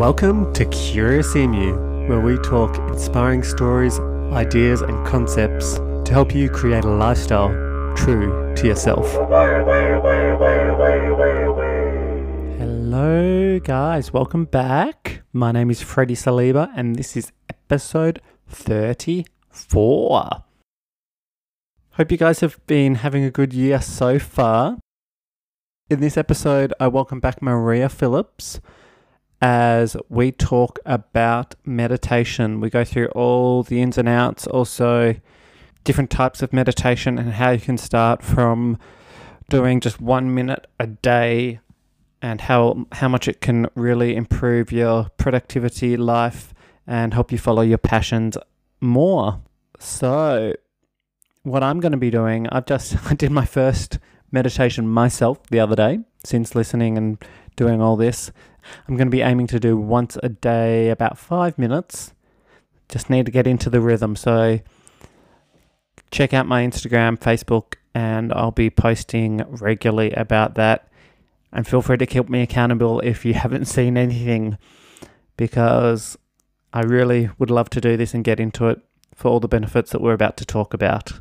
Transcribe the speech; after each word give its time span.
Welcome 0.00 0.50
to 0.54 0.64
Curious 0.64 1.36
Emu, 1.36 2.08
where 2.08 2.20
we 2.20 2.38
talk 2.38 2.74
inspiring 2.88 3.42
stories, 3.42 4.00
ideas, 4.32 4.80
and 4.80 5.06
concepts 5.06 5.74
to 5.74 6.06
help 6.08 6.34
you 6.34 6.48
create 6.48 6.84
a 6.84 6.88
lifestyle 6.88 7.50
true 7.96 8.54
to 8.56 8.66
yourself. 8.66 9.12
Hello, 12.58 13.60
guys. 13.62 14.10
Welcome 14.10 14.46
back. 14.46 15.20
My 15.34 15.52
name 15.52 15.70
is 15.70 15.82
Freddie 15.82 16.14
Saliba, 16.14 16.72
and 16.74 16.96
this 16.96 17.14
is 17.14 17.30
episode 17.50 18.22
34. 18.48 20.44
Hope 21.90 22.10
you 22.10 22.16
guys 22.16 22.40
have 22.40 22.58
been 22.66 22.94
having 22.94 23.24
a 23.24 23.30
good 23.30 23.52
year 23.52 23.82
so 23.82 24.18
far. 24.18 24.78
In 25.90 26.00
this 26.00 26.16
episode, 26.16 26.72
I 26.80 26.88
welcome 26.88 27.20
back 27.20 27.42
Maria 27.42 27.90
Phillips 27.90 28.60
as 29.40 29.96
we 30.08 30.32
talk 30.32 30.78
about 30.84 31.54
meditation. 31.64 32.60
We 32.60 32.70
go 32.70 32.84
through 32.84 33.08
all 33.08 33.62
the 33.62 33.80
ins 33.80 33.98
and 33.98 34.08
outs, 34.08 34.46
also 34.46 35.16
different 35.84 36.10
types 36.10 36.42
of 36.42 36.52
meditation, 36.52 37.18
and 37.18 37.32
how 37.32 37.50
you 37.50 37.60
can 37.60 37.78
start 37.78 38.22
from 38.22 38.78
doing 39.48 39.80
just 39.80 40.00
one 40.00 40.34
minute 40.34 40.66
a 40.78 40.86
day 40.86 41.60
and 42.22 42.40
how 42.42 42.86
how 42.92 43.08
much 43.08 43.28
it 43.28 43.40
can 43.40 43.66
really 43.74 44.14
improve 44.14 44.70
your 44.72 45.08
productivity 45.16 45.96
life 45.96 46.52
and 46.86 47.14
help 47.14 47.32
you 47.32 47.38
follow 47.38 47.62
your 47.62 47.78
passions 47.78 48.36
more. 48.80 49.40
So, 49.78 50.54
what 51.42 51.62
I'm 51.62 51.80
going 51.80 51.92
to 51.92 51.98
be 51.98 52.10
doing, 52.10 52.46
I've 52.48 52.66
just 52.66 52.96
I 53.10 53.14
did 53.14 53.30
my 53.30 53.44
first 53.46 53.98
meditation 54.32 54.86
myself 54.86 55.42
the 55.50 55.60
other 55.60 55.74
day 55.74 56.00
since 56.24 56.54
listening 56.54 56.96
and 56.98 57.18
doing 57.56 57.80
all 57.80 57.96
this. 57.96 58.30
I'm 58.88 58.96
going 58.96 59.08
to 59.08 59.16
be 59.16 59.22
aiming 59.22 59.46
to 59.48 59.60
do 59.60 59.76
once 59.76 60.16
a 60.22 60.28
day, 60.28 60.90
about 60.90 61.18
five 61.18 61.58
minutes. 61.58 62.12
Just 62.88 63.10
need 63.10 63.26
to 63.26 63.32
get 63.32 63.46
into 63.46 63.70
the 63.70 63.80
rhythm. 63.80 64.16
So 64.16 64.60
check 66.10 66.34
out 66.34 66.46
my 66.46 66.66
Instagram, 66.66 67.18
Facebook, 67.18 67.74
and 67.94 68.32
I'll 68.32 68.50
be 68.50 68.70
posting 68.70 69.42
regularly 69.48 70.12
about 70.12 70.54
that. 70.54 70.88
And 71.52 71.66
feel 71.66 71.82
free 71.82 71.96
to 71.98 72.06
keep 72.06 72.28
me 72.28 72.42
accountable 72.42 73.00
if 73.00 73.24
you 73.24 73.34
haven't 73.44 73.66
seen 73.66 73.96
anything, 73.96 74.58
because 75.36 76.16
I 76.72 76.82
really 76.82 77.30
would 77.38 77.50
love 77.50 77.70
to 77.70 77.80
do 77.80 77.96
this 77.96 78.14
and 78.14 78.24
get 78.24 78.40
into 78.40 78.68
it 78.68 78.80
for 79.14 79.28
all 79.28 79.40
the 79.40 79.48
benefits 79.48 79.90
that 79.90 80.00
we're 80.00 80.12
about 80.12 80.36
to 80.38 80.44
talk 80.44 80.72
about. 80.72 81.20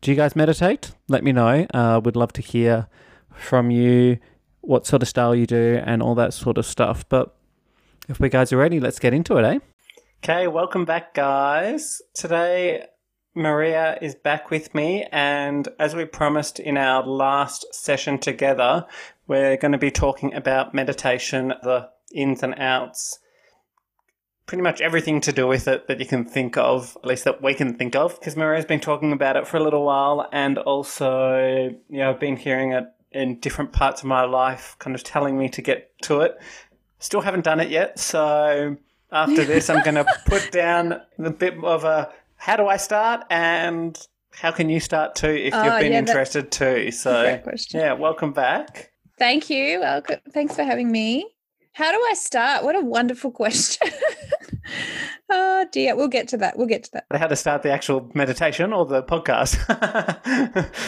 Do 0.00 0.10
you 0.10 0.16
guys 0.16 0.34
meditate? 0.34 0.92
Let 1.08 1.22
me 1.22 1.32
know. 1.32 1.66
Uh, 1.74 2.00
would 2.02 2.16
love 2.16 2.32
to 2.34 2.42
hear 2.42 2.88
from 3.34 3.70
you 3.70 4.18
what 4.60 4.86
sort 4.86 5.02
of 5.02 5.08
style 5.08 5.34
you 5.34 5.46
do 5.46 5.80
and 5.84 6.02
all 6.02 6.14
that 6.14 6.34
sort 6.34 6.58
of 6.58 6.66
stuff. 6.66 7.08
But 7.08 7.34
if 8.08 8.20
we 8.20 8.28
guys 8.28 8.52
are 8.52 8.58
ready, 8.58 8.80
let's 8.80 8.98
get 8.98 9.14
into 9.14 9.36
it, 9.36 9.44
eh? 9.44 9.58
Okay, 10.22 10.48
welcome 10.48 10.84
back, 10.84 11.14
guys. 11.14 12.02
Today, 12.14 12.84
Maria 13.34 13.96
is 14.02 14.14
back 14.14 14.50
with 14.50 14.74
me, 14.74 15.06
and 15.12 15.68
as 15.78 15.94
we 15.94 16.04
promised 16.04 16.58
in 16.58 16.76
our 16.76 17.06
last 17.06 17.64
session 17.72 18.18
together, 18.18 18.86
we're 19.26 19.56
going 19.56 19.72
to 19.72 19.78
be 19.78 19.90
talking 19.90 20.34
about 20.34 20.74
meditation, 20.74 21.54
the 21.62 21.88
ins 22.12 22.42
and 22.42 22.54
outs, 22.58 23.20
pretty 24.46 24.62
much 24.62 24.80
everything 24.80 25.20
to 25.20 25.32
do 25.32 25.46
with 25.46 25.68
it 25.68 25.86
that 25.86 26.00
you 26.00 26.06
can 26.06 26.24
think 26.24 26.56
of, 26.58 26.96
at 26.96 27.08
least 27.08 27.24
that 27.24 27.40
we 27.40 27.54
can 27.54 27.78
think 27.78 27.94
of, 27.94 28.18
because 28.18 28.36
Maria's 28.36 28.64
been 28.64 28.80
talking 28.80 29.12
about 29.12 29.36
it 29.36 29.46
for 29.46 29.56
a 29.56 29.62
little 29.62 29.86
while, 29.86 30.28
and 30.32 30.58
also, 30.58 31.70
you 31.88 31.98
know, 31.98 32.10
I've 32.10 32.20
been 32.20 32.36
hearing 32.36 32.72
it 32.72 32.84
in 33.12 33.38
different 33.40 33.72
parts 33.72 34.02
of 34.02 34.06
my 34.06 34.24
life, 34.24 34.76
kind 34.78 34.94
of 34.94 35.02
telling 35.02 35.38
me 35.38 35.48
to 35.50 35.62
get 35.62 35.90
to 36.02 36.20
it. 36.20 36.38
Still 36.98 37.20
haven't 37.22 37.44
done 37.44 37.60
it 37.60 37.70
yet, 37.70 37.98
so 37.98 38.76
after 39.10 39.44
this, 39.44 39.68
I'm 39.70 39.82
going 39.82 39.94
to 40.04 40.06
put 40.26 40.52
down 40.52 41.00
a 41.18 41.30
bit 41.30 41.54
of 41.64 41.84
a 41.84 42.12
how 42.36 42.56
do 42.56 42.66
I 42.66 42.76
start 42.76 43.24
and 43.30 43.98
how 44.32 44.50
can 44.52 44.68
you 44.70 44.80
start 44.80 45.14
too 45.14 45.28
if 45.28 45.52
you've 45.52 45.54
Oh, 45.54 45.78
been 45.80 45.92
yeah, 45.92 45.98
interested 45.98 46.50
too. 46.50 46.90
So, 46.90 47.40
yeah, 47.70 47.92
welcome 47.94 48.32
back. 48.32 48.92
Thank 49.18 49.50
you. 49.50 49.80
Well, 49.80 50.00
good- 50.00 50.20
thanks 50.32 50.54
for 50.56 50.62
having 50.64 50.90
me. 50.90 51.26
How 51.72 51.92
do 51.92 51.98
I 52.10 52.14
start? 52.14 52.64
What 52.64 52.74
a 52.74 52.80
wonderful 52.80 53.30
question. 53.30 53.88
oh 55.30 55.66
dear, 55.72 55.94
we'll 55.96 56.08
get 56.08 56.28
to 56.28 56.36
that. 56.38 56.58
We'll 56.58 56.66
get 56.66 56.84
to 56.84 56.90
that. 56.92 57.06
How 57.18 57.28
to 57.28 57.36
start 57.36 57.62
the 57.62 57.70
actual 57.70 58.10
meditation 58.14 58.72
or 58.72 58.86
the 58.86 59.02
podcast? 59.02 59.56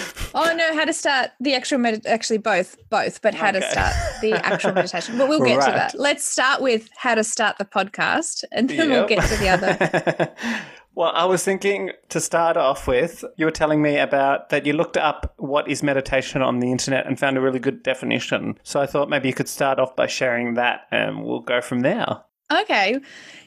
Oh 0.35 0.55
no, 0.57 0.75
how 0.75 0.87
to 0.87 0.95
start 0.95 1.31
the 1.41 1.55
actual 1.55 1.77
med- 1.79 2.07
actually 2.07 2.39
both, 2.39 2.77
both, 2.89 3.21
but 3.21 3.35
how 3.35 3.51
to 3.51 3.61
start 3.61 3.95
the 4.23 4.33
actual 4.33 4.73
meditation. 4.73 5.19
But 5.19 5.29
we'll 5.29 5.45
get 5.45 5.61
to 5.63 5.71
that. 5.71 5.95
Let's 5.99 6.27
start 6.27 6.63
with 6.63 6.89
how 6.97 7.15
to 7.15 7.23
start 7.23 7.59
the 7.59 7.67
podcast, 7.67 8.43
and 8.51 8.69
then 8.71 8.89
we'll 8.89 9.07
get 9.07 9.23
to 9.29 9.37
the 9.37 9.49
other. 9.51 10.35
well, 10.95 11.13
I 11.15 11.25
was 11.25 11.43
thinking 11.43 11.93
to 12.11 12.21
start 12.21 12.57
off 12.57 12.87
with, 12.87 13.25
you 13.37 13.47
were 13.47 13.51
telling 13.51 13.81
me 13.81 13.99
about 13.99 14.51
that 14.51 14.67
you 14.67 14.75
looked 14.75 14.97
up 14.97 15.35
what 15.39 15.69
is 15.69 15.83
meditation 15.83 16.43
on 16.43 16.61
the 16.61 16.71
internet 16.71 17.07
and 17.07 17.19
found 17.19 17.39
a 17.39 17.41
really 17.41 17.59
good 17.59 17.83
definition. 17.83 18.59
So 18.63 18.81
I 18.81 18.87
thought 18.87 19.09
maybe 19.09 19.29
you 19.29 19.35
could 19.35 19.49
start 19.49 19.79
off 19.79 19.97
by 19.97 20.07
sharing 20.07 20.55
that 20.55 20.83
and 20.91 21.25
we'll 21.25 21.41
go 21.41 21.61
from 21.61 21.81
there. 21.81 22.23
Okay. 22.53 22.99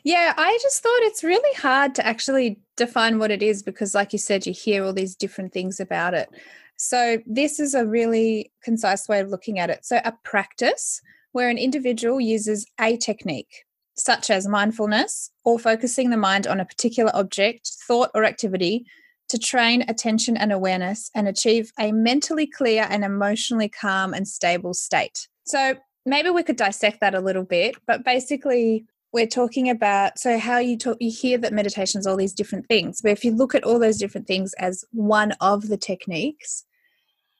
Yeah, 0.04 0.34
I 0.36 0.58
just 0.62 0.82
thought 0.82 1.02
it's 1.02 1.24
really 1.24 1.54
hard 1.56 1.94
to 1.96 2.06
actually 2.06 2.60
define 2.76 3.20
what 3.20 3.30
it 3.30 3.44
is 3.44 3.62
because, 3.62 3.94
like 3.94 4.14
you 4.14 4.20
said, 4.20 4.48
you 4.48 4.54
hear 4.54 4.84
all 4.84 4.94
these 4.94 5.16
different 5.16 5.54
things 5.54 5.80
about 5.80 6.14
it. 6.14 6.30
So, 6.78 7.20
this 7.28 7.60
is 7.60 7.76
a 7.76 7.86
really 7.86 8.52
concise 8.64 9.08
way 9.08 9.20
of 9.20 9.30
looking 9.30 9.60
at 9.60 9.70
it. 9.70 9.86
So, 9.86 10.00
a 10.04 10.14
practice 10.24 11.02
where 11.34 11.50
an 11.50 11.58
individual 11.58 12.20
uses 12.20 12.66
a 12.80 12.98
technique, 12.98 13.65
such 13.96 14.30
as 14.30 14.48
mindfulness 14.48 15.32
or 15.44 15.58
focusing 15.58 16.10
the 16.10 16.18
mind 16.18 16.48
on 16.48 16.60
a 16.60 16.66
particular 16.66 17.12
object, 17.16 17.72
thought, 17.88 18.12
or 18.14 18.24
activity 18.24 18.86
to 19.30 19.40
train 19.40 19.84
attention 19.88 20.38
and 20.38 20.52
awareness 20.52 21.10
and 21.16 21.28
achieve 21.28 21.72
a 21.80 21.92
mentally 21.92 22.46
clear 22.46 22.86
and 22.90 23.04
emotionally 23.04 23.70
calm 23.70 24.14
and 24.14 24.28
stable 24.28 24.74
state. 24.74 25.28
So, 25.46 25.76
maybe 26.06 26.30
we 26.30 26.44
could 26.44 26.58
dissect 26.58 27.00
that 27.02 27.16
a 27.16 27.20
little 27.20 27.44
bit, 27.44 27.76
but 27.88 28.04
basically, 28.04 28.86
we're 29.16 29.26
talking 29.26 29.70
about 29.70 30.20
so 30.20 30.38
how 30.38 30.58
you 30.58 30.78
talk 30.78 30.98
you 31.00 31.10
hear 31.10 31.38
that 31.38 31.54
meditation 31.54 32.00
is 32.00 32.06
all 32.06 32.18
these 32.18 32.34
different 32.34 32.68
things 32.68 33.02
but 33.02 33.14
if 33.14 33.24
you 33.24 33.32
look 33.32 33.56
at 33.56 33.64
all 33.64 33.80
those 33.80 33.98
different 33.98 34.28
things 34.28 34.54
as 34.60 34.84
one 34.92 35.32
of 35.40 35.70
the 35.70 35.78
techniques 35.78 36.66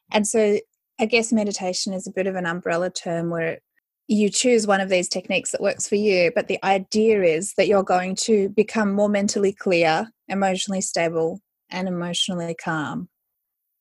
and 0.10 0.26
so 0.26 0.58
i 1.02 1.06
guess 1.06 1.34
meditation 1.34 1.92
is 1.92 2.08
a 2.08 2.12
bit 2.12 2.28
of 2.28 2.36
an 2.36 2.46
umbrella 2.46 2.90
term 2.90 3.30
where 3.30 3.60
you 4.08 4.30
choose 4.30 4.68
one 4.68 4.82
of 4.82 4.90
these 4.90 5.10
techniques 5.10 5.52
that 5.52 5.62
works 5.62 5.88
for 5.88 5.96
you 5.96 6.32
but 6.36 6.48
the 6.48 6.64
idea 6.64 7.24
is 7.24 7.54
that 7.58 7.68
you're 7.68 7.84
going 7.84 8.16
to 8.16 8.50
become 8.50 8.94
more 8.94 9.10
mentally 9.10 9.54
clear 9.54 10.08
emotionally 10.28 10.82
stable 10.82 11.40
and 11.70 11.88
emotionally 11.88 12.56
calm 12.56 13.10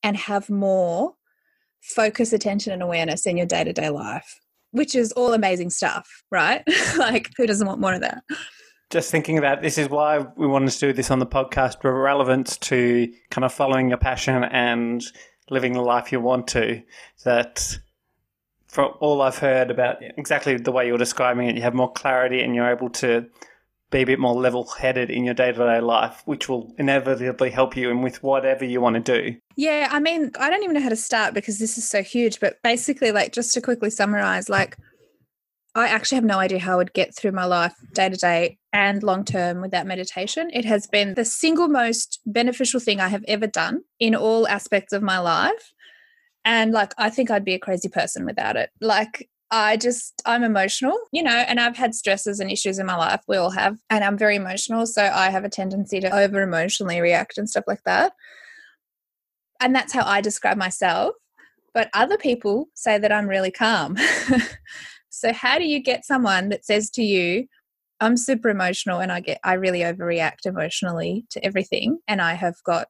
and 0.03 0.17
have 0.17 0.49
more 0.49 1.13
focus 1.81 2.33
attention 2.33 2.73
and 2.73 2.81
awareness 2.81 3.25
in 3.25 3.37
your 3.37 3.45
day-to-day 3.45 3.89
life 3.89 4.39
which 4.75 4.93
is 4.93 5.13
all 5.13 5.33
amazing 5.33 5.69
stuff, 5.69 6.23
right? 6.31 6.61
like, 6.97 7.31
who 7.37 7.47
doesn't 7.47 7.65
want 7.65 7.79
more 7.79 7.93
of 7.93 8.01
that? 8.01 8.23
Just 8.89 9.09
thinking 9.09 9.37
about 9.37 9.61
this 9.61 9.77
is 9.77 9.89
why 9.89 10.19
we 10.35 10.45
wanted 10.47 10.69
to 10.71 10.79
do 10.79 10.93
this 10.93 11.09
on 11.09 11.19
the 11.19 11.25
podcast, 11.25 11.77
relevance 11.81 12.57
to 12.57 13.11
kind 13.31 13.45
of 13.45 13.53
following 13.53 13.87
your 13.87 13.97
passion 13.97 14.43
and 14.43 15.01
living 15.49 15.71
the 15.71 15.81
life 15.81 16.11
you 16.11 16.19
want 16.19 16.47
to. 16.49 16.81
That 17.23 17.79
from 18.75 18.93
all 18.99 19.21
I've 19.21 19.37
heard 19.37 19.71
about 19.71 19.99
exactly 20.01 20.57
the 20.57 20.71
way 20.73 20.85
you're 20.85 20.97
describing 20.97 21.47
it, 21.47 21.55
you 21.55 21.61
have 21.61 21.73
more 21.73 21.93
clarity 21.93 22.41
and 22.41 22.53
you're 22.53 22.69
able 22.69 22.89
to 22.89 23.25
be 23.89 24.01
a 24.01 24.05
bit 24.05 24.19
more 24.19 24.33
level 24.33 24.65
headed 24.65 25.09
in 25.09 25.23
your 25.23 25.33
day 25.33 25.53
to 25.53 25.57
day 25.57 25.79
life, 25.79 26.21
which 26.25 26.49
will 26.49 26.75
inevitably 26.77 27.51
help 27.51 27.77
you 27.77 27.89
and 27.89 28.03
with 28.03 28.21
whatever 28.21 28.65
you 28.65 28.81
want 28.81 28.97
to 28.97 29.21
do. 29.21 29.37
Yeah, 29.55 29.87
I 29.89 30.01
mean, 30.01 30.29
I 30.37 30.49
don't 30.49 30.61
even 30.61 30.73
know 30.73 30.81
how 30.81 30.89
to 30.89 30.97
start 30.97 31.33
because 31.33 31.57
this 31.57 31.77
is 31.77 31.87
so 31.87 32.03
huge, 32.03 32.41
but 32.41 32.61
basically, 32.63 33.13
like, 33.13 33.31
just 33.31 33.53
to 33.53 33.61
quickly 33.61 33.89
summarize, 33.89 34.49
like, 34.49 34.75
I 35.73 35.87
actually 35.87 36.17
have 36.17 36.25
no 36.25 36.39
idea 36.39 36.59
how 36.59 36.73
I 36.73 36.75
would 36.75 36.93
get 36.93 37.15
through 37.15 37.31
my 37.31 37.45
life 37.45 37.73
day 37.93 38.09
to 38.09 38.17
day 38.17 38.57
and 38.73 39.03
long 39.03 39.23
term 39.23 39.61
without 39.61 39.87
meditation. 39.87 40.49
It 40.51 40.65
has 40.65 40.85
been 40.85 41.13
the 41.13 41.23
single 41.23 41.69
most 41.69 42.19
beneficial 42.25 42.81
thing 42.81 42.99
I 42.99 43.07
have 43.07 43.23
ever 43.25 43.47
done 43.47 43.83
in 44.01 44.15
all 44.15 44.49
aspects 44.49 44.91
of 44.91 45.01
my 45.01 45.19
life. 45.19 45.73
And 46.45 46.71
like, 46.71 46.93
I 46.97 47.09
think 47.09 47.31
I'd 47.31 47.43
be 47.43 47.55
a 47.55 47.59
crazy 47.59 47.89
person 47.89 48.25
without 48.25 48.55
it. 48.55 48.69
Like, 48.79 49.27
I 49.51 49.77
just, 49.77 50.21
I'm 50.25 50.43
emotional, 50.43 50.97
you 51.11 51.23
know, 51.23 51.31
and 51.31 51.59
I've 51.59 51.75
had 51.75 51.95
stresses 51.95 52.39
and 52.39 52.51
issues 52.51 52.79
in 52.79 52.85
my 52.85 52.95
life. 52.95 53.21
We 53.27 53.37
all 53.37 53.51
have. 53.51 53.77
And 53.89 54.03
I'm 54.03 54.17
very 54.17 54.35
emotional. 54.35 54.85
So 54.85 55.03
I 55.03 55.29
have 55.29 55.43
a 55.43 55.49
tendency 55.49 55.99
to 55.99 56.15
over 56.15 56.41
emotionally 56.41 57.01
react 57.01 57.37
and 57.37 57.49
stuff 57.49 57.65
like 57.67 57.83
that. 57.85 58.13
And 59.59 59.75
that's 59.75 59.93
how 59.93 60.03
I 60.05 60.21
describe 60.21 60.57
myself. 60.57 61.15
But 61.73 61.89
other 61.93 62.17
people 62.17 62.67
say 62.73 62.97
that 62.97 63.11
I'm 63.11 63.27
really 63.27 63.51
calm. 63.51 63.97
so, 65.09 65.33
how 65.33 65.57
do 65.57 65.65
you 65.65 65.81
get 65.81 66.05
someone 66.05 66.49
that 66.49 66.65
says 66.65 66.89
to 66.91 67.03
you, 67.03 67.47
I'm 67.99 68.17
super 68.17 68.49
emotional 68.49 68.99
and 68.99 69.11
I 69.11 69.19
get, 69.19 69.39
I 69.43 69.53
really 69.53 69.79
overreact 69.79 70.45
emotionally 70.45 71.25
to 71.31 71.45
everything. 71.45 71.99
And 72.07 72.21
I 72.21 72.33
have 72.33 72.55
got 72.65 72.87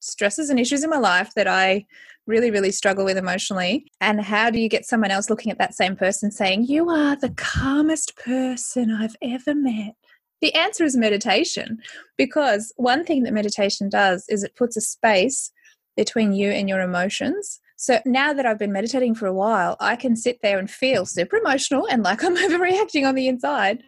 stresses 0.00 0.50
and 0.50 0.60
issues 0.60 0.84
in 0.84 0.90
my 0.90 0.98
life 0.98 1.32
that 1.36 1.46
I 1.46 1.86
really, 2.30 2.50
really 2.50 2.70
struggle 2.70 3.04
with 3.04 3.18
emotionally. 3.18 3.84
And 4.00 4.20
how 4.20 4.48
do 4.50 4.58
you 4.58 4.68
get 4.68 4.86
someone 4.86 5.10
else 5.10 5.28
looking 5.28 5.52
at 5.52 5.58
that 5.58 5.74
same 5.74 5.96
person 5.96 6.30
saying, 6.30 6.64
You 6.64 6.88
are 6.88 7.16
the 7.16 7.34
calmest 7.36 8.16
person 8.16 8.90
I've 8.90 9.16
ever 9.20 9.54
met? 9.54 9.94
The 10.40 10.54
answer 10.54 10.84
is 10.84 10.96
meditation, 10.96 11.78
because 12.16 12.72
one 12.76 13.04
thing 13.04 13.24
that 13.24 13.34
meditation 13.34 13.90
does 13.90 14.24
is 14.28 14.42
it 14.42 14.56
puts 14.56 14.76
a 14.76 14.80
space 14.80 15.52
between 15.96 16.32
you 16.32 16.50
and 16.50 16.68
your 16.68 16.80
emotions. 16.80 17.60
So 17.76 18.00
now 18.06 18.32
that 18.32 18.46
I've 18.46 18.58
been 18.58 18.72
meditating 18.72 19.14
for 19.14 19.26
a 19.26 19.34
while, 19.34 19.76
I 19.80 19.96
can 19.96 20.14
sit 20.16 20.40
there 20.42 20.58
and 20.58 20.70
feel 20.70 21.04
super 21.04 21.36
emotional 21.36 21.86
and 21.90 22.02
like 22.02 22.24
I'm 22.24 22.36
overreacting 22.36 23.06
on 23.06 23.14
the 23.14 23.28
inside. 23.28 23.82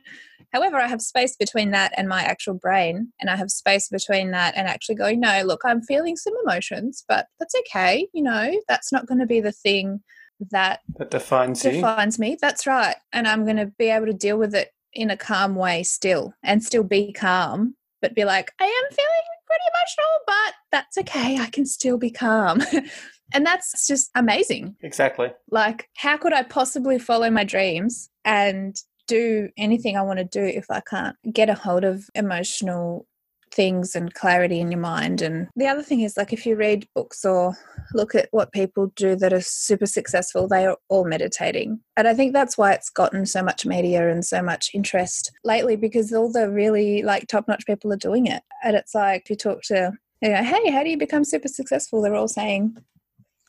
However, 0.52 0.76
I 0.76 0.88
have 0.88 1.00
space 1.00 1.37
between 1.37 1.70
that 1.70 1.93
and 1.96 2.08
my 2.08 2.22
actual 2.22 2.54
brain, 2.54 3.12
and 3.20 3.31
I 3.31 3.37
have 3.37 3.50
space 3.50 3.88
between 3.88 4.31
that 4.32 4.54
and 4.56 4.69
actually 4.69 4.96
going, 4.96 5.20
no, 5.20 5.43
look, 5.44 5.62
I'm 5.64 5.82
feeling 5.82 6.16
some 6.16 6.34
emotions, 6.44 7.04
but 7.08 7.26
that's 7.38 7.54
okay. 7.60 8.06
You 8.12 8.22
know, 8.22 8.60
that's 8.69 8.93
not 8.93 9.06
going 9.06 9.20
to 9.20 9.26
be 9.26 9.40
the 9.40 9.52
thing 9.52 10.02
that 10.50 10.81
that 10.99 11.10
defines 11.10 11.62
defines 11.62 12.19
you. 12.19 12.22
me. 12.22 12.38
That's 12.40 12.66
right, 12.66 12.96
and 13.12 13.26
I'm 13.26 13.44
going 13.44 13.56
to 13.56 13.72
be 13.78 13.88
able 13.88 14.06
to 14.06 14.12
deal 14.12 14.38
with 14.38 14.54
it 14.54 14.70
in 14.93 15.10
a 15.10 15.16
calm 15.16 15.54
way 15.54 15.82
still, 15.82 16.34
and 16.43 16.62
still 16.62 16.84
be 16.84 17.12
calm, 17.12 17.76
but 18.02 18.14
be 18.14 18.25
like, 18.25 18.52
I 18.60 18.64
am 18.64 18.94
feeling 18.94 19.22
pretty 19.46 19.64
emotional, 19.75 20.19
but 20.26 20.54
that's 20.70 20.99
okay. 20.99 21.38
I 21.38 21.50
can 21.50 21.66
still 21.66 21.99
be 21.99 22.10
calm. 22.10 22.60
and 23.34 23.46
that's 23.46 23.87
just 23.87 24.10
amazing. 24.14 24.76
Exactly. 24.82 25.32
Like, 25.50 25.88
how 25.96 26.16
could 26.16 26.32
I 26.32 26.43
possibly 26.43 26.99
follow 26.99 27.31
my 27.31 27.44
dreams 27.44 28.10
and 28.25 28.76
do 29.06 29.49
anything 29.56 29.96
I 29.96 30.02
want 30.02 30.19
to 30.19 30.25
do 30.25 30.44
if 30.44 30.70
I 30.70 30.81
can't 30.81 31.16
get 31.32 31.50
a 31.50 31.54
hold 31.54 31.84
of 31.84 32.08
emotional 32.14 33.06
things 33.52 33.94
and 33.94 34.14
clarity 34.14 34.60
in 34.60 34.70
your 34.70 34.81
mind. 34.81 35.22
And 35.22 35.49
the 35.56 35.66
other 35.66 35.82
thing 35.82 36.00
is, 36.00 36.16
like, 36.16 36.32
if 36.32 36.46
you 36.46 36.56
read 36.56 36.88
books 36.94 37.25
or 37.25 37.54
look 37.93 38.14
at 38.14 38.28
what 38.31 38.52
people 38.52 38.93
do 38.96 39.14
that 39.16 39.32
are 39.32 39.40
super 39.40 39.87
successful, 39.87 40.49
they 40.49 40.66
are 40.66 40.78
all 40.88 41.04
meditating. 41.04 41.81
And 41.96 42.08
I 42.08 42.14
think 42.14 42.32
that's 42.32 42.56
why 42.56 42.72
it's 42.72 42.90
gotten 42.90 43.26
so 43.26 43.43
much 43.43 43.66
media 43.66 44.10
and 44.10 44.25
so 44.25 44.43
much 44.43 44.70
interest 44.75 45.31
lately 45.44 45.76
because 45.76 46.12
all 46.12 46.32
the 46.32 46.50
really 46.50 47.02
like 47.02 47.26
top 47.28 47.46
notch 47.46 47.66
people 47.66 47.93
are 47.93 47.96
doing 47.96 48.26
it. 48.26 48.43
And 48.64 48.75
it's 48.75 48.94
like, 48.94 49.22
if 49.25 49.31
you 49.31 49.37
talk 49.37 49.62
to, 49.64 49.93
you 50.22 50.28
know, 50.31 50.43
hey, 50.43 50.70
how 50.70 50.82
do 50.82 50.90
you 50.90 50.96
become 50.96 51.25
super 51.25 51.49
successful? 51.49 52.00
They're 52.00 52.14
all 52.14 52.28
saying, 52.28 52.76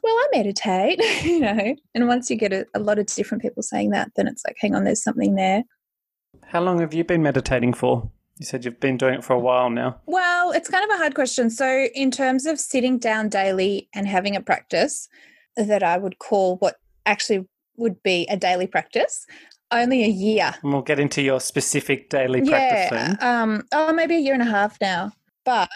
well, 0.04 0.14
I 0.14 0.28
meditate, 0.34 1.00
you 1.24 1.40
know. 1.40 1.76
And 1.96 2.08
once 2.08 2.30
you 2.30 2.36
get 2.36 2.54
a, 2.54 2.66
a, 2.76 2.80
lot 2.80 3.00
of 3.00 3.08
different 3.08 3.42
people 3.42 3.64
saying 3.64 3.92
that, 3.92 4.12
then 4.16 4.28
it's 4.28 4.44
like, 4.46 4.58
hang 4.60 4.76
on, 4.76 4.84
there's 4.84 5.02
something 5.02 5.36
there. 5.36 5.64
How 6.46 6.62
long 6.62 6.80
have 6.80 6.94
you 6.94 7.04
been 7.04 7.24
meditating 7.24 7.74
for? 7.74 8.10
You 8.40 8.46
said 8.46 8.66
you've 8.66 8.80
been 8.80 8.98
doing 8.98 9.16
it 9.16 9.24
for 9.24 9.34
a 9.34 9.40
while 9.40 9.70
now. 9.70 10.00
Well, 10.06 10.52
it's 10.52 10.70
kind 10.70 10.84
of 10.84 10.90
a 10.96 10.98
hard 10.98 11.16
question. 11.16 11.50
So, 11.50 11.88
in 11.96 12.12
terms 12.12 12.46
of 12.46 12.60
sitting 12.60 12.98
down 12.98 13.30
daily 13.30 13.90
and 13.94 14.08
having 14.08 14.36
a 14.36 14.42
practice 14.42 15.08
that 15.56 15.84
I 15.84 15.98
would 15.98 16.20
call 16.20 16.58
what 16.58 16.76
actually 17.06 17.48
would 17.78 18.02
be 18.04 18.28
a 18.30 18.38
daily 18.38 18.68
practice, 18.68 19.26
only 19.72 20.04
a 20.04 20.08
year. 20.08 20.54
And 20.64 20.74
we'll 20.74 20.82
get 20.82 21.00
into 21.00 21.22
your 21.22 21.40
specific 21.40 22.10
daily 22.10 22.42
yeah, 22.44 22.90
practice 22.90 23.20
soon. 23.20 23.28
Um, 23.28 23.64
oh, 23.72 23.94
maybe 23.94 24.16
a 24.16 24.20
year 24.20 24.34
and 24.34 24.42
a 24.42 24.46
half 24.46 24.80
now. 24.82 25.12
But 25.46 25.70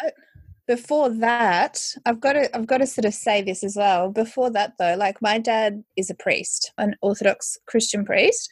before 0.68 1.10
that 1.10 1.82
i've 2.06 2.20
got 2.20 2.34
to 2.34 2.56
i've 2.56 2.68
got 2.68 2.78
to 2.80 2.88
sort 2.88 3.06
of 3.06 3.14
say 3.14 3.42
this 3.42 3.64
as 3.64 3.76
well. 3.76 4.12
Before 4.12 4.50
that 4.52 4.74
though 4.78 4.96
like 4.96 5.22
my 5.22 5.40
dad 5.40 5.84
is 5.96 6.10
a 6.10 6.16
priest 6.16 6.72
an 6.78 6.96
orthodox 7.02 7.58
christian 7.66 8.06
priest. 8.06 8.50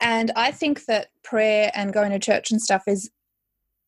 And 0.00 0.30
i 0.36 0.50
think 0.50 0.86
that 0.86 1.08
prayer 1.22 1.70
and 1.74 1.92
going 1.92 2.12
to 2.12 2.18
church 2.18 2.50
and 2.50 2.62
stuff 2.62 2.84
is 2.86 3.10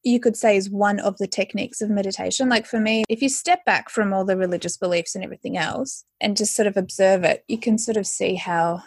you 0.04 0.18
could 0.18 0.36
say 0.36 0.56
is 0.56 0.68
one 0.68 0.98
of 0.98 1.16
the 1.18 1.28
techniques 1.28 1.80
of 1.80 1.88
meditation. 1.88 2.48
Like 2.48 2.66
for 2.66 2.80
me 2.80 3.04
if 3.08 3.22
you 3.22 3.28
step 3.28 3.64
back 3.64 3.88
from 3.88 4.12
all 4.12 4.24
the 4.24 4.36
religious 4.36 4.76
beliefs 4.76 5.14
and 5.14 5.22
everything 5.24 5.56
else 5.56 6.04
and 6.20 6.36
just 6.36 6.56
sort 6.56 6.66
of 6.66 6.76
observe 6.76 7.22
it 7.24 7.44
you 7.48 7.58
can 7.58 7.78
sort 7.78 7.96
of 7.96 8.06
see 8.06 8.34
how 8.34 8.82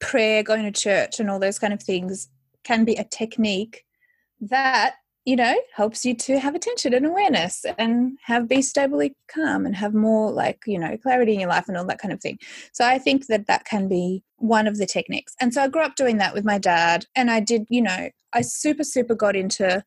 prayer 0.00 0.42
going 0.42 0.64
to 0.64 0.80
church 0.80 1.18
and 1.18 1.30
all 1.30 1.38
those 1.38 1.58
kind 1.58 1.72
of 1.72 1.82
things 1.82 2.28
can 2.64 2.84
be 2.84 2.94
a 2.94 3.04
technique 3.04 3.84
that 4.40 4.94
you 5.24 5.36
know 5.36 5.54
helps 5.74 6.04
you 6.04 6.14
to 6.14 6.38
have 6.38 6.54
attention 6.54 6.92
and 6.94 7.06
awareness 7.06 7.64
and 7.78 8.18
have 8.24 8.48
be 8.48 8.60
stably 8.60 9.14
calm 9.32 9.64
and 9.64 9.76
have 9.76 9.94
more 9.94 10.30
like 10.30 10.62
you 10.66 10.78
know 10.78 10.96
clarity 10.96 11.34
in 11.34 11.40
your 11.40 11.48
life 11.48 11.68
and 11.68 11.76
all 11.76 11.84
that 11.84 12.00
kind 12.00 12.12
of 12.12 12.20
thing 12.20 12.38
so 12.72 12.84
i 12.84 12.98
think 12.98 13.26
that 13.26 13.46
that 13.46 13.64
can 13.64 13.88
be 13.88 14.22
one 14.36 14.66
of 14.66 14.78
the 14.78 14.86
techniques 14.86 15.34
and 15.40 15.54
so 15.54 15.62
i 15.62 15.68
grew 15.68 15.82
up 15.82 15.94
doing 15.94 16.16
that 16.16 16.34
with 16.34 16.44
my 16.44 16.58
dad 16.58 17.06
and 17.14 17.30
i 17.30 17.38
did 17.38 17.64
you 17.68 17.82
know 17.82 18.08
i 18.32 18.40
super 18.40 18.84
super 18.84 19.14
got 19.14 19.36
into 19.36 19.82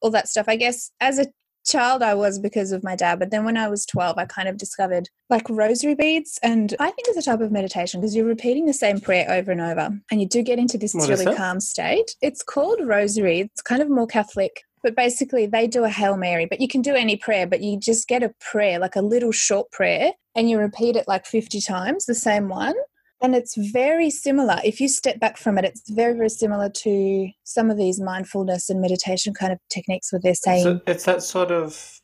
all 0.00 0.10
that 0.10 0.28
stuff 0.28 0.46
i 0.48 0.56
guess 0.56 0.90
as 1.00 1.18
a 1.18 1.26
child 1.68 2.02
I 2.02 2.14
was 2.14 2.38
because 2.38 2.72
of 2.72 2.82
my 2.82 2.96
dad, 2.96 3.18
but 3.18 3.30
then 3.30 3.44
when 3.44 3.56
I 3.56 3.68
was 3.68 3.86
12, 3.86 4.18
I 4.18 4.24
kind 4.24 4.48
of 4.48 4.56
discovered 4.56 5.08
like 5.28 5.48
rosary 5.48 5.94
beads. 5.94 6.38
And 6.42 6.74
I 6.80 6.90
think 6.90 7.08
it's 7.08 7.18
a 7.18 7.30
type 7.30 7.40
of 7.40 7.52
meditation 7.52 8.00
because 8.00 8.16
you're 8.16 8.24
repeating 8.24 8.66
the 8.66 8.72
same 8.72 9.00
prayer 9.00 9.30
over 9.30 9.52
and 9.52 9.60
over. 9.60 9.90
And 10.10 10.20
you 10.20 10.26
do 10.26 10.42
get 10.42 10.58
into 10.58 10.78
this 10.78 10.94
what 10.94 11.08
really 11.08 11.36
calm 11.36 11.60
state. 11.60 12.16
It's 12.22 12.42
called 12.42 12.80
rosary. 12.82 13.40
It's 13.40 13.62
kind 13.62 13.82
of 13.82 13.90
more 13.90 14.06
Catholic. 14.06 14.62
But 14.82 14.94
basically, 14.94 15.46
they 15.46 15.66
do 15.66 15.84
a 15.84 15.88
Hail 15.88 16.16
Mary, 16.16 16.46
but 16.46 16.60
you 16.60 16.68
can 16.68 16.82
do 16.82 16.94
any 16.94 17.16
prayer, 17.16 17.46
but 17.46 17.60
you 17.60 17.78
just 17.78 18.08
get 18.08 18.22
a 18.22 18.34
prayer, 18.40 18.78
like 18.78 18.96
a 18.96 19.02
little 19.02 19.32
short 19.32 19.70
prayer, 19.70 20.12
and 20.34 20.48
you 20.48 20.58
repeat 20.58 20.96
it 20.96 21.08
like 21.08 21.26
50 21.26 21.60
times, 21.60 22.06
the 22.06 22.14
same 22.14 22.48
one. 22.48 22.74
And 23.20 23.34
it's 23.34 23.56
very 23.56 24.10
similar. 24.10 24.60
If 24.64 24.80
you 24.80 24.88
step 24.88 25.18
back 25.18 25.36
from 25.36 25.58
it, 25.58 25.64
it's 25.64 25.90
very, 25.90 26.14
very 26.14 26.28
similar 26.28 26.70
to 26.70 27.28
some 27.42 27.70
of 27.70 27.76
these 27.76 28.00
mindfulness 28.00 28.70
and 28.70 28.80
meditation 28.80 29.34
kind 29.34 29.52
of 29.52 29.58
techniques 29.68 30.12
where 30.12 30.20
they're 30.22 30.34
saying. 30.34 30.62
So 30.62 30.80
it's 30.86 31.04
that 31.04 31.24
sort 31.24 31.50
of, 31.50 32.00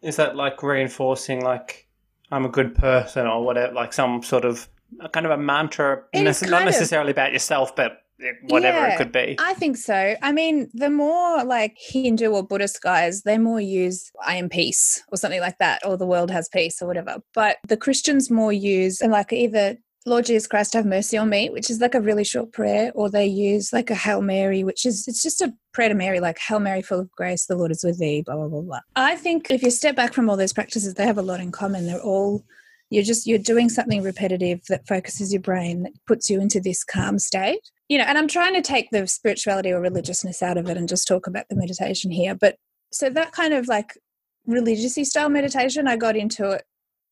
is 0.00 0.16
that 0.16 0.36
like 0.36 0.62
reinforcing, 0.62 1.42
like, 1.44 1.86
I'm 2.30 2.46
a 2.46 2.48
good 2.48 2.74
person 2.74 3.26
or 3.26 3.44
whatever, 3.44 3.74
like 3.74 3.92
some 3.92 4.22
sort 4.22 4.46
of 4.46 4.68
kind 5.12 5.26
of 5.26 5.32
a 5.32 5.36
mantra, 5.36 6.02
not 6.14 6.24
necessarily 6.64 7.10
of, 7.10 7.14
about 7.14 7.32
yourself, 7.32 7.76
but 7.76 8.02
whatever 8.42 8.78
yeah, 8.78 8.94
it 8.94 8.96
could 8.96 9.12
be. 9.12 9.36
I 9.38 9.54
think 9.54 9.76
so. 9.76 10.16
I 10.22 10.32
mean, 10.32 10.70
the 10.74 10.90
more 10.90 11.44
like 11.44 11.76
Hindu 11.78 12.30
or 12.30 12.42
Buddhist 12.42 12.82
guys, 12.82 13.22
they 13.22 13.38
more 13.38 13.60
use 13.60 14.10
I 14.26 14.36
am 14.36 14.48
peace 14.48 15.02
or 15.12 15.18
something 15.18 15.40
like 15.40 15.58
that, 15.58 15.84
or 15.84 15.96
the 15.96 16.06
world 16.06 16.30
has 16.30 16.48
peace 16.48 16.82
or 16.82 16.86
whatever. 16.86 17.18
But 17.34 17.58
the 17.66 17.76
Christians 17.76 18.30
more 18.30 18.52
use 18.52 19.00
and 19.00 19.12
like 19.12 19.32
either 19.32 19.76
Lord 20.06 20.24
Jesus 20.24 20.46
Christ, 20.46 20.72
have 20.72 20.86
mercy 20.86 21.16
on 21.16 21.28
me, 21.28 21.50
which 21.50 21.70
is 21.70 21.80
like 21.80 21.94
a 21.94 22.00
really 22.00 22.24
short 22.24 22.52
prayer, 22.52 22.90
or 22.94 23.10
they 23.10 23.26
use 23.26 23.72
like 23.72 23.90
a 23.90 23.94
Hail 23.94 24.22
Mary, 24.22 24.64
which 24.64 24.86
is 24.86 25.06
it's 25.06 25.22
just 25.22 25.42
a 25.42 25.52
prayer 25.72 25.90
to 25.90 25.94
Mary, 25.94 26.18
like 26.18 26.38
Hail 26.38 26.60
Mary, 26.60 26.82
full 26.82 27.00
of 27.00 27.10
grace, 27.12 27.46
the 27.46 27.56
Lord 27.56 27.70
is 27.70 27.84
with 27.84 27.98
thee, 27.98 28.22
blah 28.22 28.36
blah 28.36 28.48
blah 28.48 28.62
blah. 28.62 28.80
I 28.96 29.16
think 29.16 29.50
if 29.50 29.62
you 29.62 29.70
step 29.70 29.94
back 29.96 30.14
from 30.14 30.30
all 30.30 30.36
those 30.36 30.52
practices, 30.52 30.94
they 30.94 31.04
have 31.04 31.18
a 31.18 31.22
lot 31.22 31.40
in 31.40 31.52
common. 31.52 31.86
They're 31.86 32.00
all 32.00 32.44
you're 32.90 33.04
just 33.04 33.26
you're 33.26 33.38
doing 33.38 33.68
something 33.68 34.02
repetitive 34.02 34.60
that 34.68 34.86
focuses 34.86 35.32
your 35.32 35.42
brain, 35.42 35.82
that 35.82 35.92
puts 36.06 36.30
you 36.30 36.40
into 36.40 36.60
this 36.60 36.84
calm 36.84 37.18
state. 37.18 37.70
You 37.88 37.98
know, 37.98 38.04
and 38.04 38.18
I'm 38.18 38.28
trying 38.28 38.54
to 38.54 38.62
take 38.62 38.90
the 38.90 39.06
spirituality 39.06 39.72
or 39.72 39.80
religiousness 39.80 40.42
out 40.42 40.58
of 40.58 40.68
it 40.68 40.76
and 40.76 40.88
just 40.88 41.08
talk 41.08 41.26
about 41.26 41.48
the 41.48 41.56
meditation 41.56 42.10
here. 42.10 42.34
But 42.34 42.56
so 42.92 43.08
that 43.10 43.32
kind 43.32 43.54
of 43.54 43.66
like 43.66 43.98
religiously 44.46 45.04
style 45.04 45.28
meditation, 45.28 45.88
I 45.88 45.96
got 45.96 46.16
into 46.16 46.50
it 46.50 46.64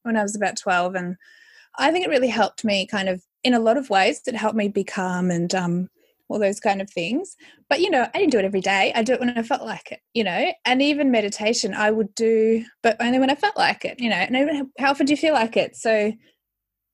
when 0.03 0.17
I 0.17 0.23
was 0.23 0.37
about 0.37 0.57
12 0.57 0.95
and 0.95 1.17
I 1.79 1.91
think 1.91 2.07
it 2.07 2.11
really 2.11 2.29
helped 2.29 2.65
me 2.65 2.87
kind 2.87 3.09
of 3.09 3.23
in 3.45 3.55
a 3.55 3.59
lot 3.59 3.77
of 3.77 3.91
ways. 3.91 4.21
It 4.27 4.37
helped 4.37 4.57
me 4.57 4.69
be 4.69 4.85
calm 4.85 5.31
and 5.31 5.55
um, 5.55 5.89
all 6.29 6.39
those 6.39 6.61
kind 6.61 6.81
of 6.81 6.91
things. 6.91 7.37
But, 7.69 7.81
you 7.81 7.91
know, 7.91 8.07
I 8.15 8.19
didn't 8.19 8.33
do 8.33 8.39
it 8.39 8.45
every 8.45 8.61
day. 8.61 8.93
I 8.95 9.03
do 9.03 9.13
it 9.13 9.21
when 9.21 9.31
I 9.31 9.43
felt 9.43 9.63
like 9.63 9.93
it, 9.93 10.01
you 10.15 10.25
know, 10.25 10.53
and 10.65 10.83
even 10.83 11.11
meditation 11.11 11.75
I 11.75 11.91
would 11.91 12.15
do, 12.15 12.65
but 12.83 12.97
only 13.01 13.19
when 13.19 13.31
I 13.31 13.35
felt 13.35 13.57
like 13.57 13.85
it, 13.85 14.01
you 14.01 14.09
know, 14.09 14.17
and 14.17 14.37
even 14.37 14.71
how 14.79 14.91
often 14.91 15.07
do 15.07 15.13
you 15.13 15.17
feel 15.17 15.35
like 15.35 15.57
it? 15.57 15.77
So 15.77 16.13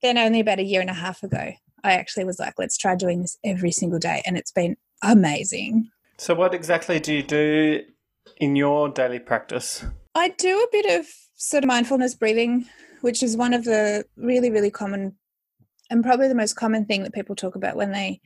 then 0.02 0.18
only 0.18 0.40
about 0.40 0.58
a 0.58 0.64
year 0.64 0.80
and 0.80 0.90
a 0.90 0.94
half 0.94 1.22
ago, 1.22 1.52
I 1.84 1.92
actually 1.92 2.24
was 2.24 2.38
like, 2.38 2.54
let's 2.58 2.76
try 2.76 2.94
doing 2.94 3.22
this 3.22 3.36
every 3.44 3.72
single 3.72 3.98
day. 3.98 4.22
And 4.26 4.36
it's 4.36 4.52
been 4.52 4.76
amazing. 5.02 5.90
So, 6.18 6.34
what 6.34 6.54
exactly 6.54 7.00
do 7.00 7.14
you 7.14 7.22
do 7.22 7.80
in 8.36 8.56
your 8.56 8.88
daily 8.88 9.18
practice? 9.18 9.84
I 10.14 10.28
do 10.30 10.58
a 10.58 10.68
bit 10.70 11.00
of 11.00 11.06
sort 11.34 11.64
of 11.64 11.68
mindfulness 11.68 12.14
breathing 12.14 12.66
which 13.02 13.22
is 13.22 13.36
one 13.36 13.52
of 13.52 13.64
the 13.64 14.04
really, 14.16 14.50
really 14.50 14.70
common 14.70 15.16
and 15.90 16.02
probably 16.02 16.28
the 16.28 16.34
most 16.34 16.54
common 16.54 16.86
thing 16.86 17.02
that 17.02 17.12
people 17.12 17.36
talk 17.36 17.54
about 17.54 17.76
when 17.76 17.92
they 17.92 18.20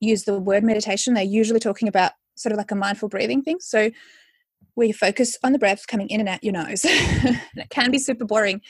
use 0.00 0.24
the 0.24 0.38
word 0.38 0.64
meditation. 0.64 1.12
They're 1.12 1.22
usually 1.22 1.60
talking 1.60 1.88
about 1.88 2.12
sort 2.36 2.52
of 2.52 2.56
like 2.56 2.70
a 2.70 2.76
mindful 2.76 3.08
breathing 3.08 3.42
thing. 3.42 3.58
So 3.60 3.90
you 4.76 4.94
focus 4.94 5.36
on 5.44 5.52
the 5.52 5.58
breath 5.58 5.86
coming 5.86 6.08
in 6.08 6.20
and 6.20 6.28
out 6.28 6.42
your 6.42 6.54
nose. 6.54 6.84
and 6.84 7.40
it 7.56 7.70
can 7.70 7.90
be 7.90 7.98
super 7.98 8.24
boring. 8.24 8.60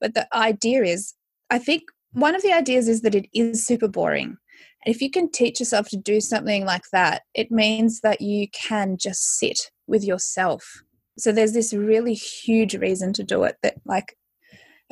But 0.00 0.14
the 0.14 0.26
idea 0.34 0.84
is, 0.84 1.14
I 1.50 1.58
think 1.58 1.82
one 2.14 2.34
of 2.34 2.42
the 2.42 2.52
ideas 2.52 2.88
is 2.88 3.02
that 3.02 3.14
it 3.14 3.26
is 3.34 3.66
super 3.66 3.88
boring. 3.88 4.36
And 4.84 4.94
if 4.94 5.00
you 5.00 5.10
can 5.10 5.30
teach 5.30 5.60
yourself 5.60 5.88
to 5.90 5.96
do 5.96 6.20
something 6.20 6.64
like 6.64 6.84
that, 6.92 7.22
it 7.34 7.50
means 7.50 8.00
that 8.00 8.20
you 8.20 8.48
can 8.48 8.96
just 8.96 9.38
sit 9.38 9.70
with 9.86 10.04
yourself. 10.04 10.82
So 11.18 11.30
there's 11.30 11.52
this 11.52 11.72
really 11.72 12.14
huge 12.14 12.74
reason 12.74 13.12
to 13.14 13.22
do 13.22 13.44
it 13.44 13.56
that, 13.62 13.76
like, 13.84 14.16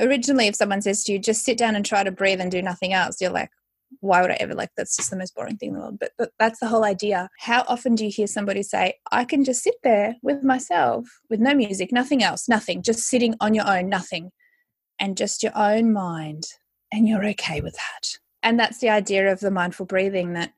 originally 0.00 0.46
if 0.46 0.56
someone 0.56 0.80
says 0.80 1.04
to 1.04 1.12
you 1.12 1.18
just 1.18 1.44
sit 1.44 1.58
down 1.58 1.76
and 1.76 1.84
try 1.84 2.02
to 2.02 2.10
breathe 2.10 2.40
and 2.40 2.50
do 2.50 2.62
nothing 2.62 2.94
else 2.94 3.20
you're 3.20 3.30
like 3.30 3.50
why 4.00 4.22
would 4.22 4.30
I 4.30 4.36
ever 4.40 4.54
like 4.54 4.70
that's 4.76 4.96
just 4.96 5.10
the 5.10 5.16
most 5.16 5.34
boring 5.34 5.56
thing 5.56 5.70
in 5.70 5.74
the 5.74 5.80
world? 5.80 5.98
But 5.98 6.12
but 6.18 6.30
that's 6.38 6.60
the 6.60 6.66
whole 6.66 6.84
idea. 6.84 7.28
How 7.38 7.64
often 7.68 7.94
do 7.94 8.04
you 8.04 8.10
hear 8.10 8.26
somebody 8.26 8.62
say, 8.62 8.94
I 9.10 9.24
can 9.24 9.44
just 9.44 9.62
sit 9.62 9.74
there 9.82 10.16
with 10.22 10.42
myself 10.42 11.06
with 11.28 11.40
no 11.40 11.54
music, 11.54 11.92
nothing 11.92 12.22
else, 12.22 12.48
nothing, 12.48 12.82
just 12.82 13.00
sitting 13.00 13.34
on 13.40 13.54
your 13.54 13.68
own, 13.68 13.88
nothing, 13.88 14.30
and 14.98 15.16
just 15.16 15.42
your 15.42 15.52
own 15.54 15.92
mind, 15.92 16.44
and 16.92 17.08
you're 17.08 17.24
okay 17.30 17.60
with 17.60 17.74
that. 17.74 18.18
And 18.42 18.58
that's 18.58 18.78
the 18.78 18.90
idea 18.90 19.32
of 19.32 19.40
the 19.40 19.50
mindful 19.50 19.86
breathing 19.86 20.34
that 20.34 20.52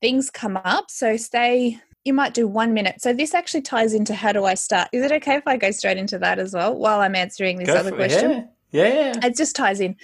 things 0.00 0.30
come 0.30 0.56
up. 0.56 0.90
So 0.90 1.16
stay 1.16 1.80
you 2.06 2.14
might 2.14 2.34
do 2.34 2.46
one 2.46 2.72
minute. 2.72 3.02
So 3.02 3.12
this 3.12 3.34
actually 3.34 3.62
ties 3.62 3.92
into 3.92 4.14
how 4.14 4.30
do 4.30 4.44
I 4.44 4.54
start? 4.54 4.88
Is 4.92 5.04
it 5.04 5.10
okay 5.10 5.34
if 5.34 5.46
I 5.46 5.56
go 5.56 5.72
straight 5.72 5.96
into 5.96 6.18
that 6.20 6.38
as 6.38 6.54
well 6.54 6.78
while 6.78 7.00
I'm 7.00 7.16
answering 7.16 7.58
this 7.58 7.66
Go 7.66 7.74
other 7.74 7.90
question? 7.90 8.48
Yeah. 8.70 8.86
yeah. 8.86 9.26
It 9.26 9.36
just 9.36 9.56
ties 9.56 9.80
in. 9.80 9.96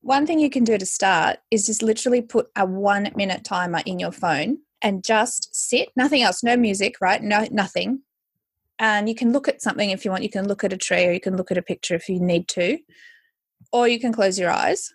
One 0.00 0.26
thing 0.26 0.38
you 0.38 0.48
can 0.48 0.64
do 0.64 0.78
to 0.78 0.86
start 0.86 1.38
is 1.50 1.66
just 1.66 1.82
literally 1.82 2.22
put 2.22 2.48
a 2.56 2.64
one 2.64 3.12
minute 3.14 3.44
timer 3.44 3.82
in 3.84 3.98
your 3.98 4.10
phone 4.10 4.58
and 4.80 5.04
just 5.04 5.54
sit, 5.54 5.90
nothing 5.96 6.22
else, 6.22 6.42
no 6.42 6.56
music, 6.56 6.94
right? 7.00 7.22
No, 7.22 7.46
nothing. 7.50 8.00
And 8.78 9.06
you 9.06 9.14
can 9.14 9.32
look 9.32 9.48
at 9.48 9.60
something 9.60 9.90
if 9.90 10.06
you 10.06 10.10
want. 10.10 10.24
You 10.24 10.30
can 10.30 10.48
look 10.48 10.64
at 10.64 10.72
a 10.72 10.78
tree 10.78 11.04
or 11.04 11.12
you 11.12 11.20
can 11.20 11.36
look 11.36 11.50
at 11.50 11.58
a 11.58 11.62
picture 11.62 11.94
if 11.94 12.08
you 12.08 12.20
need 12.20 12.48
to. 12.48 12.78
Or 13.72 13.88
you 13.88 13.98
can 13.98 14.12
close 14.12 14.38
your 14.38 14.50
eyes 14.50 14.92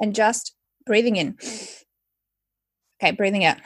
and 0.00 0.14
just 0.14 0.54
breathing 0.86 1.16
in. 1.16 1.36
Okay, 3.02 3.12
breathing 3.12 3.44
out. 3.44 3.58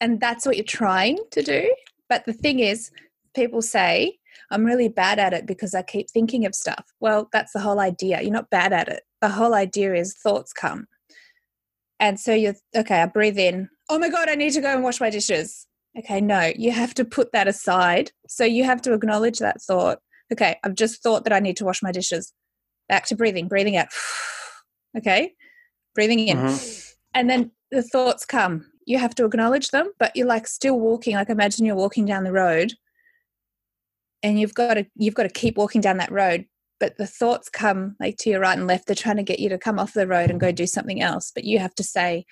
And 0.00 0.20
that's 0.20 0.46
what 0.46 0.56
you're 0.56 0.64
trying 0.64 1.18
to 1.32 1.42
do. 1.42 1.74
But 2.08 2.24
the 2.24 2.32
thing 2.32 2.60
is, 2.60 2.90
people 3.34 3.62
say, 3.62 4.18
I'm 4.50 4.64
really 4.64 4.88
bad 4.88 5.18
at 5.18 5.32
it 5.32 5.46
because 5.46 5.74
I 5.74 5.82
keep 5.82 6.08
thinking 6.10 6.46
of 6.46 6.54
stuff. 6.54 6.84
Well, 7.00 7.28
that's 7.32 7.52
the 7.52 7.60
whole 7.60 7.80
idea. 7.80 8.20
You're 8.22 8.32
not 8.32 8.50
bad 8.50 8.72
at 8.72 8.88
it. 8.88 9.02
The 9.20 9.28
whole 9.30 9.54
idea 9.54 9.94
is 9.94 10.14
thoughts 10.14 10.52
come. 10.52 10.86
And 11.98 12.20
so 12.20 12.32
you're, 12.32 12.54
okay, 12.76 13.02
I 13.02 13.06
breathe 13.06 13.38
in. 13.38 13.68
Oh 13.88 13.98
my 13.98 14.08
God, 14.08 14.28
I 14.28 14.34
need 14.34 14.52
to 14.52 14.60
go 14.60 14.72
and 14.72 14.84
wash 14.84 15.00
my 15.00 15.10
dishes. 15.10 15.66
Okay, 15.98 16.20
no, 16.20 16.52
you 16.54 16.72
have 16.72 16.92
to 16.94 17.04
put 17.04 17.32
that 17.32 17.48
aside. 17.48 18.10
So 18.28 18.44
you 18.44 18.64
have 18.64 18.82
to 18.82 18.92
acknowledge 18.92 19.38
that 19.38 19.62
thought. 19.62 19.98
Okay, 20.32 20.56
I've 20.62 20.74
just 20.74 21.02
thought 21.02 21.24
that 21.24 21.32
I 21.32 21.40
need 21.40 21.56
to 21.56 21.64
wash 21.64 21.82
my 21.82 21.92
dishes. 21.92 22.32
Back 22.88 23.06
to 23.06 23.16
breathing, 23.16 23.48
breathing 23.48 23.76
out. 23.76 23.88
Okay, 24.96 25.34
breathing 25.94 26.20
in. 26.20 26.38
Mhm. 26.38 26.94
And 27.12 27.28
then 27.28 27.50
the 27.70 27.82
thoughts 27.82 28.24
come. 28.24 28.64
You 28.86 28.96
have 28.96 29.14
to 29.16 29.26
acknowledge 29.26 29.68
them, 29.68 29.92
but 29.98 30.16
you're 30.16 30.26
like 30.26 30.46
still 30.46 30.80
walking. 30.80 31.16
Like 31.16 31.28
imagine 31.28 31.66
you're 31.66 31.76
walking 31.76 32.06
down 32.06 32.24
the 32.24 32.32
road 32.32 32.72
and 34.22 34.40
you've 34.40 34.54
got 34.54 34.74
to 34.74 34.86
you've 34.96 35.14
got 35.14 35.24
to 35.24 35.28
keep 35.28 35.58
walking 35.58 35.82
down 35.82 35.98
that 35.98 36.10
road. 36.10 36.46
But 36.80 36.96
the 36.96 37.06
thoughts 37.06 37.48
come 37.48 37.96
like 38.00 38.16
to 38.18 38.30
your 38.30 38.40
right 38.40 38.56
and 38.56 38.66
left. 38.66 38.86
They're 38.86 38.96
trying 38.96 39.16
to 39.16 39.22
get 39.22 39.38
you 39.38 39.48
to 39.50 39.58
come 39.58 39.78
off 39.78 39.92
the 39.92 40.06
road 40.06 40.30
and 40.30 40.40
go 40.40 40.50
do 40.52 40.66
something 40.66 41.02
else. 41.02 41.30
But 41.34 41.44
you 41.44 41.58
have 41.58 41.74
to 41.76 41.82
say, 41.82 42.24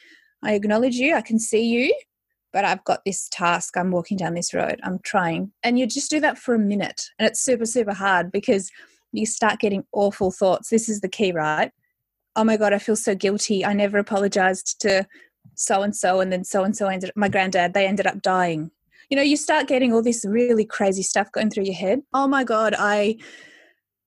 I 0.42 0.54
acknowledge 0.54 0.94
you, 0.96 1.14
I 1.14 1.23
can 1.23 1.38
see 1.38 1.64
you, 1.64 1.94
but 2.52 2.64
I've 2.64 2.84
got 2.84 3.04
this 3.04 3.28
task. 3.30 3.76
I'm 3.76 3.90
walking 3.90 4.16
down 4.16 4.34
this 4.34 4.52
road. 4.52 4.80
I'm 4.82 4.99
trying. 5.02 5.52
And 5.62 5.78
you 5.78 5.87
just 5.87 6.11
do 6.11 6.20
that 6.20 6.38
for 6.38 6.54
a 6.54 6.58
minute. 6.58 7.06
And 7.18 7.26
it's 7.26 7.40
super, 7.40 7.66
super 7.66 7.94
hard 7.94 8.30
because 8.32 8.70
you 9.14 9.26
start 9.26 9.61
getting 9.61 9.85
awful 9.92 10.30
thoughts. 10.30 10.71
This 10.71 10.88
is 10.88 11.00
the 11.00 11.09
key, 11.09 11.33
right? 11.33 11.71
Oh 12.37 12.44
my 12.44 12.56
God, 12.56 12.73
I 12.73 12.78
feel 12.78 12.97
so 12.97 13.14
guilty. 13.14 13.64
I 13.64 13.73
never 13.73 13.99
apologized 13.99 14.80
to 14.80 15.06
so 15.54 15.83
and 15.83 15.94
so, 15.94 16.21
and 16.21 16.33
then 16.33 16.44
so 16.44 16.64
and 16.64 16.76
so 16.76 16.88
ended 16.88 17.12
my 17.14 17.28
granddad, 17.28 17.75
they 17.75 17.87
ended 17.87 18.06
up 18.06 18.23
dying. 18.23 18.71
You 19.11 19.16
know, 19.16 19.23
you 19.23 19.37
start 19.37 19.68
getting 19.68 19.92
all 19.92 20.02
this 20.02 20.25
really 20.25 20.64
crazy 20.64 21.02
stuff 21.02 21.30
going 21.30 21.50
through 21.50 21.64
your 21.64 21.75
head. 21.75 22.00
Oh 22.12 22.26
my 22.26 22.42
God, 22.42 22.75
I, 22.76 23.18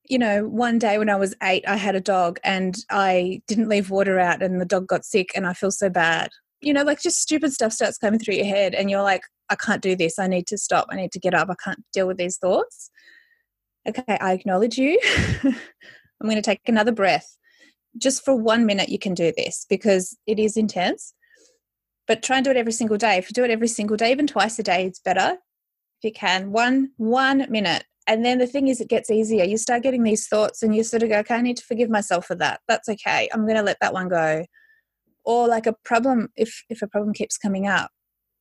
you 0.04 0.18
know, 0.18 0.46
one 0.48 0.80
day 0.80 0.98
when 0.98 1.10
I 1.10 1.16
was 1.16 1.36
eight, 1.44 1.64
I 1.68 1.78
had 1.78 1.96
a 1.96 2.02
dog 2.02 2.40
and 2.44 2.76
I 2.90 3.42
didn't 3.48 3.70
leave 3.70 3.90
water 3.90 4.20
out 4.20 4.42
and 4.42 4.60
the 4.60 4.66
dog 4.66 4.88
got 4.88 5.06
sick 5.06 5.32
and 5.36 5.48
I 5.48 5.54
feel 5.54 5.72
so 5.72 5.90
bad. 5.90 6.30
You 6.60 6.74
know, 6.74 6.84
like 6.84 7.02
just 7.02 7.22
stupid 7.22 7.54
stuff 7.54 7.72
starts 7.72 7.98
coming 8.00 8.20
through 8.20 8.36
your 8.36 8.46
head 8.46 8.74
and 8.74 8.90
you're 8.90 9.04
like, 9.04 9.22
I 9.50 9.56
can't 9.56 9.82
do 9.82 9.96
this. 9.96 10.20
I 10.20 10.28
need 10.28 10.48
to 10.48 10.58
stop. 10.58 10.88
I 10.90 10.96
need 10.96 11.12
to 11.14 11.20
get 11.20 11.34
up. 11.34 11.50
I 11.50 11.56
can't 11.64 11.86
deal 11.94 12.08
with 12.08 12.18
these 12.18 12.38
thoughts. 12.38 12.90
Okay, 13.88 14.18
I 14.20 14.34
acknowledge 14.34 14.78
you. 14.78 15.00
I'm 15.44 15.54
going 16.24 16.36
to 16.36 16.42
take 16.42 16.62
another 16.68 16.92
breath. 16.92 17.38
Just 17.98 18.26
for 18.26 18.36
one 18.36 18.66
minute, 18.66 18.90
you 18.90 19.00
can 19.00 19.14
do 19.14 19.32
this 19.36 19.66
because 19.70 20.18
it 20.28 20.40
is 20.40 20.58
intense 20.58 21.14
but 22.08 22.24
try 22.24 22.38
and 22.38 22.46
do 22.46 22.52
it 22.52 22.58
every 22.58 22.72
single 22.72 22.98
day. 22.98 23.18
If 23.18 23.30
you 23.30 23.34
do 23.34 23.44
it 23.44 23.52
every 23.52 23.68
single 23.68 23.98
day, 23.98 24.12
even 24.12 24.26
twice 24.26 24.58
a 24.58 24.64
day, 24.64 24.86
it's 24.86 25.00
better. 25.00 25.38
If 26.00 26.04
you 26.04 26.12
can, 26.12 26.52
one 26.52 26.92
one 26.98 27.46
minute. 27.50 27.84
And 28.08 28.24
then 28.24 28.38
the 28.40 28.48
thing 28.48 28.70
is, 28.70 28.80
it 28.80 28.88
gets 28.88 29.10
easier. 29.12 29.44
You 29.44 29.58
start 29.58 29.84
getting 29.84 30.04
these 30.04 30.28
thoughts, 30.28 30.64
and 30.64 30.74
you 30.74 30.84
sort 30.84 31.04
of 31.04 31.10
go, 31.10 31.20
"Okay, 31.20 31.36
I 31.36 31.42
need 31.42 31.58
to 31.58 31.66
forgive 31.66 31.90
myself 31.90 32.26
for 32.26 32.36
that. 32.36 32.62
That's 32.68 32.88
okay. 32.88 33.30
I'm 33.34 33.42
going 33.42 33.58
to 33.58 33.64
let 33.64 33.78
that 33.82 33.94
one 33.94 34.08
go." 34.08 34.46
Or 35.26 35.48
like 35.48 35.68
a 35.68 35.76
problem, 35.84 36.30
if 36.38 36.64
if 36.70 36.82
a 36.82 36.88
problem 36.88 37.14
keeps 37.14 37.38
coming 37.38 37.68
up, 37.68 37.92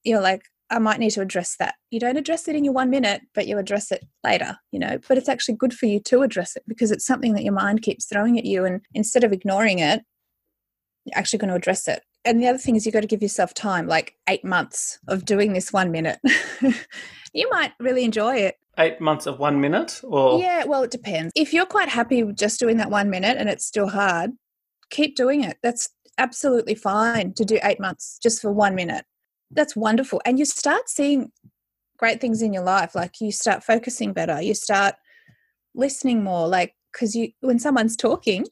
you're 0.05 0.21
like, 0.21 0.43
"I 0.70 0.78
might 0.78 0.99
need 0.99 1.11
to 1.11 1.20
address 1.20 1.56
that." 1.58 1.75
You 1.90 2.00
don't 2.00 2.16
address 2.16 2.49
it 2.49 2.56
in 2.56 2.64
your 2.64 2.73
one 2.73 2.90
minute, 2.90 3.23
but 3.35 3.46
you 3.46 3.58
address 3.58 3.90
it 3.92 4.04
later. 4.25 4.56
You 4.73 4.78
know, 4.78 4.99
but 5.08 5.18
it's 5.18 5.28
actually 5.28 5.56
good 5.56 5.75
for 5.75 5.87
you 5.87 6.00
to 6.00 6.23
address 6.23 6.56
it 6.56 6.64
because 6.66 6.90
it's 6.90 7.06
something 7.06 7.35
that 7.35 7.44
your 7.44 7.52
mind 7.52 7.82
keeps 7.82 8.06
throwing 8.06 8.38
at 8.38 8.44
you, 8.44 8.64
and 8.64 8.80
instead 8.94 9.25
of 9.25 9.32
ignoring 9.32 9.78
it, 9.78 10.02
you're 11.04 11.18
actually 11.18 11.38
going 11.38 11.50
to 11.50 11.56
address 11.56 11.88
it. 11.88 12.02
And 12.25 12.40
the 12.40 12.49
other 12.49 12.58
thing 12.58 12.75
is 12.75 12.85
you've 12.85 12.92
got 12.92 13.02
to 13.02 13.06
give 13.06 13.23
yourself 13.23 13.54
time 13.54 13.87
like 13.87 14.14
eight 14.28 14.44
months 14.44 14.99
of 15.06 15.25
doing 15.25 15.52
this 15.52 15.73
one 15.73 15.90
minute. 15.90 16.18
You 17.37 17.50
might 17.50 17.73
really 17.78 18.02
enjoy 18.02 18.37
it. 18.37 18.56
Eight 18.78 18.99
months 18.99 19.26
of 19.26 19.38
one 19.38 19.61
minute, 19.61 20.00
or? 20.02 20.40
Yeah 20.40 20.64
well 20.64 20.82
it 20.82 20.90
depends. 20.90 21.32
If 21.37 21.52
you're 21.52 21.66
quite 21.66 21.90
happy 21.90 22.23
with 22.23 22.38
just 22.38 22.58
doing 22.58 22.78
that 22.78 22.90
one 22.90 23.11
minute 23.11 23.37
and 23.37 23.50
it's 23.50 23.66
still 23.66 23.88
hard 23.88 24.30
keep 24.90 25.16
doing 25.16 25.44
it. 25.44 25.58
That's 25.62 25.88
absolutely 26.18 26.75
fine 26.75 27.35
to 27.35 27.44
do 27.44 27.58
eight 27.62 27.80
months 27.80 28.18
just 28.23 28.40
for 28.40 28.52
one 28.52 28.75
minute 28.75 29.04
that's 29.50 29.76
wonderful 29.76 30.21
and 30.25 30.38
you 30.38 30.45
start 30.45 30.88
seeing 30.88 31.31
great 31.99 32.21
things 32.21 32.43
in 32.43 32.53
your 32.53 32.62
life 32.62 32.95
like 32.95 33.21
you 33.21 33.31
start 33.33 33.62
focusing 33.62 34.12
better 34.12 34.41
you 34.41 34.55
start 34.55 34.95
listening 35.75 36.23
more 36.23 36.49
like 36.49 36.75
because 36.93 37.15
you 37.15 37.31
when 37.41 37.59
someone's 37.59 37.97
talking 37.97 38.45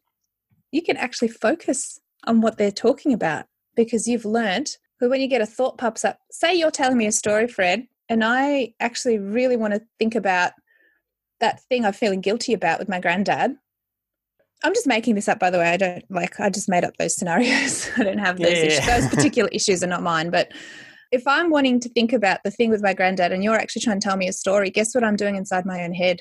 you 0.71 0.83
can 0.83 0.97
actually 0.97 1.29
focus 1.29 1.99
on 2.27 2.41
what 2.41 2.59
they're 2.59 2.71
talking 2.71 3.13
about 3.13 3.47
because 3.77 4.07
you've 4.07 4.25
learned 4.25 4.69
but 5.01 5.11
when 5.11 5.21
you 5.21 5.27
get 5.27 5.43
a 5.43 5.47
thought 5.47 5.79
pops 5.79 6.05
up 6.05 6.19
say 6.31 6.55
you're 6.55 6.71
telling 6.71 6.97
me 6.99 7.07
a 7.07 7.13
story 7.13 7.47
fred 7.47 7.87
and 8.09 8.25
i 8.25 8.73
actually 8.81 9.19
really 9.19 9.57
want 9.57 9.75
to 9.75 9.83
think 9.99 10.15
about 10.15 10.53
that 11.41 11.61
thing 11.65 11.85
i'm 11.85 11.93
feeling 11.93 12.21
guilty 12.21 12.53
about 12.53 12.79
with 12.79 12.89
my 12.89 13.01
granddad 13.01 13.57
i'm 14.65 14.75
just 14.75 14.87
making 14.87 15.15
this 15.15 15.29
up 15.29 15.39
by 15.39 15.51
the 15.51 15.59
way. 15.59 15.69
I 15.69 15.77
don't 15.77 16.05
like 16.11 16.41
i 16.41 16.51
just 16.51 16.69
made 16.69 16.85
up 16.85 16.97
those 16.97 17.15
scenarios. 17.17 17.89
I 17.97 18.03
don't 18.05 18.19
have 18.19 18.39
those 18.39 18.59
Yeah. 18.59 18.65
issues 18.67 18.87
those 18.87 19.09
particular 19.15 19.49
issues 19.53 19.85
are 19.85 19.89
not 19.89 20.03
mine. 20.03 20.31
But 20.31 20.53
if 21.13 21.23
i'm 21.27 21.51
wanting 21.51 21.79
to 21.81 21.89
think 21.89 22.13
about 22.13 22.41
the 22.45 22.51
thing 22.51 22.71
with 22.71 22.83
my 22.83 22.95
granddad 22.95 23.31
and 23.31 23.45
you're 23.45 23.55
actually 23.57 23.83
trying 23.83 24.01
to 24.01 24.05
tell 24.09 24.17
me 24.17 24.27
a 24.27 24.33
story 24.33 24.71
guess 24.71 24.95
what 24.95 25.05
i'm 25.05 25.17
doing 25.17 25.37
inside 25.37 25.65
my 25.67 25.85
own 25.85 25.93
head? 25.95 26.21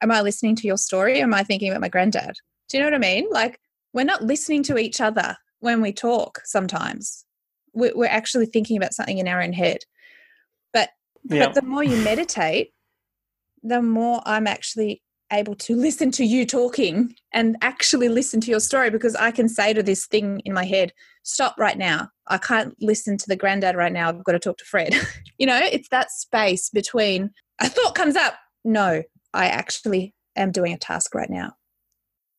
Am 0.00 0.10
i 0.10 0.20
listening 0.22 0.56
to 0.56 0.66
your 0.66 0.78
story? 0.78 1.20
Or 1.20 1.24
am 1.24 1.34
i 1.34 1.42
thinking 1.42 1.70
about 1.70 1.80
my 1.82 1.88
granddad? 1.88 2.36
Do 2.68 2.78
you 2.78 2.82
know 2.82 2.90
what 2.90 2.94
i 2.94 2.98
mean? 2.98 3.26
Like 3.30 3.58
we're 3.92 4.04
not 4.04 4.22
listening 4.22 4.62
to 4.64 4.78
each 4.78 5.00
other 5.00 5.36
when 5.60 5.80
we 5.82 5.92
talk 5.92 6.40
sometimes. 6.44 7.24
We're, 7.72 7.92
we're 7.94 8.06
actually 8.06 8.46
thinking 8.46 8.76
about 8.76 8.94
something 8.94 9.18
in 9.18 9.28
our 9.28 9.42
own 9.42 9.52
head. 9.52 9.78
But 10.72 10.90
yeah, 11.24 11.46
but 11.46 11.54
the 11.54 11.62
more 11.62 11.82
you 11.82 11.96
meditate 11.96 12.72
the 13.62 13.82
more 13.82 14.22
i'm 14.24 14.46
actually 14.46 15.02
able 15.32 15.54
to 15.54 15.76
listen 15.88 16.10
to 16.12 16.24
you 16.24 16.44
talking 16.44 17.14
and 17.32 17.56
actually 17.62 18.08
listen 18.08 18.40
to 18.40 18.50
your 18.50 18.60
story 18.60 18.90
because 18.90 19.14
i 19.16 19.30
can 19.30 19.48
say 19.48 19.72
to 19.72 19.82
this 19.82 20.06
thing 20.06 20.40
in 20.44 20.52
my 20.52 20.64
head 20.64 20.92
stop 21.22 21.54
right 21.58 21.78
now 21.78 22.08
i 22.28 22.38
can't 22.38 22.74
listen 22.80 23.16
to 23.16 23.26
the 23.28 23.36
granddad 23.36 23.76
right 23.76 23.92
now 23.92 24.08
i've 24.08 24.24
got 24.24 24.32
to 24.32 24.38
talk 24.38 24.56
to 24.58 24.64
fred 24.64 24.94
you 25.38 25.46
know 25.46 25.60
it's 25.62 25.88
that 25.90 26.10
space 26.10 26.70
between 26.70 27.30
a 27.60 27.68
thought 27.68 27.94
comes 27.94 28.16
up 28.16 28.34
no 28.64 29.02
i 29.34 29.46
actually 29.46 30.14
am 30.36 30.50
doing 30.50 30.72
a 30.72 30.78
task 30.78 31.14
right 31.14 31.30
now 31.30 31.52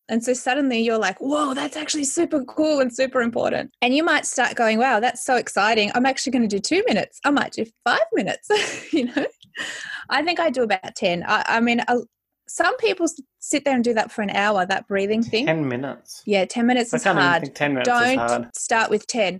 and 0.10 0.24
so 0.24 0.34
suddenly 0.34 0.82
you're 0.82 0.98
like, 0.98 1.20
whoa, 1.20 1.54
that's 1.54 1.78
actually 1.78 2.04
super 2.04 2.44
cool 2.44 2.80
and 2.80 2.94
super 2.94 3.22
important. 3.22 3.72
And 3.82 3.96
you 3.96 4.04
might 4.04 4.26
start 4.26 4.56
going, 4.56 4.80
wow, 4.80 5.00
that's 5.00 5.24
so 5.24 5.36
exciting. 5.36 5.92
I'm 5.94 6.06
actually 6.08 6.32
going 6.32 6.50
to 6.50 6.56
do 6.56 6.60
two 6.60 6.84
minutes. 6.88 7.20
I 7.24 7.30
might 7.30 7.54
do 7.54 7.66
five 7.86 8.02
minutes. 8.14 8.50
you 8.92 9.06
know, 9.06 9.26
I 10.10 10.24
think 10.24 10.40
I 10.40 10.50
do 10.50 10.64
about 10.64 10.96
10. 10.96 11.24
I, 11.28 11.44
I 11.48 11.60
mean, 11.60 11.82
i 11.88 11.96
some 12.50 12.76
people 12.78 13.06
sit 13.40 13.64
there 13.64 13.76
and 13.76 13.84
do 13.84 13.94
that 13.94 14.12
for 14.12 14.22
an 14.22 14.32
hour, 14.32 14.66
that 14.66 14.88
breathing 14.88 15.24
thing. 15.24 15.46
ten 15.46 15.68
minutes. 15.68 16.24
Yeah, 16.26 16.46
10 16.46 16.66
minutes 16.66 16.94
I 16.94 16.98
is 16.98 17.04
hard. 17.04 17.44
think 17.44 17.56
ten 17.56 17.74
minutes 17.74 17.88
Don't 17.90 18.18
hard. 18.18 18.56
start 18.56 18.90
with 18.90 19.08
10. 19.08 19.40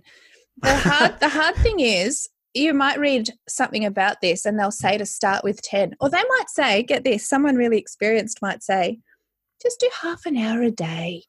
The 0.62 0.76
hard, 0.76 1.20
the 1.20 1.28
hard 1.28 1.56
thing 1.56 1.80
is, 1.80 2.28
you 2.54 2.74
might 2.74 2.98
read 2.98 3.30
something 3.48 3.84
about 3.84 4.20
this 4.20 4.44
and 4.44 4.58
they'll 4.58 4.70
say 4.70 4.98
to 4.98 5.06
start 5.06 5.44
with 5.44 5.60
10. 5.62 5.94
Or 6.00 6.08
they 6.08 6.22
might 6.38 6.48
say, 6.48 6.82
get 6.82 7.04
this, 7.04 7.28
someone 7.28 7.54
really 7.56 7.78
experienced 7.78 8.40
might 8.42 8.62
say, 8.62 8.98
just 9.62 9.78
do 9.80 9.88
half 10.02 10.26
an 10.26 10.36
hour 10.36 10.62
a 10.62 10.70
day. 10.70 11.22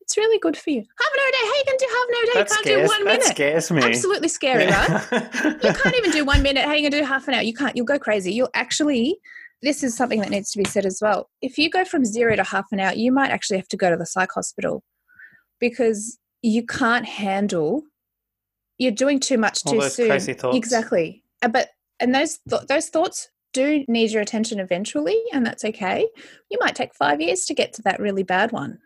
It's 0.00 0.16
really 0.16 0.38
good 0.38 0.56
for 0.56 0.70
you. 0.70 0.78
Half 0.98 1.12
an 1.12 1.20
hour 1.20 1.28
a 1.28 1.32
day. 1.32 1.38
How 1.42 1.54
you 1.54 1.64
can 1.66 1.76
do 1.76 1.86
half 1.88 2.08
an 2.08 2.14
hour 2.14 2.22
a 2.22 2.26
day? 2.26 2.32
That 2.32 2.38
you 2.38 2.54
can't 2.54 2.64
do 2.64 2.70
scares, 2.72 2.88
one 2.88 3.04
that 3.04 3.10
minute. 3.12 3.24
scares 3.26 3.70
me. 3.70 3.82
Absolutely 3.82 4.28
scary, 4.28 4.66
right? 4.66 5.62
You 5.62 5.72
can't 5.74 5.96
even 5.96 6.10
do 6.12 6.24
one 6.24 6.42
minute. 6.42 6.64
How 6.64 6.70
are 6.70 6.76
you 6.76 6.82
going 6.82 6.92
to 6.92 7.00
do 7.00 7.04
half 7.04 7.28
an 7.28 7.34
hour? 7.34 7.42
You 7.42 7.52
can't. 7.52 7.76
You'll 7.76 7.84
go 7.84 7.98
crazy. 7.98 8.32
You'll 8.32 8.48
actually, 8.54 9.18
this 9.62 9.82
is 9.82 9.96
something 9.96 10.20
that 10.20 10.30
needs 10.30 10.50
to 10.52 10.58
be 10.58 10.64
said 10.64 10.86
as 10.86 11.00
well. 11.02 11.28
If 11.42 11.58
you 11.58 11.68
go 11.70 11.84
from 11.84 12.04
zero 12.04 12.36
to 12.36 12.44
half 12.44 12.66
an 12.72 12.80
hour, 12.80 12.92
you 12.94 13.10
might 13.12 13.30
actually 13.30 13.56
have 13.58 13.68
to 13.68 13.76
go 13.76 13.90
to 13.90 13.96
the 13.96 14.06
psych 14.06 14.30
hospital 14.32 14.82
because 15.60 16.18
you 16.42 16.64
can't 16.64 17.04
handle 17.06 17.82
you're 18.78 18.92
doing 18.92 19.18
too 19.18 19.38
much 19.38 19.60
All 19.66 19.72
too 19.72 19.80
those 19.80 19.94
soon. 19.96 20.08
crazy 20.08 20.34
thoughts. 20.34 20.56
Exactly. 20.56 21.24
Uh, 21.42 21.48
But 21.48 21.70
and 22.00 22.14
those 22.14 22.38
th- 22.48 22.62
those 22.68 22.88
thoughts 22.88 23.28
do 23.52 23.84
need 23.88 24.12
your 24.12 24.22
attention 24.22 24.60
eventually, 24.60 25.20
and 25.32 25.44
that's 25.44 25.64
okay. 25.64 26.06
You 26.48 26.58
might 26.60 26.76
take 26.76 26.94
five 26.94 27.20
years 27.20 27.44
to 27.46 27.54
get 27.54 27.72
to 27.74 27.82
that 27.82 27.98
really 27.98 28.22
bad 28.22 28.52
one, 28.52 28.78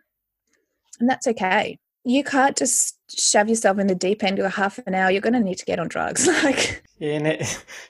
and 0.99 1.07
that's 1.07 1.27
okay. 1.27 1.77
You 2.03 2.23
can't 2.23 2.57
just 2.57 2.97
shove 3.17 3.49
yourself 3.49 3.79
in 3.79 3.87
the 3.87 3.95
deep 3.95 4.23
end 4.23 4.39
a 4.39 4.49
half 4.49 4.79
an 4.85 4.95
hour. 4.95 5.11
You're 5.11 5.21
going 5.21 5.33
to 5.33 5.39
need 5.39 5.57
to 5.57 5.65
get 5.65 5.79
on 5.79 5.87
drugs. 5.87 6.27
like, 6.43 6.83
You 6.99 7.19
need, 7.19 7.45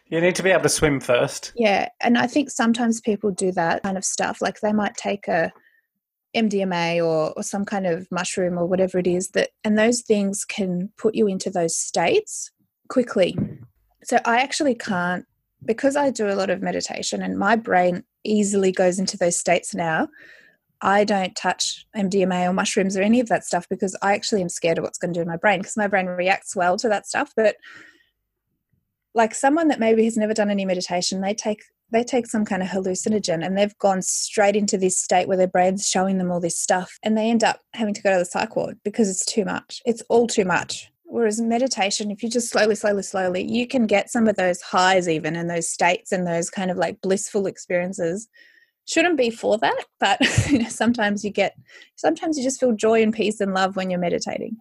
you 0.07 0.21
need 0.21 0.35
to 0.35 0.43
be 0.43 0.51
able 0.51 0.63
to 0.63 0.69
swim 0.69 0.99
first. 0.99 1.53
yeah. 1.55 1.89
And 2.01 2.17
I 2.17 2.27
think 2.27 2.49
sometimes 2.49 3.01
people 3.01 3.31
do 3.31 3.51
that 3.53 3.83
kind 3.83 3.97
of 3.97 4.05
stuff. 4.05 4.41
Like 4.41 4.59
they 4.59 4.73
might 4.73 4.95
take 4.95 5.27
a 5.27 5.51
MDMA 6.35 6.97
or, 6.97 7.31
or 7.35 7.43
some 7.43 7.63
kind 7.65 7.85
of 7.85 8.07
mushroom 8.11 8.57
or 8.57 8.65
whatever 8.65 8.97
it 8.97 9.07
is 9.07 9.29
that, 9.29 9.49
and 9.63 9.77
those 9.77 10.01
things 10.01 10.45
can 10.45 10.89
put 10.97 11.15
you 11.15 11.27
into 11.27 11.49
those 11.49 11.77
states 11.77 12.51
quickly. 12.89 13.37
So 14.03 14.19
I 14.25 14.39
actually 14.39 14.75
can't, 14.75 15.25
because 15.63 15.95
I 15.95 16.09
do 16.09 16.29
a 16.29 16.35
lot 16.35 16.49
of 16.49 16.61
meditation 16.61 17.21
and 17.21 17.37
my 17.37 17.55
brain 17.55 18.03
easily 18.23 18.71
goes 18.71 18.99
into 18.99 19.17
those 19.17 19.37
states 19.37 19.75
now. 19.75 20.07
I 20.83 21.05
don't 21.05 21.35
touch 21.35 21.87
MDMA 21.95 22.49
or 22.49 22.53
mushrooms 22.53 22.97
or 22.97 23.01
any 23.01 23.21
of 23.21 23.29
that 23.29 23.45
stuff 23.45 23.67
because 23.69 23.95
I 24.01 24.13
actually 24.13 24.41
am 24.41 24.49
scared 24.49 24.77
of 24.77 24.83
what's 24.83 24.97
going 24.97 25.13
to 25.13 25.17
do 25.17 25.21
in 25.21 25.29
my 25.29 25.37
brain 25.37 25.59
because 25.59 25.77
my 25.77 25.87
brain 25.87 26.07
reacts 26.07 26.55
well 26.55 26.77
to 26.77 26.89
that 26.89 27.07
stuff. 27.07 27.31
But 27.35 27.55
like 29.15 29.33
someone 29.33 29.69
that 29.69 29.79
maybe 29.79 30.03
has 30.03 30.17
never 30.17 30.33
done 30.33 30.51
any 30.51 30.65
meditation, 30.65 31.21
they 31.21 31.33
take 31.33 31.63
they 31.91 32.03
take 32.03 32.25
some 32.27 32.43
kind 32.43 32.63
of 32.63 32.69
hallucinogen 32.69 33.45
and 33.45 33.55
they've 33.57 33.77
gone 33.77 34.01
straight 34.01 34.55
into 34.55 34.77
this 34.77 34.97
state 34.97 35.27
where 35.27 35.37
their 35.37 35.47
brain's 35.47 35.87
showing 35.87 36.17
them 36.17 36.31
all 36.31 36.39
this 36.39 36.59
stuff 36.59 36.97
and 37.03 37.15
they 37.15 37.29
end 37.29 37.43
up 37.43 37.59
having 37.73 37.93
to 37.93 38.01
go 38.01 38.11
to 38.11 38.17
the 38.17 38.25
psych 38.25 38.55
ward 38.55 38.79
because 38.83 39.09
it's 39.09 39.25
too 39.25 39.45
much. 39.45 39.79
It's 39.85 40.01
all 40.09 40.25
too 40.25 40.43
much. 40.43 40.91
Whereas 41.03 41.39
meditation, 41.39 42.09
if 42.09 42.23
you 42.23 42.29
just 42.29 42.49
slowly, 42.49 42.73
slowly, 42.73 43.03
slowly, 43.03 43.43
you 43.43 43.67
can 43.67 43.85
get 43.85 44.09
some 44.09 44.27
of 44.27 44.35
those 44.35 44.59
highs 44.61 45.07
even 45.07 45.35
and 45.35 45.47
those 45.47 45.69
states 45.69 46.11
and 46.11 46.25
those 46.25 46.49
kind 46.49 46.71
of 46.71 46.77
like 46.77 46.99
blissful 47.01 47.45
experiences. 47.45 48.27
Shouldn't 48.85 49.17
be 49.17 49.29
for 49.29 49.57
that, 49.59 49.85
but 49.99 50.19
you 50.49 50.59
know, 50.59 50.69
sometimes 50.69 51.23
you 51.23 51.31
get 51.31 51.55
sometimes 51.95 52.37
you 52.37 52.43
just 52.43 52.59
feel 52.59 52.73
joy 52.73 53.01
and 53.01 53.13
peace 53.13 53.39
and 53.39 53.53
love 53.53 53.75
when 53.75 53.89
you're 53.89 53.99
meditating. 53.99 54.57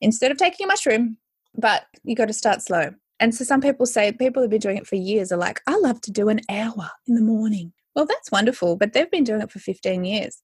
Instead 0.00 0.30
of 0.30 0.38
taking 0.38 0.64
a 0.64 0.68
mushroom, 0.68 1.16
but 1.56 1.86
you 2.04 2.14
got 2.14 2.26
to 2.26 2.32
start 2.32 2.62
slow. 2.62 2.90
And 3.20 3.34
so 3.34 3.44
some 3.44 3.60
people 3.60 3.84
say 3.84 4.12
people 4.12 4.42
have 4.42 4.50
been 4.50 4.60
doing 4.60 4.76
it 4.76 4.86
for 4.86 4.94
years 4.94 5.32
are 5.32 5.36
like, 5.36 5.60
I 5.66 5.76
love 5.76 6.00
to 6.02 6.12
do 6.12 6.28
an 6.28 6.40
hour 6.48 6.90
in 7.06 7.14
the 7.14 7.20
morning. 7.20 7.72
Well, 7.96 8.06
that's 8.06 8.30
wonderful, 8.30 8.76
but 8.76 8.92
they've 8.92 9.10
been 9.10 9.24
doing 9.24 9.40
it 9.40 9.50
for 9.50 9.58
15 9.58 10.04
years. 10.04 10.40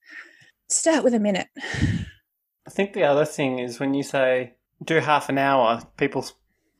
Start 0.68 1.04
with 1.04 1.14
a 1.14 1.20
minute. 1.20 1.46
I 2.66 2.70
think 2.70 2.94
the 2.94 3.04
other 3.04 3.24
thing 3.24 3.60
is 3.60 3.78
when 3.78 3.94
you 3.94 4.02
say 4.02 4.54
do 4.82 4.98
half 4.98 5.28
an 5.28 5.38
hour, 5.38 5.82
people, 5.96 6.26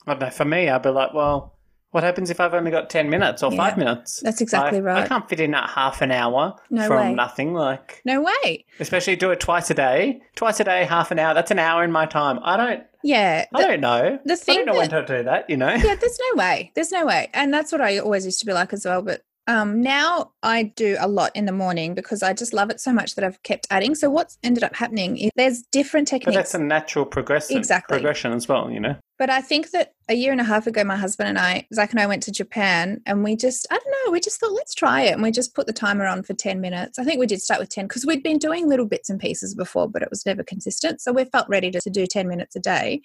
I 0.06 0.14
don't 0.14 0.20
know, 0.20 0.30
for 0.30 0.44
me, 0.44 0.68
I'd 0.68 0.82
be 0.82 0.88
like, 0.88 1.14
well, 1.14 1.53
what 1.94 2.02
happens 2.02 2.28
if 2.28 2.40
I've 2.40 2.54
only 2.54 2.72
got 2.72 2.90
10 2.90 3.08
minutes 3.08 3.40
or 3.44 3.52
Yeah, 3.52 3.56
five 3.56 3.78
minutes? 3.78 4.18
That's 4.20 4.40
exactly 4.40 4.80
I, 4.80 5.04
I 5.04 5.06
can't 5.06 5.28
fit 5.28 5.38
in 5.38 5.52
that 5.52 5.70
half 5.70 6.02
an 6.02 6.10
hour 6.10 6.56
No 6.68 6.88
from 6.88 6.96
way. 6.96 7.14
nothing. 7.14 7.54
Like, 7.54 8.02
No 8.04 8.20
way. 8.20 8.64
especially 8.80 9.14
do 9.14 9.30
it 9.30 9.38
twice 9.38 9.70
a 9.70 9.74
day. 9.74 10.20
Twice 10.34 10.58
a 10.58 10.64
day, 10.64 10.84
half 10.84 11.12
an 11.12 11.20
hour. 11.20 11.34
That's 11.34 11.52
an 11.52 11.60
hour 11.60 11.84
in 11.84 11.92
my 11.92 12.04
time. 12.06 12.40
I 12.42 12.56
don't, 12.56 12.82
Yeah. 13.04 13.44
I 13.54 13.60
don't 13.62 13.80
know. 13.80 14.18
the 14.24 14.34
thing 14.34 14.54
I 14.62 14.64
don't 14.64 14.74
know 14.74 14.80
when 14.80 14.90
to 14.90 15.04
do 15.06 15.22
that, 15.22 15.48
you 15.48 15.56
know? 15.56 15.70
yeah, 15.72 15.94
there's 15.94 16.18
no 16.32 16.42
way. 16.42 16.72
There's 16.74 16.90
no 16.90 17.06
way. 17.06 17.30
And 17.32 17.54
that's 17.54 17.70
what 17.70 17.80
I 17.80 17.98
always 17.98 18.24
used 18.26 18.40
to 18.40 18.46
be 18.46 18.52
like 18.52 18.72
as 18.72 18.84
well. 18.84 19.00
But 19.00 19.22
um, 19.46 19.82
now 19.82 20.32
I 20.42 20.64
do 20.76 20.96
a 20.98 21.08
lot 21.08 21.30
in 21.34 21.44
the 21.44 21.52
morning 21.52 21.94
because 21.94 22.22
I 22.22 22.32
just 22.32 22.54
love 22.54 22.70
it 22.70 22.80
so 22.80 22.92
much 22.92 23.14
that 23.14 23.24
I've 23.24 23.42
kept 23.42 23.66
adding. 23.70 23.94
So 23.94 24.08
what's 24.08 24.38
ended 24.42 24.64
up 24.64 24.74
happening 24.74 25.18
is 25.18 25.30
there's 25.36 25.62
different 25.62 26.08
techniques. 26.08 26.26
But 26.26 26.34
that's 26.34 26.54
a 26.54 26.58
natural 26.58 27.04
progression, 27.04 27.58
Exactly. 27.58 27.96
progression 27.96 28.32
as 28.32 28.48
well, 28.48 28.70
you 28.70 28.80
know? 28.80 28.96
But 29.18 29.30
I 29.30 29.42
think 29.42 29.70
that 29.70 29.92
a 30.08 30.14
year 30.14 30.32
and 30.32 30.40
a 30.40 30.44
half 30.44 30.66
ago, 30.66 30.82
my 30.82 30.96
husband 30.96 31.28
and 31.28 31.38
I, 31.38 31.66
Zach 31.74 31.92
and 31.92 32.00
I 32.00 32.06
went 32.06 32.22
to 32.24 32.32
Japan 32.32 33.00
and 33.06 33.22
we 33.22 33.36
just, 33.36 33.66
I 33.70 33.76
don't 33.76 33.94
know, 34.06 34.12
we 34.12 34.20
just 34.20 34.40
thought, 34.40 34.52
let's 34.52 34.74
try 34.74 35.02
it. 35.02 35.12
And 35.12 35.22
we 35.22 35.30
just 35.30 35.54
put 35.54 35.66
the 35.66 35.72
timer 35.72 36.06
on 36.06 36.22
for 36.22 36.34
10 36.34 36.60
minutes. 36.60 36.98
I 36.98 37.04
think 37.04 37.20
we 37.20 37.26
did 37.26 37.42
start 37.42 37.60
with 37.60 37.68
10 37.68 37.86
because 37.86 38.06
we'd 38.06 38.22
been 38.22 38.38
doing 38.38 38.68
little 38.68 38.86
bits 38.86 39.10
and 39.10 39.20
pieces 39.20 39.54
before, 39.54 39.88
but 39.88 40.02
it 40.02 40.10
was 40.10 40.24
never 40.24 40.42
consistent. 40.42 41.00
So 41.00 41.12
we 41.12 41.24
felt 41.26 41.48
ready 41.48 41.70
to, 41.70 41.80
to 41.80 41.90
do 41.90 42.06
10 42.06 42.28
minutes 42.28 42.56
a 42.56 42.60
day. 42.60 43.02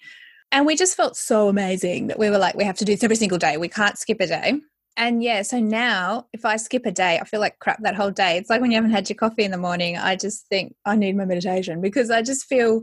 And 0.52 0.66
we 0.66 0.74
just 0.74 0.96
felt 0.96 1.16
so 1.16 1.48
amazing 1.48 2.08
that 2.08 2.18
we 2.18 2.28
were 2.28 2.38
like, 2.38 2.56
we 2.56 2.64
have 2.64 2.78
to 2.78 2.84
do 2.84 2.92
this 2.92 3.04
every 3.04 3.16
single 3.16 3.38
day. 3.38 3.56
We 3.56 3.68
can't 3.68 3.96
skip 3.96 4.20
a 4.20 4.26
day. 4.26 4.54
And 4.96 5.22
yeah, 5.22 5.42
so 5.42 5.60
now 5.60 6.26
if 6.32 6.44
I 6.44 6.56
skip 6.56 6.84
a 6.84 6.90
day, 6.90 7.18
I 7.18 7.24
feel 7.24 7.40
like 7.40 7.58
crap 7.58 7.82
that 7.82 7.94
whole 7.94 8.10
day. 8.10 8.36
It's 8.36 8.50
like 8.50 8.60
when 8.60 8.70
you 8.70 8.76
haven't 8.76 8.90
had 8.90 9.08
your 9.08 9.16
coffee 9.16 9.44
in 9.44 9.50
the 9.50 9.58
morning, 9.58 9.96
I 9.96 10.16
just 10.16 10.46
think 10.48 10.74
I 10.84 10.96
need 10.96 11.16
my 11.16 11.24
meditation 11.24 11.80
because 11.80 12.10
I 12.10 12.22
just 12.22 12.46
feel 12.46 12.82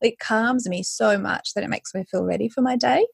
it 0.00 0.18
calms 0.18 0.68
me 0.68 0.82
so 0.82 1.18
much 1.18 1.54
that 1.54 1.64
it 1.64 1.70
makes 1.70 1.94
me 1.94 2.04
feel 2.04 2.24
ready 2.24 2.48
for 2.48 2.60
my 2.60 2.76
day. 2.76 3.06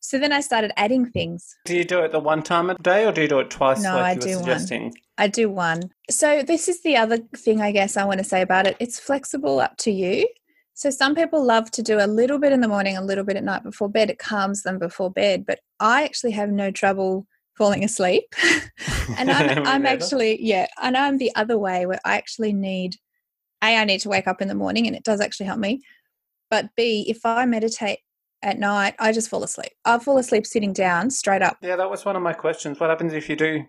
So 0.00 0.18
then 0.18 0.32
I 0.32 0.40
started 0.40 0.72
adding 0.76 1.06
things. 1.06 1.56
Do 1.64 1.76
you 1.76 1.84
do 1.84 2.00
it 2.00 2.12
the 2.12 2.20
one 2.20 2.42
time 2.42 2.68
a 2.68 2.74
day 2.74 3.06
or 3.06 3.12
do 3.12 3.22
you 3.22 3.28
do 3.28 3.38
it 3.38 3.50
twice 3.50 3.82
No, 3.82 3.96
like 3.96 4.18
I 4.18 4.20
do 4.20 4.38
one. 4.40 4.92
I 5.16 5.28
do 5.28 5.48
one. 5.48 5.90
So 6.10 6.42
this 6.42 6.68
is 6.68 6.82
the 6.82 6.96
other 6.96 7.18
thing 7.36 7.62
I 7.62 7.72
guess 7.72 7.96
I 7.96 8.04
want 8.04 8.18
to 8.18 8.24
say 8.24 8.42
about 8.42 8.66
it. 8.66 8.76
It's 8.80 8.98
flexible 8.98 9.60
up 9.60 9.76
to 9.78 9.90
you. 9.90 10.28
So 10.74 10.90
some 10.90 11.14
people 11.14 11.42
love 11.42 11.70
to 11.70 11.82
do 11.82 11.98
a 12.00 12.06
little 12.08 12.38
bit 12.38 12.52
in 12.52 12.60
the 12.60 12.68
morning, 12.68 12.96
a 12.96 13.02
little 13.02 13.24
bit 13.24 13.36
at 13.36 13.44
night 13.44 13.62
before 13.62 13.88
bed. 13.88 14.10
It 14.10 14.18
calms 14.18 14.62
them 14.62 14.78
before 14.78 15.10
bed, 15.10 15.46
but 15.46 15.60
I 15.78 16.02
actually 16.02 16.32
have 16.32 16.50
no 16.50 16.70
trouble 16.72 17.26
falling 17.56 17.84
asleep. 17.84 18.34
and 19.18 19.30
I'm, 19.30 19.66
I'm 19.66 19.86
actually 19.86 20.42
yeah 20.42 20.66
and 20.82 20.96
i'm 20.96 21.18
the 21.18 21.30
other 21.36 21.56
way 21.58 21.86
where 21.86 22.00
i 22.04 22.16
actually 22.16 22.52
need 22.52 22.96
a 23.62 23.76
i 23.76 23.84
need 23.84 24.00
to 24.00 24.08
wake 24.08 24.26
up 24.26 24.40
in 24.42 24.48
the 24.48 24.54
morning 24.54 24.86
and 24.86 24.96
it 24.96 25.04
does 25.04 25.20
actually 25.20 25.46
help 25.46 25.58
me 25.58 25.82
but 26.50 26.70
b 26.76 27.04
if 27.08 27.24
i 27.24 27.44
meditate 27.46 28.00
at 28.42 28.58
night 28.58 28.94
i 28.98 29.12
just 29.12 29.28
fall 29.28 29.42
asleep 29.44 29.70
i'll 29.84 30.00
fall 30.00 30.18
asleep 30.18 30.46
sitting 30.46 30.72
down 30.72 31.10
straight 31.10 31.42
up 31.42 31.56
Yeah, 31.62 31.76
that 31.76 31.88
was 31.90 32.04
one 32.04 32.16
of 32.16 32.22
my 32.22 32.32
questions. 32.32 32.80
What 32.80 32.90
happens 32.90 33.12
if 33.12 33.28
you 33.28 33.36
do 33.36 33.64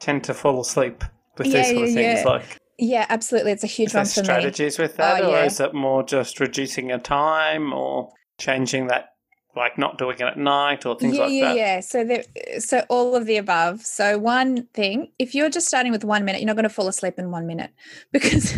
tend 0.00 0.22
to 0.24 0.34
fall 0.34 0.60
asleep 0.60 1.02
with 1.38 1.46
Yeah, 1.46 1.62
these 1.62 1.72
sort 1.72 1.82
of 1.84 1.88
yeah, 1.90 1.94
things? 1.94 2.24
yeah. 2.24 2.28
Like, 2.30 2.58
yeah 2.78 3.06
absolutely 3.08 3.52
it's 3.52 3.64
a 3.64 3.68
huge 3.68 3.94
one 3.94 4.04
for 4.06 4.20
me 4.20 4.24
strategies 4.24 4.78
with 4.78 4.96
that, 4.98 5.22
Oh, 5.22 5.28
or 5.28 5.36
yeah. 5.36 5.44
is 5.44 5.60
it 5.60 5.74
more 5.74 6.02
just 6.02 6.40
reducing 6.40 6.88
your 6.90 6.98
time 6.98 7.72
or 7.72 8.10
changing 8.38 8.86
that, 8.88 9.10
like 9.56 9.76
not 9.76 9.98
doing 9.98 10.16
it 10.16 10.22
at 10.22 10.38
night 10.38 10.86
or 10.86 10.96
things 10.98 11.16
yeah, 11.16 11.22
like 11.22 11.32
yeah, 11.32 11.44
that? 11.48 11.56
yeah. 11.56 11.80
So 11.80 12.04
there, 12.04 12.24
so 12.60 12.84
all 12.88 13.16
of 13.16 13.26
the 13.26 13.36
above. 13.36 13.80
So 13.80 14.18
one 14.18 14.66
thing, 14.74 15.10
if 15.18 15.34
you're 15.34 15.50
just 15.50 15.66
starting 15.66 15.92
with 15.92 16.04
one 16.04 16.24
minute, 16.24 16.40
you're 16.40 16.46
not 16.46 16.56
going 16.56 16.64
to 16.64 16.74
fall 16.74 16.88
asleep 16.88 17.14
in 17.18 17.30
one 17.30 17.46
minute 17.46 17.70
because 18.12 18.54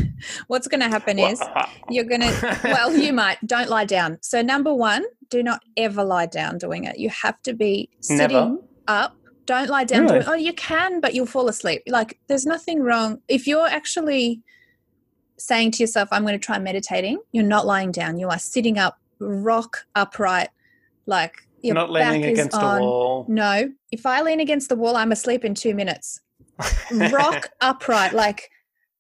what's 0.48 0.68
going 0.68 0.81
to 0.81 0.88
happen 0.88 1.18
is 1.18 1.40
uh-huh. 1.42 1.66
you're 1.88 2.05
going 2.05 2.20
to 2.20 2.61
well 2.64 2.94
you 2.96 3.12
might 3.22 3.38
don't 3.46 3.68
lie 3.68 3.85
down 3.85 4.18
so 4.22 4.42
number 4.42 4.72
one 4.72 5.05
do 5.31 5.42
not 5.42 5.62
ever 5.76 6.05
lie 6.05 6.26
down 6.26 6.59
doing 6.59 6.85
it 6.85 6.98
you 6.98 7.09
have 7.09 7.40
to 7.42 7.52
be 7.52 7.88
sitting 8.00 8.37
Never? 8.37 8.57
up 8.88 9.16
don't 9.46 9.68
lie 9.68 9.85
down 9.85 10.02
Really? 10.02 10.20
doing 10.20 10.24
oh 10.28 10.35
you 10.35 10.52
can 10.52 11.00
but 11.00 11.14
you'll 11.14 11.26
fall 11.26 11.48
asleep 11.48 11.83
like 11.87 12.18
there's 12.28 12.46
nothing 12.46 12.83
wrong 12.83 13.20
if 13.28 13.46
you're 13.46 13.66
actually 13.66 14.42
saying 15.38 15.72
to 15.72 15.83
yourself 15.83 16.09
i'm 16.12 16.22
going 16.22 16.38
to 16.38 16.44
try 16.44 16.59
meditating 16.59 17.18
you're 17.33 17.44
not 17.44 17.66
lying 17.66 17.90
down 17.90 18.18
you 18.18 18.28
are 18.28 18.38
sitting 18.38 18.78
up 18.78 18.98
rock 19.18 19.87
upright 19.94 20.48
like 21.07 21.35
your 21.62 21.75
not 21.75 21.91
leaning 21.91 22.23
back 22.23 22.31
is 22.31 22.38
against 22.38 22.57
on. 22.57 22.79
a 22.79 22.81
wall. 22.83 23.27
no 23.29 23.71
if 23.91 24.05
i 24.07 24.21
lean 24.23 24.41
against 24.41 24.69
the 24.69 24.77
wall 24.77 24.97
i'm 24.97 25.12
asleep 25.12 25.45
in 25.45 25.55
two 25.55 25.75
minutes 25.75 26.21
rock 27.11 27.51
upright 27.61 28.12
like 28.12 28.51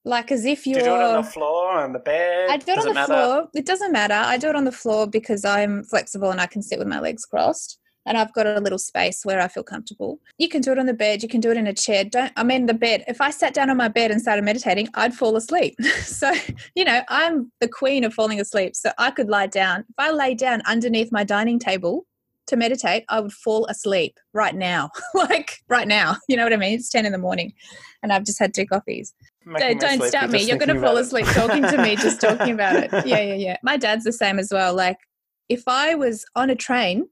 like 0.04 0.32
as 0.32 0.44
if 0.44 0.66
you're 0.66 0.78
you 0.78 0.84
do 0.84 0.94
it 0.94 1.00
on 1.00 1.22
the 1.22 1.28
floor, 1.30 1.70
on 1.78 1.92
the 1.92 1.98
bed? 1.98 2.50
I 2.50 2.56
do 2.56 2.72
it 2.72 2.74
Does 2.74 2.86
on 2.86 2.88
the 2.88 2.94
matter? 2.94 3.12
floor. 3.12 3.48
It 3.54 3.66
doesn't 3.66 3.92
matter. 3.92 4.14
I 4.14 4.36
do 4.36 4.48
it 4.48 4.56
on 4.56 4.64
the 4.64 4.72
floor 4.72 5.06
because 5.06 5.44
I'm 5.44 5.84
flexible 5.84 6.30
and 6.30 6.40
I 6.40 6.46
can 6.46 6.62
sit 6.62 6.78
with 6.78 6.88
my 6.88 6.98
legs 6.98 7.24
crossed. 7.24 7.78
And 8.04 8.18
I've 8.18 8.32
got 8.32 8.46
a 8.46 8.60
little 8.60 8.78
space 8.78 9.24
where 9.24 9.40
I 9.40 9.48
feel 9.48 9.62
comfortable. 9.62 10.18
You 10.38 10.48
can 10.48 10.60
do 10.60 10.72
it 10.72 10.78
on 10.78 10.86
the 10.86 10.94
bed. 10.94 11.22
You 11.22 11.28
can 11.28 11.40
do 11.40 11.50
it 11.50 11.56
in 11.56 11.66
a 11.66 11.72
chair. 11.72 12.04
Don't, 12.04 12.32
I 12.36 12.42
mean, 12.42 12.66
the 12.66 12.74
bed. 12.74 13.04
If 13.06 13.20
I 13.20 13.30
sat 13.30 13.54
down 13.54 13.70
on 13.70 13.76
my 13.76 13.88
bed 13.88 14.10
and 14.10 14.20
started 14.20 14.44
meditating, 14.44 14.88
I'd 14.94 15.14
fall 15.14 15.36
asleep. 15.36 15.76
so, 16.02 16.32
you 16.74 16.84
know, 16.84 17.02
I'm 17.08 17.52
the 17.60 17.68
queen 17.68 18.04
of 18.04 18.12
falling 18.12 18.40
asleep. 18.40 18.74
So 18.74 18.90
I 18.98 19.10
could 19.10 19.28
lie 19.28 19.46
down. 19.46 19.80
If 19.80 19.94
I 19.98 20.10
lay 20.10 20.34
down 20.34 20.62
underneath 20.66 21.12
my 21.12 21.24
dining 21.24 21.58
table 21.58 22.06
to 22.48 22.56
meditate, 22.56 23.04
I 23.08 23.20
would 23.20 23.32
fall 23.32 23.66
asleep 23.66 24.18
right 24.32 24.54
now. 24.54 24.90
like 25.14 25.58
right 25.68 25.86
now. 25.86 26.16
You 26.28 26.36
know 26.36 26.44
what 26.44 26.52
I 26.52 26.56
mean? 26.56 26.74
It's 26.74 26.90
10 26.90 27.06
in 27.06 27.12
the 27.12 27.18
morning 27.18 27.52
and 28.02 28.12
I've 28.12 28.24
just 28.24 28.38
had 28.38 28.52
two 28.52 28.66
coffees. 28.66 29.14
Don't, 29.58 29.80
don't 29.80 30.02
stop 30.04 30.30
me. 30.30 30.42
You're 30.42 30.58
going 30.58 30.74
to 30.74 30.80
fall 30.80 30.96
it. 30.96 31.02
asleep 31.02 31.26
talking 31.26 31.62
to 31.62 31.82
me, 31.82 31.96
just 31.96 32.20
talking 32.20 32.52
about 32.52 32.76
it. 32.76 32.90
Yeah, 33.06 33.20
yeah, 33.20 33.34
yeah. 33.34 33.56
My 33.62 33.76
dad's 33.76 34.04
the 34.04 34.12
same 34.12 34.38
as 34.38 34.50
well. 34.52 34.74
Like, 34.74 34.98
if 35.48 35.64
I 35.66 35.94
was 35.94 36.24
on 36.36 36.50
a 36.50 36.54
train 36.54 37.08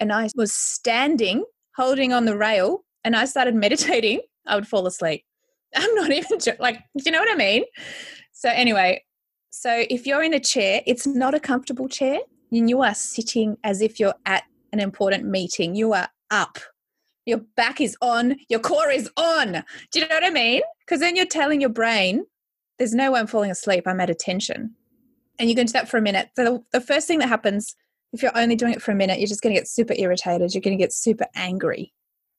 and 0.00 0.12
I 0.12 0.28
was 0.34 0.52
standing 0.52 1.44
holding 1.76 2.12
on 2.12 2.24
the 2.24 2.36
rail 2.36 2.84
and 3.04 3.14
I 3.14 3.26
started 3.26 3.54
meditating, 3.54 4.20
I 4.46 4.54
would 4.56 4.66
fall 4.66 4.86
asleep. 4.86 5.24
I'm 5.76 5.94
not 5.94 6.10
even 6.10 6.38
like, 6.58 6.78
do 6.96 7.04
you 7.06 7.12
know 7.12 7.20
what 7.20 7.30
I 7.30 7.36
mean? 7.36 7.64
So, 8.32 8.48
anyway, 8.48 9.04
so 9.50 9.84
if 9.90 10.06
you're 10.06 10.22
in 10.22 10.34
a 10.34 10.40
chair, 10.40 10.82
it's 10.86 11.06
not 11.06 11.34
a 11.34 11.40
comfortable 11.40 11.88
chair, 11.88 12.20
and 12.50 12.68
you 12.68 12.82
are 12.82 12.94
sitting 12.94 13.56
as 13.62 13.82
if 13.82 14.00
you're 14.00 14.14
at 14.26 14.44
an 14.72 14.80
important 14.80 15.26
meeting. 15.26 15.74
You 15.74 15.92
are 15.92 16.08
up. 16.30 16.58
Your 17.26 17.38
back 17.56 17.80
is 17.80 17.96
on, 18.00 18.36
your 18.48 18.60
core 18.60 18.90
is 18.90 19.10
on. 19.16 19.62
Do 19.92 20.00
you 20.00 20.08
know 20.08 20.14
what 20.14 20.24
I 20.24 20.30
mean? 20.30 20.62
Because 20.80 21.00
then 21.00 21.16
you're 21.16 21.26
telling 21.26 21.60
your 21.60 21.70
brain, 21.70 22.24
there's 22.78 22.94
no 22.94 23.12
way 23.12 23.20
I'm 23.20 23.26
falling 23.26 23.50
asleep. 23.50 23.84
I'm 23.86 24.00
at 24.00 24.10
attention. 24.10 24.74
and 25.38 25.46
going 25.54 25.66
to 25.66 25.72
do 25.72 25.72
that 25.72 25.88
for 25.88 25.98
a 25.98 26.02
minute. 26.02 26.30
So 26.34 26.44
the, 26.44 26.78
the 26.78 26.80
first 26.80 27.06
thing 27.06 27.18
that 27.18 27.28
happens 27.28 27.76
if 28.12 28.22
you're 28.22 28.36
only 28.36 28.56
doing 28.56 28.72
it 28.72 28.82
for 28.82 28.92
a 28.92 28.94
minute, 28.94 29.18
you're 29.18 29.28
just 29.28 29.42
going 29.42 29.54
to 29.54 29.60
get 29.60 29.68
super 29.68 29.94
irritated. 29.96 30.54
You're 30.54 30.62
going 30.62 30.76
to 30.76 30.82
get 30.82 30.92
super 30.92 31.26
angry. 31.34 31.92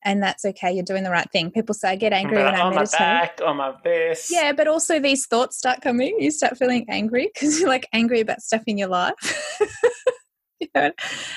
And 0.04 0.22
that's 0.22 0.44
okay. 0.46 0.72
You're 0.72 0.84
doing 0.84 1.04
the 1.04 1.12
right 1.12 1.30
thing. 1.32 1.52
People 1.52 1.76
say, 1.76 1.90
I 1.90 1.96
get 1.96 2.12
angry 2.12 2.44
when 2.44 2.56
I 2.56 2.62
on 2.62 2.74
meditate. 2.74 3.00
my 3.00 3.06
back, 3.06 3.40
on 3.46 3.58
my 3.58 3.74
face. 3.84 4.32
Yeah, 4.32 4.52
but 4.52 4.68
also 4.68 5.00
these 5.00 5.28
thoughts 5.28 5.58
start 5.58 5.82
coming. 5.82 6.18
You 6.20 6.32
start 6.32 6.58
feeling 6.58 6.86
angry 6.90 7.30
because 7.34 7.60
you're 7.60 7.70
like 7.70 7.88
angry 7.94 8.20
about 8.20 8.42
stuff 8.42 8.64
in 8.66 8.80
your 8.80 8.88
life. 8.88 9.14
you 10.62 10.68
know? 10.74 10.92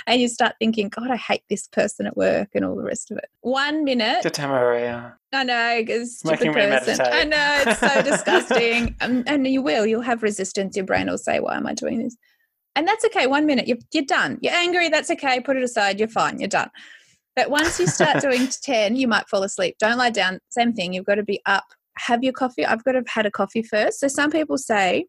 And 0.07 0.21
you 0.21 0.29
start 0.29 0.55
thinking, 0.59 0.89
God, 0.89 1.11
I 1.11 1.17
hate 1.17 1.43
this 1.51 1.67
person 1.69 2.07
at 2.07 2.17
work 2.17 2.51
and 2.55 2.65
all 2.65 2.75
the 2.75 2.85
rest 2.85 3.11
of 3.11 3.19
it. 3.19 3.29
One 3.41 3.85
minute. 3.85 4.23
Good 4.23 4.35
time, 4.35 4.51
Maria. 4.51 5.17
I 5.33 5.45
know, 5.45 5.77
because 5.81 6.19
stupid 6.21 6.53
person. 6.53 7.01
I 7.01 7.25
know, 7.25 7.63
it's 7.67 7.81
so 7.81 8.03
disgusting. 8.11 8.97
Um, 9.01 9.25
and 9.27 9.47
you 9.47 9.63
will. 9.63 9.85
You'll 9.85 10.03
have 10.03 10.23
resistance. 10.23 10.77
Your 10.77 10.87
brain 10.87 11.09
will 11.09 11.19
say, 11.19 11.41
Why 11.41 11.57
am 11.57 11.67
I 11.67 11.75
doing 11.75 12.03
this? 12.03 12.17
And 12.77 12.87
that's 12.89 13.05
okay. 13.05 13.27
One 13.27 13.47
minute, 13.47 13.69
you're, 13.69 13.79
you're 13.93 14.05
done. 14.05 14.39
You're 14.43 14.55
angry. 14.55 14.89
That's 14.89 15.11
okay. 15.11 15.41
Put 15.41 15.57
it 15.57 15.63
aside. 15.63 15.99
You're 15.99 16.09
fine. 16.09 16.39
You're 16.41 16.49
done. 16.49 16.71
But 17.37 17.51
once 17.51 17.79
you 17.79 17.87
start 17.87 18.21
doing 18.21 18.49
10, 18.49 18.97
you 18.97 19.09
might 19.09 19.29
fall 19.29 19.43
asleep. 19.43 19.77
Don't 19.79 19.99
lie 19.99 20.11
down. 20.11 20.39
Same 20.51 20.73
thing. 20.73 20.93
You've 20.93 21.05
got 21.05 21.17
to 21.17 21.23
be 21.23 21.41
up. 21.47 21.65
Have 21.99 22.25
your 22.25 22.33
coffee. 22.33 22.67
I've 22.67 22.83
got 22.85 22.93
to 22.93 22.99
have 22.99 23.09
had 23.09 23.27
a 23.27 23.31
coffee 23.31 23.63
first. 23.63 24.01
So 24.01 24.09
some 24.09 24.31
people 24.31 24.59
say, 24.59 25.07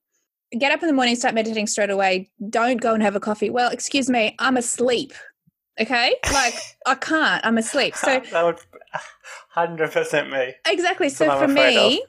get 0.58 0.71
up 0.71 0.82
in 0.82 0.88
the 0.88 0.93
morning, 0.93 1.15
start 1.15 1.34
meditating 1.34 1.67
straight 1.67 1.89
away. 1.89 2.30
Don't 2.49 2.80
go 2.80 2.93
and 2.93 3.01
have 3.01 3.15
a 3.15 3.19
coffee. 3.19 3.49
Well, 3.49 3.71
excuse 3.71 4.10
me, 4.10 4.36
I'm 4.39 4.58
asleep. 4.58 5.13
Okay? 5.80 6.15
Like, 6.32 6.56
I 6.86 6.95
can't. 6.95 7.45
I'm 7.45 7.58
asleep. 7.58 7.95
So 7.95 8.21
that 8.32 8.45
would 8.45 8.60
hundred 9.49 9.91
percent 9.91 10.30
me. 10.32 10.54
Exactly. 10.67 11.08
That's 11.08 11.17
So 11.17 11.38
for 11.39 11.47
me, 11.47 12.04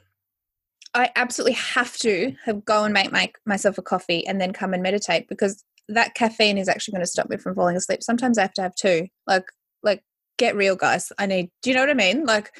I 0.93 1.09
absolutely 1.15 1.53
have 1.53 1.95
to 1.97 2.33
have 2.45 2.65
go 2.65 2.83
and 2.83 2.93
make 2.93 3.11
my, 3.11 3.31
myself 3.45 3.77
a 3.77 3.81
coffee 3.81 4.25
and 4.25 4.39
then 4.41 4.53
come 4.53 4.73
and 4.73 4.81
meditate 4.81 5.27
because 5.27 5.63
that 5.89 6.15
caffeine 6.15 6.57
is 6.57 6.67
actually 6.67 6.93
going 6.93 7.03
to 7.03 7.07
stop 7.07 7.29
me 7.29 7.37
from 7.37 7.55
falling 7.55 7.75
asleep. 7.75 8.03
Sometimes 8.03 8.37
I 8.37 8.41
have 8.41 8.53
to 8.53 8.61
have 8.61 8.75
two. 8.75 9.07
Like, 9.25 9.45
like 9.83 10.03
get 10.37 10.55
real, 10.55 10.75
guys. 10.75 11.11
I 11.17 11.25
need. 11.25 11.49
Do 11.61 11.69
you 11.69 11.75
know 11.75 11.81
what 11.81 11.89
I 11.89 11.93
mean? 11.93 12.25
Like, 12.25 12.51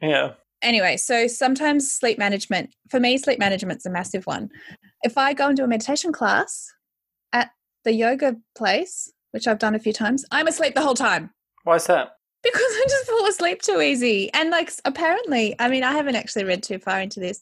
Yeah. 0.00 0.34
anyway. 0.62 0.96
So 0.96 1.26
sometimes 1.26 1.92
sleep 1.92 2.18
management 2.18 2.74
for 2.90 3.00
me, 3.00 3.18
sleep 3.18 3.38
management's 3.38 3.86
a 3.86 3.90
massive 3.90 4.26
one. 4.26 4.48
If 5.02 5.18
I 5.18 5.32
go 5.34 5.48
and 5.48 5.56
do 5.56 5.64
a 5.64 5.68
meditation 5.68 6.12
class 6.12 6.66
at 7.32 7.50
the 7.84 7.92
yoga 7.92 8.36
place, 8.56 9.12
which 9.32 9.46
I've 9.46 9.58
done 9.58 9.74
a 9.74 9.78
few 9.80 9.92
times, 9.92 10.24
I'm 10.30 10.46
asleep 10.46 10.74
the 10.74 10.82
whole 10.82 10.94
time 10.94 11.30
Why 11.64 11.76
is 11.76 11.86
that? 11.86 12.16
Because 12.42 12.60
I 12.60 12.84
just 12.88 13.06
fall 13.06 13.26
asleep 13.26 13.62
too 13.62 13.80
easy. 13.80 14.32
And 14.34 14.50
like 14.50 14.72
apparently, 14.84 15.54
I 15.58 15.68
mean, 15.68 15.84
I 15.84 15.92
haven't 15.92 16.16
actually 16.16 16.44
read 16.44 16.62
too 16.62 16.78
far 16.78 17.00
into 17.00 17.20
this. 17.20 17.40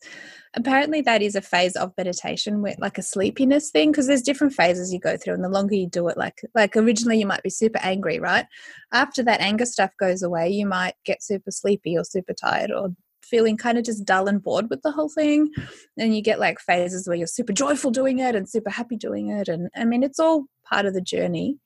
Apparently, 0.54 1.00
that 1.02 1.22
is 1.22 1.36
a 1.36 1.40
phase 1.40 1.76
of 1.76 1.92
meditation 1.96 2.60
where 2.60 2.74
like 2.78 2.98
a 2.98 3.02
sleepiness 3.02 3.70
thing, 3.70 3.92
because 3.92 4.06
there's 4.06 4.22
different 4.22 4.52
phases 4.52 4.92
you 4.92 4.98
go 4.98 5.16
through, 5.16 5.34
and 5.34 5.44
the 5.44 5.48
longer 5.48 5.74
you 5.74 5.86
do 5.86 6.08
it, 6.08 6.16
like 6.16 6.40
like 6.54 6.76
originally 6.76 7.18
you 7.18 7.26
might 7.26 7.42
be 7.42 7.50
super 7.50 7.78
angry, 7.82 8.18
right? 8.18 8.46
After 8.92 9.22
that 9.22 9.40
anger 9.40 9.64
stuff 9.64 9.90
goes 9.98 10.22
away, 10.22 10.50
you 10.50 10.66
might 10.66 10.94
get 11.04 11.22
super 11.22 11.50
sleepy 11.50 11.96
or 11.96 12.04
super 12.04 12.34
tired 12.34 12.72
or 12.72 12.88
feeling 13.22 13.56
kind 13.56 13.78
of 13.78 13.84
just 13.84 14.04
dull 14.04 14.26
and 14.26 14.42
bored 14.42 14.68
with 14.68 14.82
the 14.82 14.90
whole 14.90 15.08
thing. 15.08 15.50
And 15.96 16.14
you 16.16 16.20
get 16.20 16.40
like 16.40 16.58
phases 16.58 17.06
where 17.06 17.16
you're 17.16 17.28
super 17.28 17.52
joyful 17.52 17.92
doing 17.92 18.18
it 18.18 18.34
and 18.34 18.48
super 18.48 18.70
happy 18.70 18.96
doing 18.96 19.28
it. 19.28 19.46
And 19.48 19.70
I 19.76 19.84
mean, 19.84 20.02
it's 20.02 20.18
all 20.18 20.46
part 20.68 20.84
of 20.84 20.94
the 20.94 21.00
journey 21.00 21.58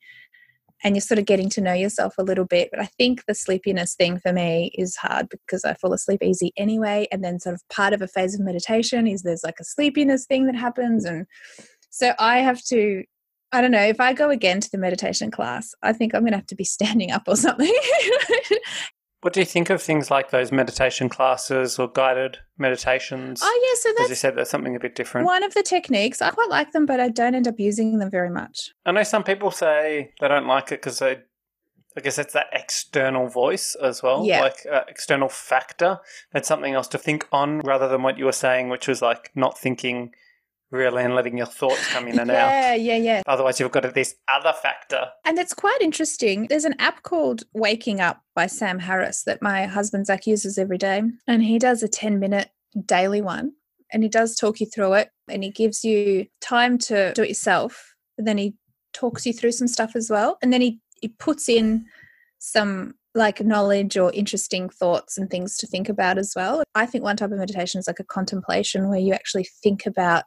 and 0.82 0.94
you're 0.94 1.00
sort 1.00 1.18
of 1.18 1.24
getting 1.24 1.48
to 1.50 1.60
know 1.60 1.72
yourself 1.72 2.14
a 2.18 2.22
little 2.22 2.44
bit. 2.44 2.68
But 2.70 2.80
I 2.80 2.86
think 2.86 3.24
the 3.26 3.34
sleepiness 3.34 3.94
thing 3.94 4.18
for 4.18 4.32
me 4.32 4.72
is 4.74 4.96
hard 4.96 5.28
because 5.28 5.64
I 5.64 5.74
fall 5.74 5.92
asleep 5.92 6.22
easy 6.22 6.52
anyway. 6.56 7.06
And 7.12 7.24
then, 7.24 7.40
sort 7.40 7.54
of, 7.54 7.62
part 7.68 7.92
of 7.92 8.02
a 8.02 8.08
phase 8.08 8.34
of 8.34 8.40
meditation 8.40 9.06
is 9.06 9.22
there's 9.22 9.44
like 9.44 9.60
a 9.60 9.64
sleepiness 9.64 10.26
thing 10.26 10.46
that 10.46 10.56
happens. 10.56 11.04
And 11.04 11.26
so 11.90 12.12
I 12.18 12.38
have 12.38 12.62
to, 12.64 13.04
I 13.52 13.60
don't 13.60 13.70
know, 13.70 13.82
if 13.82 14.00
I 14.00 14.12
go 14.12 14.30
again 14.30 14.60
to 14.60 14.70
the 14.70 14.78
meditation 14.78 15.30
class, 15.30 15.74
I 15.82 15.92
think 15.92 16.14
I'm 16.14 16.22
going 16.22 16.32
to 16.32 16.38
have 16.38 16.46
to 16.46 16.56
be 16.56 16.64
standing 16.64 17.12
up 17.12 17.22
or 17.26 17.36
something. 17.36 17.72
What 19.24 19.32
do 19.32 19.40
you 19.40 19.46
think 19.46 19.70
of 19.70 19.80
things 19.80 20.10
like 20.10 20.30
those 20.30 20.52
meditation 20.52 21.08
classes 21.08 21.78
or 21.78 21.88
guided 21.90 22.36
meditations? 22.58 23.40
oh, 23.42 23.60
yeah. 23.64 23.80
So 23.96 24.02
As 24.04 24.10
you 24.10 24.16
said, 24.16 24.36
there's 24.36 24.50
something 24.50 24.76
a 24.76 24.78
bit 24.78 24.94
different. 24.94 25.24
one 25.26 25.42
of 25.42 25.54
the 25.54 25.62
techniques. 25.62 26.20
I 26.20 26.28
quite 26.28 26.50
like 26.50 26.72
them, 26.72 26.84
but 26.84 27.00
I 27.00 27.08
don't 27.08 27.34
end 27.34 27.48
up 27.48 27.58
using 27.58 27.98
them 27.98 28.10
very 28.10 28.28
much. 28.28 28.72
I 28.84 28.92
know 28.92 29.02
some 29.02 29.24
people 29.24 29.50
say 29.50 30.12
they 30.20 30.28
don't 30.28 30.46
like 30.46 30.64
it 30.72 30.82
because 30.82 30.98
they, 30.98 31.20
I 31.96 32.00
guess 32.02 32.18
it's 32.18 32.34
that 32.34 32.48
external 32.52 33.26
voice 33.28 33.74
as 33.82 34.02
well, 34.02 34.26
Yeah. 34.26 34.42
like 34.42 34.66
uh, 34.70 34.82
external 34.88 35.30
factor. 35.30 36.00
That's 36.34 36.46
something 36.46 36.74
else 36.74 36.88
to 36.88 36.98
think 36.98 37.26
on 37.32 37.60
rather 37.60 37.88
than 37.88 38.02
what 38.02 38.18
you 38.18 38.26
were 38.26 38.32
saying, 38.32 38.68
which 38.68 38.86
was 38.88 39.00
like 39.00 39.30
not 39.34 39.56
thinking 39.58 40.12
really 40.70 41.02
and 41.02 41.14
letting 41.14 41.36
your 41.36 41.46
thoughts 41.46 41.86
come 41.88 42.08
in 42.08 42.18
and 42.18 42.30
out. 42.30 42.48
Yeah, 42.48 42.74
yeah, 42.74 42.96
yeah. 42.96 43.22
Otherwise, 43.26 43.60
you've 43.60 43.70
got 43.70 43.94
this 43.94 44.14
other 44.28 44.52
factor. 44.52 45.06
And 45.24 45.38
it's 45.38 45.54
quite 45.54 45.78
interesting. 45.80 46.46
There's 46.48 46.64
an 46.64 46.74
app 46.78 47.02
called 47.02 47.44
Waking 47.52 48.00
Up 48.00 48.22
by 48.34 48.46
Sam 48.46 48.78
Harris 48.78 49.22
that 49.24 49.42
my 49.42 49.66
husband 49.66 50.06
Zach 50.06 50.26
uses 50.26 50.58
every 50.58 50.78
day. 50.78 51.02
And 51.26 51.42
he 51.42 51.58
does 51.58 51.82
a 51.82 51.88
10 51.88 52.18
minute 52.18 52.50
daily 52.84 53.20
one. 53.20 53.52
And 53.92 54.02
he 54.02 54.08
does 54.08 54.34
talk 54.34 54.60
you 54.60 54.66
through 54.66 54.94
it. 54.94 55.10
And 55.28 55.44
he 55.44 55.50
gives 55.50 55.84
you 55.84 56.26
time 56.40 56.78
to 56.78 57.12
do 57.14 57.22
it 57.22 57.28
yourself. 57.28 57.94
But 58.16 58.26
then 58.26 58.38
he 58.38 58.54
talks 58.92 59.26
you 59.26 59.32
through 59.32 59.52
some 59.52 59.68
stuff 59.68 59.94
as 59.94 60.10
well. 60.10 60.38
And 60.42 60.52
then 60.52 60.60
he, 60.60 60.80
he 61.00 61.08
puts 61.08 61.48
in 61.48 61.86
some 62.38 62.94
like 63.14 63.40
knowledge 63.44 63.96
or 63.96 64.12
interesting 64.12 64.68
thoughts 64.68 65.16
and 65.16 65.30
things 65.30 65.56
to 65.58 65.66
think 65.66 65.88
about 65.88 66.18
as 66.18 66.32
well. 66.34 66.62
I 66.74 66.86
think 66.86 67.04
one 67.04 67.16
type 67.16 67.30
of 67.30 67.38
meditation 67.38 67.78
is 67.78 67.86
like 67.86 68.00
a 68.00 68.04
contemplation 68.04 68.88
where 68.88 68.98
you 68.98 69.12
actually 69.12 69.44
think 69.62 69.86
about 69.86 70.24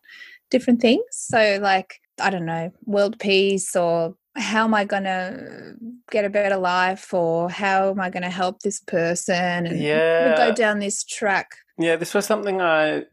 different 0.50 0.82
things. 0.82 1.04
So, 1.12 1.60
like, 1.62 2.02
I 2.22 2.30
don't 2.30 2.46
know, 2.46 2.72
world 2.86 3.20
peace 3.20 3.76
or 3.76 4.16
how 4.36 4.64
am 4.64 4.74
I 4.74 4.86
going 4.86 5.04
to 5.04 5.76
get 6.12 6.24
a 6.24 6.30
better 6.30 6.58
life 6.58 7.14
or 7.14 7.50
how 7.50 7.90
am 7.90 8.00
I 8.00 8.10
going 8.10 8.24
to 8.24 8.30
help 8.30 8.62
this 8.62 8.80
person 8.80 9.66
and 9.66 9.80
Yeah. 9.80 10.38
go 10.38 10.54
down 10.54 10.80
this 10.80 11.04
track. 11.04 11.58
Yeah, 11.78 11.96
this 11.96 12.14
was 12.14 12.26
something 12.26 12.62
I 12.62 13.04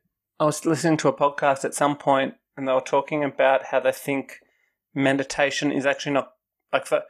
I 0.41 0.45
was 0.45 0.67
listening 0.67 0.97
to 0.99 1.09
a 1.09 1.17
podcast 1.17 1.65
at 1.65 1.75
some 1.75 1.97
point, 1.97 2.35
and 2.57 2.67
they 2.67 2.73
were 2.73 2.81
talking 2.81 3.23
about 3.23 3.67
how 3.67 3.79
they 3.79 3.93
think 3.93 4.41
meditation 4.95 5.71
is 5.71 5.87
actually 5.87 6.13
not 6.13 6.33
like 6.73 6.87
for 6.87 7.03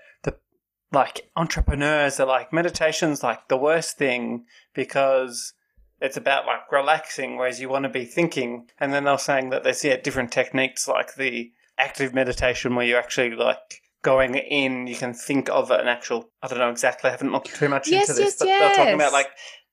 like 0.94 1.28
entrepreneurs 1.36 2.20
are 2.20 2.26
like 2.26 2.52
meditation's 2.52 3.22
like 3.22 3.48
the 3.48 3.56
worst 3.56 3.98
thing 3.98 4.44
because 4.74 5.52
it's 6.00 6.16
about 6.16 6.46
like 6.46 6.70
relaxing, 6.70 7.36
whereas 7.36 7.60
you 7.60 7.68
want 7.68 7.84
to 7.84 7.88
be 7.88 8.04
thinking. 8.04 8.68
And 8.78 8.92
then 8.92 9.04
they're 9.04 9.18
saying 9.18 9.50
that 9.50 9.64
there's 9.64 9.84
yeah 9.84 9.96
different 9.96 10.32
techniques 10.32 10.88
like 10.88 11.14
the 11.16 11.52
active 11.78 12.14
meditation 12.14 12.74
where 12.74 12.86
you're 12.86 12.98
actually 12.98 13.34
like 13.34 13.82
going 14.02 14.34
in, 14.34 14.86
you 14.86 14.96
can 14.96 15.14
think 15.14 15.48
of 15.50 15.70
an 15.70 15.88
actual. 15.88 16.30
I 16.42 16.48
don't 16.48 16.58
know 16.58 16.70
exactly. 16.70 17.08
I 17.08 17.12
haven't 17.12 17.32
looked 17.32 17.54
too 17.54 17.68
much 17.68 17.88
Yes, 17.88 18.08
into 18.08 18.22
this, 18.22 18.26
yes, 18.28 18.38
but 18.38 18.44
they're 18.46 18.74
talking 18.74 18.94
about 18.94 19.12
like 19.12 19.28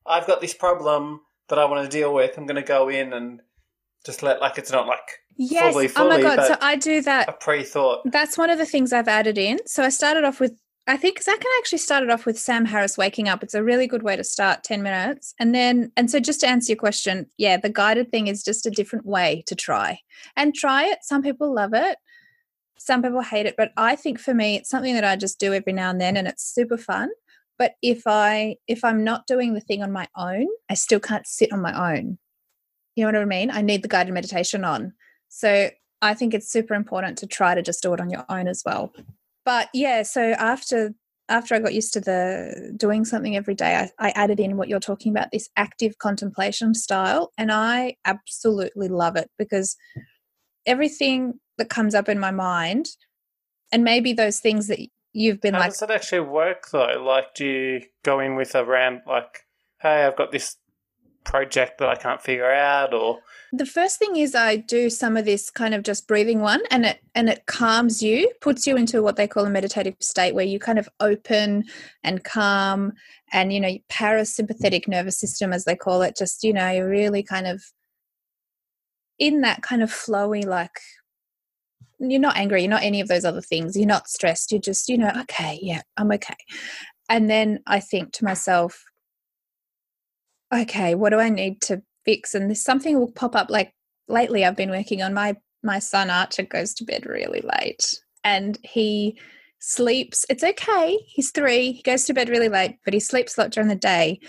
I've 0.05 0.27
got 0.27 0.41
this 0.41 0.53
problem 0.53 1.21
that 1.49 1.59
I 1.59 1.65
want 1.65 1.89
to 1.89 1.97
deal 1.97 2.13
with. 2.13 2.37
I'm 2.37 2.45
going 2.45 2.55
to 2.55 2.67
go 2.67 2.89
in 2.89 3.13
and 3.13 3.41
just 4.05 4.23
let 4.23 4.41
like 4.41 4.57
it's 4.57 4.71
not 4.71 4.87
like 4.87 4.99
Yes. 5.37 5.73
Fully, 5.73 5.89
oh 5.95 6.07
my 6.07 6.21
God. 6.21 6.45
So 6.45 6.57
I 6.61 6.75
do 6.75 7.01
that. 7.01 7.29
a 7.29 7.31
pre-thought. 7.33 8.01
That's 8.05 8.37
one 8.37 8.49
of 8.49 8.57
the 8.57 8.65
things 8.65 8.93
I've 8.93 9.07
added 9.07 9.37
in. 9.37 9.59
So 9.65 9.83
I 9.83 9.89
started 9.89 10.23
off 10.23 10.39
with, 10.39 10.53
I 10.87 10.97
think 10.97 11.21
Zach 11.21 11.35
and 11.35 11.45
I 11.45 11.59
actually 11.59 11.77
started 11.77 12.09
off 12.09 12.25
with 12.25 12.39
Sam 12.39 12.65
Harris 12.65 12.97
waking 12.97 13.29
up. 13.29 13.43
It's 13.43 13.53
a 13.53 13.63
really 13.63 13.85
good 13.85 14.01
way 14.01 14.15
to 14.15 14.23
start 14.23 14.63
10 14.63 14.81
minutes. 14.81 15.35
And 15.39 15.53
then, 15.53 15.91
and 15.95 16.09
so 16.09 16.19
just 16.19 16.39
to 16.41 16.47
answer 16.47 16.71
your 16.71 16.77
question, 16.77 17.27
yeah, 17.37 17.57
the 17.57 17.69
guided 17.69 18.09
thing 18.09 18.27
is 18.27 18.43
just 18.43 18.65
a 18.65 18.71
different 18.71 19.05
way 19.05 19.43
to 19.45 19.55
try 19.55 19.99
and 20.35 20.55
try 20.55 20.85
it. 20.85 20.99
Some 21.03 21.21
people 21.21 21.53
love 21.53 21.73
it. 21.73 21.97
Some 22.79 23.03
people 23.03 23.21
hate 23.21 23.45
it, 23.45 23.55
but 23.57 23.71
I 23.77 23.95
think 23.95 24.19
for 24.19 24.33
me, 24.33 24.55
it's 24.55 24.69
something 24.69 24.95
that 24.95 25.03
I 25.03 25.15
just 25.15 25.39
do 25.39 25.53
every 25.53 25.71
now 25.71 25.91
and 25.91 26.01
then 26.01 26.17
and 26.17 26.27
it's 26.27 26.43
super 26.43 26.77
fun. 26.77 27.11
But 27.59 27.75
if 27.83 28.07
I 28.07 28.55
if 28.67 28.83
I'm 28.83 29.03
not 29.03 29.27
doing 29.27 29.53
the 29.53 29.61
thing 29.61 29.83
on 29.83 29.91
my 29.91 30.07
own, 30.17 30.47
I 30.67 30.73
still 30.73 30.99
can't 30.99 31.27
sit 31.27 31.53
on 31.53 31.61
my 31.61 31.95
own. 31.95 32.17
You 32.95 33.05
know 33.05 33.19
what 33.19 33.21
I 33.21 33.25
mean? 33.25 33.51
I 33.51 33.61
need 33.61 33.83
the 33.83 33.87
guided 33.87 34.15
meditation 34.15 34.65
on. 34.65 34.93
So 35.29 35.69
I 36.01 36.15
think 36.15 36.33
it's 36.33 36.51
super 36.51 36.73
important 36.73 37.19
to 37.19 37.27
try 37.27 37.53
to 37.53 37.61
just 37.61 37.83
do 37.83 37.93
it 37.93 38.01
on 38.01 38.09
your 38.09 38.25
own 38.29 38.47
as 38.47 38.63
well. 38.65 38.91
But 39.45 39.69
yeah, 39.73 40.03
so 40.03 40.31
after 40.31 40.93
after 41.29 41.55
I 41.55 41.59
got 41.59 41.73
used 41.73 41.93
to 41.93 42.01
the 42.01 42.73
doing 42.75 43.05
something 43.05 43.37
every 43.37 43.55
day, 43.55 43.75
I, 43.75 44.07
I 44.07 44.09
added 44.11 44.39
in 44.39 44.57
what 44.57 44.67
you're 44.67 44.81
talking 44.81 45.11
about, 45.11 45.31
this 45.31 45.49
active 45.55 45.97
contemplation 45.97 46.73
style, 46.73 47.31
and 47.37 47.51
I 47.51 47.95
absolutely 48.05 48.89
love 48.89 49.15
it 49.15 49.29
because 49.37 49.77
everything 50.65 51.39
that 51.57 51.69
comes 51.69 51.95
up 51.95 52.09
in 52.09 52.19
my 52.19 52.31
mind, 52.31 52.87
and 53.71 53.83
maybe 53.83 54.13
those 54.13 54.39
things 54.39 54.67
that 54.67 54.79
you've 55.13 55.41
been 55.41 55.53
How 55.53 55.61
like, 55.61 55.71
does 55.71 55.81
it 55.81 55.91
actually 55.91 56.21
work 56.21 56.69
though? 56.71 57.01
Like, 57.05 57.33
do 57.33 57.45
you 57.45 57.81
go 58.03 58.19
in 58.19 58.35
with 58.35 58.53
a 58.55 58.65
round 58.65 59.01
like, 59.07 59.45
hey, 59.81 60.05
I've 60.05 60.17
got 60.17 60.31
this 60.31 60.57
project 61.23 61.77
that 61.77 61.89
I 61.89 61.95
can't 61.95 62.21
figure 62.21 62.51
out, 62.51 62.93
or 62.93 63.19
the 63.53 63.65
first 63.65 63.99
thing 63.99 64.15
is 64.15 64.33
I 64.33 64.55
do 64.55 64.89
some 64.89 65.17
of 65.17 65.25
this 65.25 65.49
kind 65.49 65.73
of 65.73 65.83
just 65.83 66.07
breathing 66.07 66.39
one 66.41 66.61
and 66.71 66.85
it 66.85 66.99
and 67.15 67.29
it 67.29 67.45
calms 67.45 68.01
you, 68.01 68.31
puts 68.41 68.65
you 68.65 68.77
into 68.77 69.01
what 69.01 69.15
they 69.15 69.27
call 69.27 69.45
a 69.45 69.49
meditative 69.49 69.95
state 69.99 70.35
where 70.35 70.45
you 70.45 70.59
kind 70.59 70.79
of 70.79 70.89
open 70.99 71.65
and 72.03 72.23
calm 72.23 72.93
and 73.33 73.53
you 73.53 73.59
know, 73.59 73.77
parasympathetic 73.89 74.87
nervous 74.87 75.19
system 75.19 75.53
as 75.53 75.65
they 75.65 75.75
call 75.75 76.01
it, 76.01 76.17
just 76.17 76.43
you 76.43 76.53
know, 76.53 76.69
you're 76.69 76.89
really 76.89 77.23
kind 77.23 77.47
of 77.47 77.63
in 79.19 79.41
that 79.41 79.61
kind 79.61 79.83
of 79.83 79.91
flowy 79.91 80.45
like 80.45 80.79
you're 82.09 82.19
not 82.19 82.37
angry, 82.37 82.61
you're 82.61 82.69
not 82.69 82.83
any 82.83 82.99
of 82.99 83.07
those 83.07 83.25
other 83.25 83.41
things. 83.41 83.77
You're 83.77 83.85
not 83.85 84.09
stressed. 84.09 84.51
You're 84.51 84.61
just, 84.61 84.89
you 84.89 84.97
know, 84.97 85.11
okay, 85.21 85.59
yeah, 85.61 85.81
I'm 85.97 86.11
okay. 86.13 86.35
And 87.09 87.29
then 87.29 87.59
I 87.67 87.79
think 87.79 88.13
to 88.13 88.25
myself, 88.25 88.83
okay, 90.53 90.95
what 90.95 91.09
do 91.09 91.19
I 91.19 91.29
need 91.29 91.61
to 91.63 91.81
fix? 92.05 92.33
And 92.33 92.49
this 92.49 92.63
something 92.63 92.99
will 92.99 93.11
pop 93.11 93.35
up. 93.35 93.49
Like 93.49 93.73
lately, 94.07 94.45
I've 94.45 94.55
been 94.55 94.71
working 94.71 95.01
on 95.01 95.13
my 95.13 95.35
my 95.63 95.79
son 95.79 96.09
Archer 96.09 96.43
goes 96.43 96.73
to 96.75 96.83
bed 96.83 97.05
really 97.05 97.41
late, 97.41 97.99
and 98.23 98.57
he 98.63 99.19
sleeps. 99.59 100.25
It's 100.29 100.43
okay. 100.43 100.99
He's 101.07 101.31
three. 101.31 101.71
He 101.71 101.81
goes 101.83 102.05
to 102.05 102.13
bed 102.13 102.29
really 102.29 102.49
late, 102.49 102.77
but 102.83 102.93
he 102.93 102.99
sleeps 102.99 103.37
a 103.37 103.41
lot 103.41 103.51
during 103.51 103.69
the 103.69 103.75
day. 103.75 104.19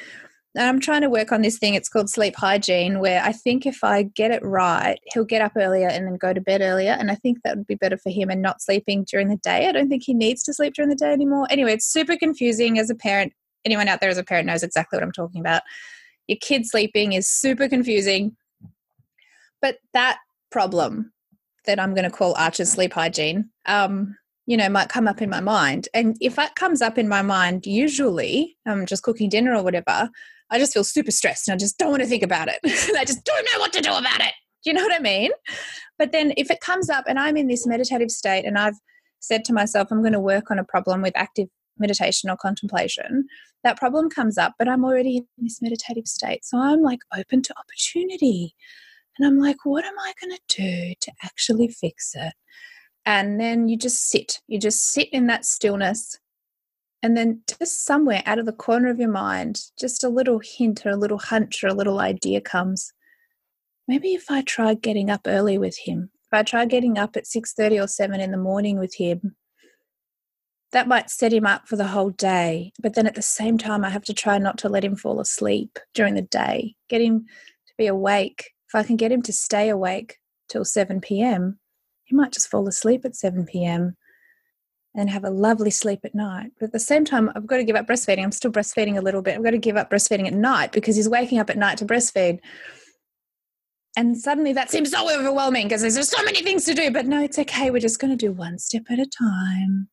And 0.55 0.69
I'm 0.69 0.81
trying 0.81 1.01
to 1.01 1.09
work 1.09 1.33
on 1.33 1.41
this 1.41 1.59
thing. 1.59 1.75
It's 1.75 1.89
called 1.89 2.11
sleep 2.11 2.35
hygiene, 2.37 3.01
where 3.01 3.23
I 3.23 3.33
think 3.33 3.65
if 3.65 3.83
I 3.83 4.03
get 4.03 4.31
it 4.31 4.45
right, 4.45 4.99
he'll 5.15 5.25
get 5.25 5.41
up 5.41 5.53
earlier 5.57 5.89
and 5.89 6.07
then 6.07 6.17
go 6.17 6.35
to 6.35 6.43
bed 6.43 6.61
earlier. 6.61 6.93
And 6.93 7.11
I 7.11 7.15
think 7.15 7.39
that 7.43 7.57
would 7.57 7.67
be 7.67 7.75
better 7.75 7.97
for 7.97 8.11
him 8.11 8.29
and 8.29 8.43
not 8.43 8.61
sleeping 8.61 9.07
during 9.11 9.29
the 9.29 9.39
day. 9.39 9.67
I 9.67 9.73
don't 9.73 9.89
think 9.89 10.03
he 10.05 10.13
needs 10.13 10.43
to 10.45 10.53
sleep 10.53 10.75
during 10.75 10.91
the 10.91 10.95
day 10.95 11.11
anymore. 11.11 11.47
Anyway, 11.49 11.73
it's 11.73 11.91
super 11.91 12.17
confusing 12.17 12.79
as 12.79 12.91
a 12.91 12.95
parent. 12.95 13.33
Anyone 13.65 13.89
out 13.89 14.01
there 14.01 14.11
as 14.11 14.19
a 14.19 14.25
parent 14.25 14.47
knows 14.47 14.63
exactly 14.63 14.99
what 14.99 15.05
I'm 15.05 15.13
talking 15.13 15.41
about. 15.41 15.63
Your 16.33 16.39
kid 16.41 16.67
sleeping 16.67 17.13
is 17.13 17.29
super 17.29 17.69
confusing. 17.69 18.35
But 19.61 19.77
that 19.93 20.17
problem 20.51 21.13
that 21.67 21.79
I'm 21.79 21.93
going 21.95 22.11
to 22.11 22.11
call 22.11 22.35
Archer's 22.39 22.73
sleep 22.73 22.95
hygiene, 22.95 23.51
um, 23.67 24.17
you 24.47 24.57
know, 24.57 24.71
might 24.71 24.89
come 24.89 25.07
up 25.07 25.21
in 25.21 25.29
my 25.29 25.41
mind. 25.41 25.89
And 25.93 26.17
if 26.23 26.37
that 26.37 26.55
comes 26.55 26.81
up 26.81 26.97
in 26.97 27.07
my 27.07 27.21
mind, 27.21 27.67
usually 27.67 28.57
I'm 28.67 28.87
just 28.87 29.03
cooking 29.03 29.29
dinner 29.29 29.55
or 29.55 29.63
whatever, 29.63 30.09
I 30.49 30.59
just 30.59 30.73
feel 30.73 30.85
super 30.85 31.11
stressed 31.11 31.49
and 31.49 31.55
I 31.55 31.59
just 31.59 31.77
don't 31.77 31.91
want 31.91 32.03
to 32.03 32.09
think 32.09 32.23
about 32.23 32.49
it. 32.49 32.61
I 32.97 33.05
just 33.05 33.25
don't 33.25 33.45
know 33.53 33.61
what 33.61 33.75
to 33.75 33.83
do 33.83 33.91
about 33.93 34.21
it. 34.21 34.33
Do 34.65 34.71
you 34.71 34.73
know 34.73 34.85
what 34.85 34.95
I 34.95 35.01
mean? 35.01 35.33
But 35.99 36.13
then 36.13 36.33
if 36.39 36.51
it 36.51 36.61
comes 36.61 36.89
up 36.89 37.05
and 37.07 37.19
I'm 37.19 37.37
in 37.37 37.47
this 37.47 37.67
meditative 37.67 38.11
state 38.11 38.47
and 38.47 38.57
I've 38.57 38.79
said 39.21 39.45
to 39.45 39.53
myself, 39.53 39.89
I'm 39.91 40.01
going 40.01 40.15
to 40.15 40.21
work 40.21 40.51
on 40.51 40.59
a 40.59 40.65
problem 40.65 41.03
with 41.03 41.13
active 41.15 41.49
meditation 41.79 42.31
or 42.31 42.37
contemplation, 42.37 43.27
that 43.65 43.79
problem 43.79 44.11
comes 44.11 44.39
up, 44.39 44.55
but 44.59 44.69
I'm 44.69 44.85
already 44.85 45.19
in 45.19 45.27
this 45.39 45.63
meditative 45.63 46.07
state. 46.07 46.45
So 46.45 46.59
I'm 46.59 46.83
like 46.83 47.01
open 47.17 47.43
to 47.43 47.55
opportunity. 47.59 48.55
And 49.19 49.27
I'm 49.27 49.39
like, 49.39 49.65
what 49.65 49.85
am 49.85 49.99
I 49.99 50.13
going 50.21 50.37
to 50.37 50.63
do 50.63 50.95
to 51.01 51.13
actually 51.23 51.69
fix 51.69 52.13
it? 52.15 52.33
And 53.05 53.41
then 53.41 53.69
you 53.69 53.77
just 53.77 54.09
sit, 54.09 54.41
you 54.47 54.59
just 54.59 54.93
sit 54.93 55.09
in 55.13 55.27
that 55.27 55.45
stillness 55.45 56.19
and 57.03 57.17
then 57.17 57.43
just 57.59 57.85
somewhere 57.85 58.23
out 58.27 58.39
of 58.39 58.47
the 58.47 58.53
corner 58.53 58.89
of 58.89 58.99
your 58.99 59.11
mind, 59.11 59.61
just 59.79 60.05
a 60.05 60.09
little 60.09 60.41
hint 60.43 60.87
or 60.87 60.91
a 60.91 60.97
little 60.97 61.19
hunch 61.19 61.65
or 61.65 61.67
a 61.67 61.75
little 61.75 61.99
idea 61.99 62.41
comes. 62.41 62.93
Maybe 63.89 64.15
if 64.15 64.31
I 64.31 64.43
try 64.43 64.75
getting 64.75 65.11
up 65.11 65.23
early 65.27 65.59
with 65.59 65.77
him, 65.77 66.11
if 66.25 66.39
I 66.39 66.45
try 66.45 66.65
getting 66.65 66.99
up 66.99 67.17
at 67.17 67.27
6:30 67.27 67.83
or 67.83 67.89
7 67.89 68.21
in 68.21 68.31
the 68.31 68.37
morning 68.37 68.79
with 68.79 68.95
him, 68.95 69.35
that 70.73 70.89
might 70.89 71.11
set 71.11 71.33
him 71.33 71.47
up 71.47 71.69
for 71.69 71.77
the 71.77 71.89
whole 71.89 72.11
day. 72.11 72.73
But 72.81 72.95
then 72.95 73.07
at 73.07 73.15
the 73.15 73.23
same 73.23 73.59
time, 73.59 73.85
I 73.85 73.91
have 73.91 74.05
to 74.05 74.15
try 74.15 74.39
not 74.39 74.59
to 74.59 74.69
let 74.69 74.85
him 74.85 74.97
fall 74.97 75.21
asleep 75.21 75.79
during 75.95 76.15
the 76.15 76.23
day. 76.23 76.77
Get 76.89 77.01
him 77.01 77.27
to 77.67 77.75
be 77.79 77.87
awake. 77.87 78.51
If 78.69 78.75
I 78.75 78.83
can 78.83 78.97
get 78.97 79.13
him 79.13 79.23
to 79.23 79.33
stay 79.33 79.69
awake 79.69 80.19
till 80.49 80.65
7 80.65 81.01
p.m., 81.01 81.59
he 82.05 82.17
might 82.17 82.33
just 82.33 82.49
fall 82.49 82.67
asleep 82.69 83.05
at 83.05 83.17
7 83.17 83.47
p.m 83.47 83.97
and 84.95 85.09
have 85.09 85.25
a 85.25 85.31
lovely 85.31 85.71
sleep 85.71 86.01
at 86.05 86.15
night. 86.15 86.53
But 86.59 86.67
at 86.67 86.73
the 86.73 86.81
same 86.81 87.05
time, 87.05 87.31
I've 87.35 87.47
got 87.47 87.57
to 87.57 87.65
give 87.65 87.77
up 87.77 87.87
breastfeeding. 87.87 88.23
I'm 88.23 88.33
still 88.33 88.53
breastfeeding 88.53 88.99
a 88.99 89.01
little 89.01 89.23
bit. 89.23 89.37
I've 89.37 89.45
got 89.45 89.53
to 89.53 89.59
give 89.59 89.77
up 89.77 89.91
breastfeeding 89.91 90.27
at 90.27 90.35
night 90.35 90.73
because 90.73 90.97
he's 90.97 91.09
waking 91.09 91.39
up 91.39 91.51
at 91.51 91.57
night 91.57 91.79
to 91.79 91.87
breastfeed. 91.87 92.41
And 93.97 94.17
suddenly 94.17 94.53
that 94.55 94.71
seems 94.71 94.91
so 94.91 95.19
overwhelming 95.19 95.69
because 95.69 95.83
there's 95.83 96.09
so 96.09 96.23
many 96.25 96.43
things 96.43 96.65
to 96.65 96.75
do. 96.75 96.91
But 96.91 97.07
no, 97.07 97.23
it's 97.23 97.39
okay. 97.39 97.71
We're 97.71 97.79
just 97.79 98.01
going 98.01 98.17
to 98.17 98.17
do 98.17 98.33
one 98.33 98.59
step 98.59 98.85
at 98.91 98.99
a 98.99 99.07
time. 99.07 99.89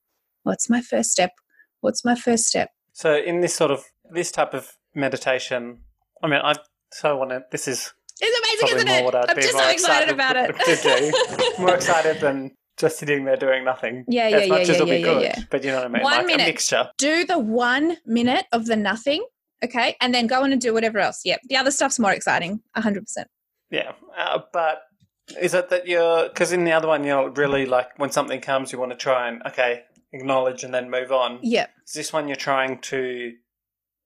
What's 0.49 0.67
my 0.67 0.81
first 0.81 1.11
step? 1.11 1.33
What's 1.81 2.03
my 2.03 2.15
first 2.15 2.45
step? 2.45 2.71
So, 2.91 3.15
in 3.15 3.41
this 3.41 3.53
sort 3.53 3.69
of 3.69 3.83
this 4.11 4.31
type 4.31 4.55
of 4.55 4.71
meditation, 4.95 5.81
I 6.23 6.27
mean, 6.27 6.41
I 6.43 6.55
so 6.91 7.15
want 7.17 7.29
to. 7.29 7.43
This 7.51 7.67
is 7.67 7.93
it's 8.19 8.63
amazing, 8.63 8.77
isn't 8.77 8.87
it? 8.87 9.15
I'm 9.29 9.35
just 9.35 9.51
so 9.51 9.69
excited, 9.69 10.09
about 10.09 10.37
it. 10.37 10.55
To 10.57 10.73
do. 10.81 11.61
more 11.61 11.75
excited 11.75 12.19
than 12.19 12.55
just 12.77 12.97
sitting 12.97 13.25
there 13.25 13.35
doing 13.35 13.63
nothing. 13.63 14.05
Yeah, 14.07 14.27
yeah, 14.27 14.37
as 14.37 14.41
yeah, 14.41 14.47
much 14.47 14.57
yeah, 14.57 14.61
as 14.63 14.69
it'll 14.69 14.87
yeah, 14.87 14.93
be 14.95 14.99
yeah, 15.01 15.05
good. 15.05 15.21
yeah. 15.21 15.43
But 15.51 15.63
you 15.63 15.69
know 15.69 15.77
what 15.77 15.85
I 15.85 15.89
mean? 15.89 16.01
One 16.01 16.17
like 16.17 16.25
minute. 16.25 16.41
a 16.41 16.47
mixture. 16.47 16.89
Do 16.97 17.25
the 17.25 17.37
one 17.37 17.97
minute 18.07 18.45
of 18.51 18.65
the 18.65 18.75
nothing, 18.75 19.23
okay, 19.63 19.97
and 20.01 20.15
then 20.15 20.25
go 20.25 20.41
on 20.41 20.51
and 20.51 20.59
do 20.59 20.73
whatever 20.73 20.97
else. 20.97 21.21
Yep, 21.25 21.41
the 21.47 21.57
other 21.57 21.69
stuff's 21.69 21.99
more 21.99 22.11
exciting, 22.11 22.61
hundred 22.75 23.01
percent. 23.01 23.27
Yeah, 23.69 23.91
uh, 24.17 24.39
but 24.51 24.81
is 25.39 25.53
it 25.53 25.69
that 25.69 25.87
you're 25.87 26.27
because 26.27 26.51
in 26.51 26.63
the 26.63 26.71
other 26.71 26.87
one 26.87 27.03
you're 27.03 27.29
really 27.29 27.65
like 27.65 27.97
when 27.97 28.09
something 28.09 28.41
comes 28.41 28.71
you 28.71 28.79
want 28.79 28.91
to 28.91 28.97
try 28.97 29.27
and 29.27 29.43
okay 29.45 29.83
acknowledge 30.13 30.63
and 30.63 30.73
then 30.73 30.89
move 30.89 31.11
on. 31.11 31.39
Yeah. 31.41 31.67
Is 31.87 31.93
this 31.93 32.13
one 32.13 32.27
you're 32.27 32.35
trying 32.35 32.79
to 32.81 33.33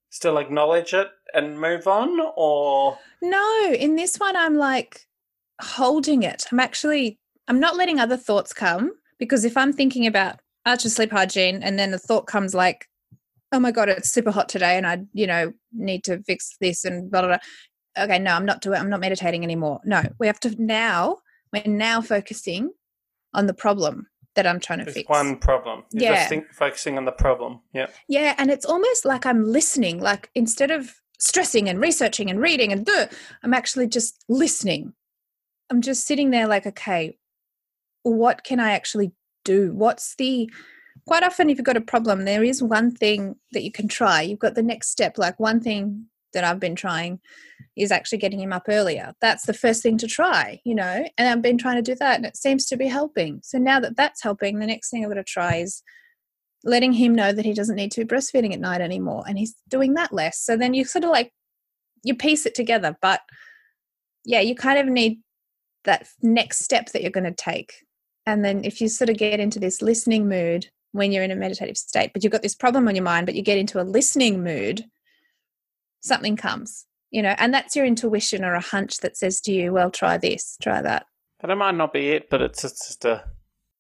still 0.10 0.38
acknowledge 0.38 0.94
it 0.94 1.08
and 1.34 1.60
move 1.60 1.88
on, 1.88 2.20
or 2.36 2.98
No, 3.22 3.74
in 3.74 3.96
this 3.96 4.18
one, 4.18 4.36
I'm 4.36 4.56
like 4.56 5.08
holding 5.62 6.24
it. 6.24 6.46
I'm 6.52 6.60
actually, 6.60 7.20
I'm 7.48 7.60
not 7.60 7.76
letting 7.76 8.00
other 8.00 8.18
thoughts 8.18 8.54
come 8.54 8.92
because 9.18 9.44
if 9.46 9.58
I'm 9.58 9.74
thinking 9.74 10.06
about 10.06 10.40
Archer 10.66 10.90
sleep 10.90 11.12
hygiene 11.12 11.64
and 11.64 11.80
then 11.80 11.92
the 11.92 12.00
thought 12.00 12.28
comes 12.28 12.54
like, 12.54 12.88
oh 13.52 13.60
my 13.60 13.72
God, 13.72 13.90
it's 13.90 14.12
super 14.12 14.32
hot 14.32 14.50
today 14.50 14.78
and 14.78 14.86
I, 14.86 15.04
you 15.14 15.28
know, 15.28 15.54
need 15.72 16.04
to 16.06 16.22
fix 16.24 16.56
this 16.60 16.86
and 16.86 17.10
blah, 17.10 17.22
blah, 17.22 17.30
blah. 17.30 18.04
Okay, 18.04 18.20
no, 18.20 18.34
I'm 18.34 18.46
not 18.46 18.62
doing, 18.62 18.80
I'm 18.80 18.90
not 18.90 19.00
meditating 19.00 19.44
anymore. 19.44 19.80
No, 19.86 20.04
we 20.20 20.28
have 20.28 20.40
to 20.42 20.56
now, 20.62 21.20
we're 21.52 21.64
now 21.66 22.02
focusing 22.02 22.72
on 23.34 23.48
the 23.48 23.54
problem 23.54 24.08
that 24.36 24.48
I'm 24.48 24.60
trying 24.60 24.80
to 24.80 24.86
there's 24.86 24.96
fix. 24.96 25.10
one 25.10 25.38
problem? 25.38 25.84
You're 25.92 26.04
Yeah. 26.04 26.16
just 26.16 26.30
think, 26.30 26.54
focusing 26.54 26.98
on 26.98 27.06
the 27.06 27.12
problem. 27.12 27.62
Yeah. 27.74 27.88
Yeah, 28.08 28.36
and 28.38 28.50
it's 28.50 28.66
almost 28.66 29.06
like 29.06 29.26
I'm 29.26 29.44
listening. 29.46 30.00
Like 30.00 30.30
instead 30.36 30.72
of 30.72 30.96
stressing 31.20 31.70
and 31.70 31.80
researching 31.80 32.30
and 32.30 32.40
reading 32.42 32.72
and 32.72 32.86
duh, 32.86 33.08
I'm 33.44 33.54
actually 33.54 33.88
just 33.88 34.24
listening. 34.28 34.94
I'm 35.70 35.82
just 35.82 36.06
sitting 36.06 36.32
there 36.32 36.48
like, 36.48 36.66
okay, 36.66 37.18
what 38.04 38.44
can 38.44 38.60
I 38.60 38.72
actually 38.72 39.12
do? 39.46 39.72
What's 39.74 40.16
the 40.16 40.50
quite 41.08 41.24
often 41.24 41.50
if 41.50 41.58
you've 41.58 41.66
got 41.66 41.78
a 41.78 41.82
problem, 41.82 42.26
there 42.26 42.44
is 42.44 42.62
one 42.62 42.92
thing 42.92 43.36
that 43.52 43.64
you 43.64 43.72
can 43.72 43.88
try. 43.88 44.22
You've 44.22 44.40
got 44.40 44.56
the 44.56 44.64
next 44.64 44.90
step. 44.90 45.18
Like 45.18 45.40
one 45.40 45.60
thing 45.60 46.06
that 46.34 46.44
I've 46.44 46.60
been 46.60 46.76
trying 46.76 47.20
is 47.76 47.92
actually 47.92 48.18
getting 48.20 48.40
him 48.40 48.54
up 48.54 48.66
earlier. 48.68 49.14
That's 49.22 49.46
the 49.46 49.54
first 49.54 49.82
thing 49.82 49.98
to 50.00 50.08
try, 50.08 50.60
you 50.64 50.76
know, 50.76 51.06
and 51.18 51.28
I've 51.28 51.42
been 51.42 51.58
trying 51.58 51.78
to 51.78 51.82
do 51.82 51.96
that 51.96 52.18
and 52.18 52.26
it 52.26 52.38
seems 52.38 52.66
to 52.68 52.78
be 52.78 52.88
helping. 52.88 53.40
So 53.44 53.58
now 53.58 53.80
that 53.80 53.96
that's 53.96 54.22
helping, 54.22 54.60
the 54.60 54.68
next 54.68 54.90
thing 54.90 55.04
I'm 55.04 55.10
going 55.10 55.18
to 55.18 55.24
try 55.24 55.56
is 55.58 55.82
letting 56.64 56.94
him 56.94 57.14
know 57.16 57.32
that 57.32 57.46
he 57.46 57.54
doesn't 57.54 57.76
need 57.76 57.92
to 57.92 58.06
be 58.06 58.16
breastfeeding 58.16 58.54
at 58.54 58.60
night 58.60 58.82
anymore 58.82 59.24
and 59.28 59.38
he's 59.38 59.56
doing 59.70 59.96
that 59.96 60.14
less. 60.14 60.40
So 60.40 60.56
then 60.56 60.74
you 60.74 60.86
sort 60.86 61.04
of 61.04 61.12
like 61.12 61.32
you 62.04 62.16
piece 62.16 62.46
it 62.46 62.56
together, 62.56 62.96
but 63.02 63.22
yeah, 64.26 64.40
you 64.40 64.56
kind 64.56 64.80
of 64.80 64.88
need 64.88 65.20
that 65.86 66.08
next 66.22 66.60
step 66.60 66.92
that 66.92 67.02
you're 67.02 67.12
going 67.12 67.24
to 67.26 67.32
take. 67.32 67.74
And 68.26 68.44
then 68.44 68.64
if 68.64 68.80
you 68.80 68.88
sort 68.88 69.10
of 69.10 69.18
get 69.18 69.40
into 69.40 69.60
this 69.60 69.82
listening 69.82 70.30
mood 70.30 70.70
when 70.92 71.12
you're 71.12 71.24
in 71.24 71.32
a 71.32 71.36
meditative 71.36 71.78
state, 71.78 72.12
but 72.14 72.24
you've 72.24 72.32
got 72.32 72.42
this 72.42 72.56
problem 72.56 72.88
on 72.88 72.96
your 72.96 73.04
mind, 73.04 73.26
but 73.26 73.36
you 73.36 73.42
get 73.42 73.58
into 73.58 73.82
a 73.82 73.84
listening 73.84 74.44
mood, 74.44 74.86
something 76.04 76.36
comes, 76.36 76.86
you 77.10 77.22
know, 77.22 77.36
and 77.38 77.54
that's 77.54 77.76
your 77.76 77.86
intuition 77.86 78.44
or 78.44 78.54
a 78.54 78.62
hunch 78.62 78.98
that 78.98 79.18
says 79.18 79.42
to 79.42 79.52
you, 79.52 79.74
well, 79.74 79.90
try 79.90 80.18
this, 80.18 80.58
try 80.62 80.82
that. 80.82 81.06
But 81.42 81.50
it 81.50 81.56
might 81.56 81.76
not 81.76 81.92
be 81.92 82.10
it, 82.10 82.30
but 82.30 82.42
it's 82.42 82.62
just, 82.62 83.04
a 83.06 83.24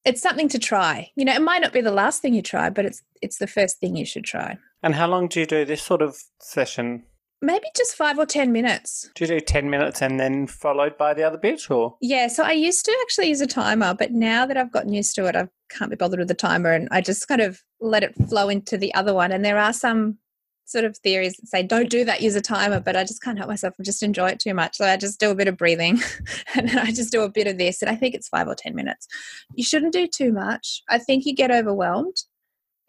It's 0.03 0.21
something 0.21 0.49
to 0.49 0.59
try. 0.59 1.12
You 1.15 1.25
know, 1.25 1.33
it 1.33 1.41
might 1.41 1.62
not 1.62 1.73
be 1.73 1.81
the 1.81 1.91
last 1.91 2.21
thing 2.21 2.33
you 2.33 2.41
try, 2.41 2.69
but 2.69 2.86
it's 2.86 3.01
it's 3.21 3.38
the 3.38 3.47
first 3.47 3.79
thing 3.79 3.95
you 3.95 4.05
should 4.05 4.25
try. 4.25 4.57
And 4.81 4.95
how 4.95 5.07
long 5.07 5.27
do 5.29 5.39
you 5.39 5.45
do 5.45 5.63
this 5.63 5.81
sort 5.81 6.01
of 6.01 6.21
session? 6.41 7.03
Maybe 7.41 7.67
just 7.75 7.95
five 7.95 8.19
or 8.19 8.25
ten 8.25 8.51
minutes. 8.51 9.09
Do 9.15 9.23
you 9.23 9.27
do 9.27 9.39
10 9.39 9.69
minutes 9.69 10.01
and 10.01 10.19
then 10.19 10.47
followed 10.47 10.97
by 10.97 11.13
the 11.13 11.23
other 11.23 11.38
bit 11.38 11.69
or? 11.69 11.97
Yeah, 12.01 12.27
so 12.27 12.43
I 12.43 12.53
used 12.53 12.86
to 12.86 12.97
actually 13.01 13.27
use 13.27 13.41
a 13.41 13.47
timer, 13.47 13.93
but 13.93 14.12
now 14.12 14.45
that 14.45 14.55
I've 14.55 14.71
gotten 14.71 14.93
used 14.93 15.15
to 15.15 15.25
it, 15.25 15.36
I 15.36 15.47
can't 15.69 15.89
be 15.89 15.97
bothered 15.97 16.19
with 16.19 16.29
the 16.29 16.36
timer 16.36 16.71
and 16.71 16.88
I 16.91 17.01
just 17.01 17.27
kind 17.27 17.41
of 17.41 17.62
let 17.81 18.03
it 18.03 18.15
flow 18.29 18.47
into 18.47 18.77
the 18.77 18.93
other 18.93 19.13
one. 19.13 19.33
And 19.33 19.43
there 19.43 19.57
are 19.57 19.73
some 19.73 20.19
sort 20.65 20.86
of 20.86 20.97
theories 20.97 21.36
that 21.38 21.47
say 21.47 21.63
don't 21.63 21.89
do 21.89 22.06
that, 22.06 22.21
use 22.21 22.36
a 22.36 22.41
timer, 22.41 22.80
but 22.80 22.95
I 22.95 23.04
just 23.04 23.21
can't 23.21 23.38
help 23.38 23.49
myself. 23.49 23.76
I 23.80 23.84
just 23.84 24.04
enjoy 24.04 24.30
it 24.30 24.39
too 24.39 24.54
much. 24.54 24.78
So 24.78 24.86
I 24.86 24.97
just 24.97 25.19
do 25.19 25.32
a 25.32 25.36
bit 25.36 25.47
of 25.47 25.58
breathing 25.58 25.99
and 26.56 26.69
then 26.69 26.80
I 26.80 26.91
just 26.91 27.12
do 27.12 27.21
a 27.21 27.30
bit 27.30 27.47
of 27.47 27.58
this. 27.58 27.82
And 27.82 27.89
I 27.89 27.95
think 27.95 28.15
it's 28.15 28.30
five 28.30 28.47
or 28.47 28.56
10 28.56 28.76
minutes. 28.76 29.08
You 29.56 29.63
shouldn't 29.63 29.93
do 29.93 30.08
too 30.08 30.32
much. 30.32 30.82
I 30.89 30.97
think 30.97 31.26
you 31.26 31.36
get 31.36 31.52
overwhelmed 31.52 32.17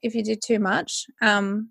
if 0.03 0.15
you 0.15 0.23
do 0.23 0.37
too 0.37 0.59
much. 0.59 1.07
Um, 1.21 1.71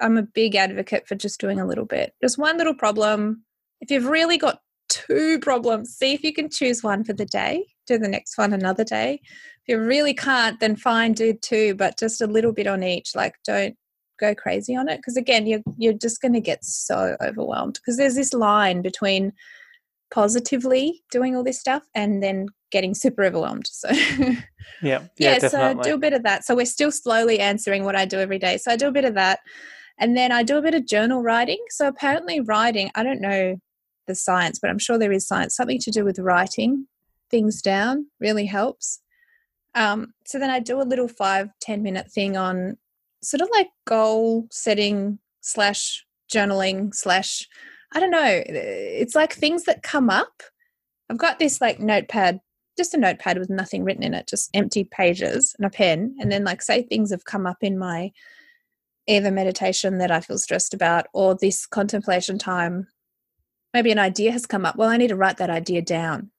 I'm 0.00 0.16
a 0.16 0.22
big 0.22 0.54
advocate 0.54 1.06
for 1.06 1.14
just 1.14 1.40
doing 1.40 1.60
a 1.60 1.66
little 1.66 1.84
bit, 1.84 2.14
just 2.22 2.38
one 2.38 2.56
little 2.56 2.74
problem. 2.74 3.44
If 3.80 3.90
you've 3.90 4.06
really 4.06 4.38
got 4.38 4.60
two 4.88 5.38
problems, 5.40 5.94
see 5.94 6.12
if 6.12 6.22
you 6.22 6.32
can 6.32 6.50
choose 6.50 6.82
one 6.82 7.04
for 7.04 7.12
the 7.12 7.26
day, 7.26 7.66
do 7.86 7.98
the 7.98 8.08
next 8.08 8.38
one 8.38 8.52
another 8.52 8.84
day. 8.84 9.20
If 9.22 9.68
you 9.68 9.78
really 9.78 10.14
can't, 10.14 10.58
then 10.60 10.76
fine, 10.76 11.12
do 11.12 11.34
two, 11.34 11.74
but 11.74 11.98
just 11.98 12.20
a 12.20 12.26
little 12.26 12.52
bit 12.52 12.66
on 12.66 12.82
each. 12.82 13.14
Like, 13.14 13.34
don't 13.44 13.76
go 14.20 14.34
crazy 14.34 14.76
on 14.76 14.88
it 14.88 14.98
because 14.98 15.16
again, 15.16 15.46
you're 15.46 15.62
you're 15.78 15.92
just 15.92 16.20
going 16.20 16.34
to 16.34 16.40
get 16.40 16.64
so 16.64 17.16
overwhelmed 17.22 17.74
because 17.74 17.96
there's 17.96 18.14
this 18.14 18.32
line 18.32 18.82
between 18.82 19.32
positively 20.12 21.02
doing 21.10 21.34
all 21.36 21.44
this 21.44 21.58
stuff 21.58 21.84
and 21.94 22.22
then 22.22 22.46
getting 22.70 22.94
super 22.94 23.24
overwhelmed. 23.24 23.66
So 23.66 23.88
Yeah. 24.82 25.04
Yeah, 25.18 25.38
yeah, 25.42 25.48
so 25.48 25.74
do 25.82 25.94
a 25.94 25.98
bit 25.98 26.12
of 26.12 26.22
that. 26.22 26.44
So 26.44 26.54
we're 26.54 26.66
still 26.66 26.92
slowly 26.92 27.38
answering 27.40 27.84
what 27.84 27.96
I 27.96 28.04
do 28.04 28.18
every 28.18 28.38
day. 28.38 28.56
So 28.56 28.70
I 28.70 28.76
do 28.76 28.88
a 28.88 28.92
bit 28.92 29.04
of 29.04 29.14
that. 29.14 29.40
And 29.98 30.16
then 30.16 30.32
I 30.32 30.42
do 30.42 30.56
a 30.56 30.62
bit 30.62 30.74
of 30.74 30.86
journal 30.86 31.22
writing. 31.22 31.62
So 31.70 31.86
apparently 31.86 32.40
writing, 32.40 32.90
I 32.94 33.02
don't 33.02 33.20
know 33.20 33.56
the 34.06 34.14
science, 34.14 34.58
but 34.58 34.70
I'm 34.70 34.78
sure 34.78 34.98
there 34.98 35.12
is 35.12 35.26
science, 35.26 35.56
something 35.56 35.78
to 35.80 35.90
do 35.90 36.04
with 36.04 36.18
writing 36.18 36.86
things 37.30 37.60
down 37.60 38.06
really 38.18 38.46
helps. 38.46 39.00
Um, 39.74 40.14
so 40.24 40.38
then 40.38 40.50
I 40.50 40.58
do 40.60 40.80
a 40.80 40.82
little 40.82 41.08
five 41.08 41.50
ten 41.60 41.82
minute 41.82 42.10
thing 42.10 42.36
on 42.36 42.76
sort 43.22 43.40
of 43.40 43.48
like 43.52 43.68
goal 43.86 44.46
setting 44.50 45.18
slash 45.40 46.04
journaling 46.32 46.94
slash, 46.94 47.48
I 47.92 48.00
don't 48.00 48.10
know, 48.10 48.42
it's 48.46 49.14
like 49.14 49.32
things 49.32 49.64
that 49.64 49.82
come 49.82 50.10
up. 50.10 50.42
I've 51.08 51.18
got 51.18 51.38
this 51.38 51.60
like 51.60 51.80
notepad 51.80 52.40
just 52.80 52.94
a 52.94 52.98
notepad 52.98 53.38
with 53.38 53.50
nothing 53.50 53.84
written 53.84 54.02
in 54.02 54.14
it, 54.14 54.26
just 54.26 54.48
empty 54.54 54.84
pages 54.84 55.54
and 55.58 55.66
a 55.66 55.70
pen. 55.70 56.16
And 56.18 56.32
then, 56.32 56.44
like, 56.44 56.62
say 56.62 56.82
things 56.82 57.10
have 57.10 57.26
come 57.26 57.46
up 57.46 57.58
in 57.60 57.78
my 57.78 58.10
either 59.06 59.30
meditation 59.30 59.98
that 59.98 60.10
I 60.10 60.20
feel 60.20 60.38
stressed 60.38 60.72
about 60.72 61.06
or 61.12 61.34
this 61.34 61.66
contemplation 61.66 62.38
time. 62.38 62.86
Maybe 63.74 63.92
an 63.92 63.98
idea 63.98 64.32
has 64.32 64.46
come 64.46 64.64
up. 64.64 64.76
Well, 64.76 64.88
I 64.88 64.96
need 64.96 65.08
to 65.08 65.16
write 65.16 65.36
that 65.36 65.50
idea 65.50 65.82
down. 65.82 66.30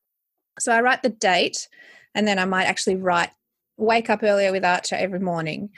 So 0.59 0.71
I 0.71 0.81
write 0.81 1.03
the 1.03 1.09
date 1.09 1.67
and 2.15 2.27
then 2.27 2.39
I 2.39 2.45
might 2.45 2.65
actually 2.65 2.95
write, 2.95 3.29
wake 3.77 4.09
up 4.09 4.23
earlier 4.23 4.51
with 4.51 4.65
Archer 4.65 4.95
every 4.95 5.19
morning 5.19 5.69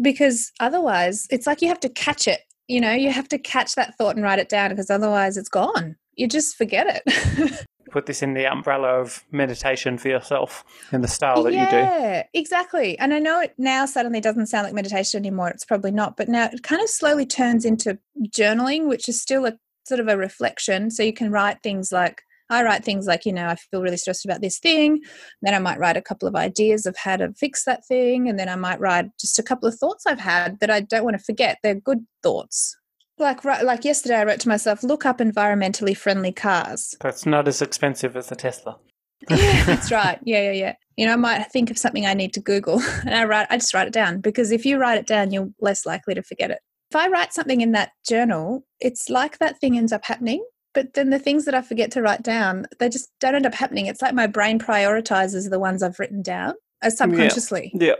because 0.00 0.52
otherwise 0.60 1.26
it's 1.30 1.46
like 1.46 1.62
you 1.62 1.68
have 1.68 1.80
to 1.80 1.88
catch 1.88 2.26
it. 2.28 2.40
You 2.68 2.80
know, 2.80 2.92
you 2.92 3.10
have 3.10 3.28
to 3.28 3.38
catch 3.38 3.74
that 3.76 3.96
thought 3.96 4.16
and 4.16 4.24
write 4.24 4.38
it 4.38 4.48
down 4.48 4.70
because 4.70 4.90
otherwise 4.90 5.36
it's 5.36 5.48
gone. 5.48 5.96
You 6.16 6.26
just 6.28 6.56
forget 6.56 7.02
it. 7.06 7.66
Put 7.90 8.06
this 8.06 8.22
in 8.22 8.34
the 8.34 8.46
umbrella 8.46 8.88
of 9.00 9.24
meditation 9.30 9.96
for 9.96 10.08
yourself 10.08 10.64
in 10.92 11.00
the 11.00 11.08
style 11.08 11.44
that 11.44 11.52
you 11.52 11.66
do. 11.70 11.76
Yeah, 11.76 12.24
exactly. 12.34 12.98
And 12.98 13.14
I 13.14 13.20
know 13.20 13.40
it 13.40 13.54
now 13.56 13.86
suddenly 13.86 14.20
doesn't 14.20 14.46
sound 14.46 14.64
like 14.64 14.74
meditation 14.74 15.18
anymore. 15.18 15.48
It's 15.48 15.64
probably 15.64 15.92
not, 15.92 16.16
but 16.16 16.28
now 16.28 16.50
it 16.52 16.62
kind 16.62 16.82
of 16.82 16.88
slowly 16.90 17.24
turns 17.24 17.64
into 17.64 17.98
journaling, 18.28 18.88
which 18.88 19.08
is 19.08 19.20
still 19.20 19.46
a 19.46 19.56
sort 19.84 20.00
of 20.00 20.08
a 20.08 20.16
reflection. 20.16 20.90
So 20.90 21.04
you 21.04 21.12
can 21.12 21.30
write 21.30 21.62
things 21.62 21.92
like, 21.92 22.22
I 22.50 22.62
write 22.62 22.84
things 22.84 23.06
like, 23.06 23.26
you 23.26 23.32
know, 23.32 23.46
I 23.46 23.56
feel 23.56 23.82
really 23.82 23.96
stressed 23.96 24.24
about 24.24 24.40
this 24.40 24.58
thing. 24.58 25.00
Then 25.42 25.54
I 25.54 25.58
might 25.58 25.78
write 25.78 25.96
a 25.96 26.02
couple 26.02 26.28
of 26.28 26.36
ideas 26.36 26.86
of 26.86 26.96
how 26.96 27.16
to 27.16 27.32
fix 27.34 27.64
that 27.64 27.86
thing. 27.86 28.28
And 28.28 28.38
then 28.38 28.48
I 28.48 28.56
might 28.56 28.80
write 28.80 29.06
just 29.20 29.38
a 29.38 29.42
couple 29.42 29.68
of 29.68 29.74
thoughts 29.76 30.06
I've 30.06 30.20
had 30.20 30.60
that 30.60 30.70
I 30.70 30.80
don't 30.80 31.04
want 31.04 31.18
to 31.18 31.24
forget. 31.24 31.58
They're 31.62 31.74
good 31.74 32.06
thoughts. 32.22 32.76
Like 33.18 33.44
right, 33.44 33.64
like 33.64 33.84
yesterday, 33.84 34.16
I 34.16 34.24
wrote 34.24 34.40
to 34.40 34.48
myself, 34.48 34.82
look 34.82 35.06
up 35.06 35.18
environmentally 35.18 35.96
friendly 35.96 36.32
cars. 36.32 36.94
That's 37.00 37.24
not 37.24 37.48
as 37.48 37.62
expensive 37.62 38.14
as 38.14 38.30
a 38.30 38.36
Tesla. 38.36 38.76
yeah, 39.30 39.64
that's 39.64 39.90
right. 39.90 40.18
Yeah, 40.22 40.42
yeah, 40.42 40.52
yeah. 40.52 40.74
You 40.96 41.06
know, 41.06 41.14
I 41.14 41.16
might 41.16 41.50
think 41.50 41.70
of 41.70 41.78
something 41.78 42.04
I 42.04 42.14
need 42.14 42.34
to 42.34 42.40
Google 42.40 42.80
and 43.04 43.14
I 43.14 43.24
write 43.24 43.46
I 43.48 43.56
just 43.56 43.72
write 43.72 43.86
it 43.86 43.94
down 43.94 44.20
because 44.20 44.52
if 44.52 44.66
you 44.66 44.78
write 44.78 44.98
it 44.98 45.06
down, 45.06 45.32
you're 45.32 45.48
less 45.60 45.86
likely 45.86 46.14
to 46.14 46.22
forget 46.22 46.50
it. 46.50 46.58
If 46.90 46.96
I 46.96 47.08
write 47.08 47.32
something 47.32 47.62
in 47.62 47.72
that 47.72 47.90
journal, 48.06 48.64
it's 48.80 49.08
like 49.08 49.38
that 49.38 49.58
thing 49.60 49.76
ends 49.76 49.92
up 49.92 50.04
happening. 50.04 50.44
But 50.76 50.92
then 50.92 51.08
the 51.08 51.18
things 51.18 51.46
that 51.46 51.54
I 51.54 51.62
forget 51.62 51.90
to 51.92 52.02
write 52.02 52.22
down, 52.22 52.66
they 52.78 52.90
just 52.90 53.08
don't 53.18 53.34
end 53.34 53.46
up 53.46 53.54
happening. 53.54 53.86
It's 53.86 54.02
like 54.02 54.12
my 54.12 54.26
brain 54.26 54.58
prioritizes 54.58 55.48
the 55.48 55.58
ones 55.58 55.82
I've 55.82 55.98
written 55.98 56.20
down 56.20 56.50
uh, 56.50 56.88
as 56.88 56.98
subconsciously. 56.98 57.72
Yeah. 57.74 57.94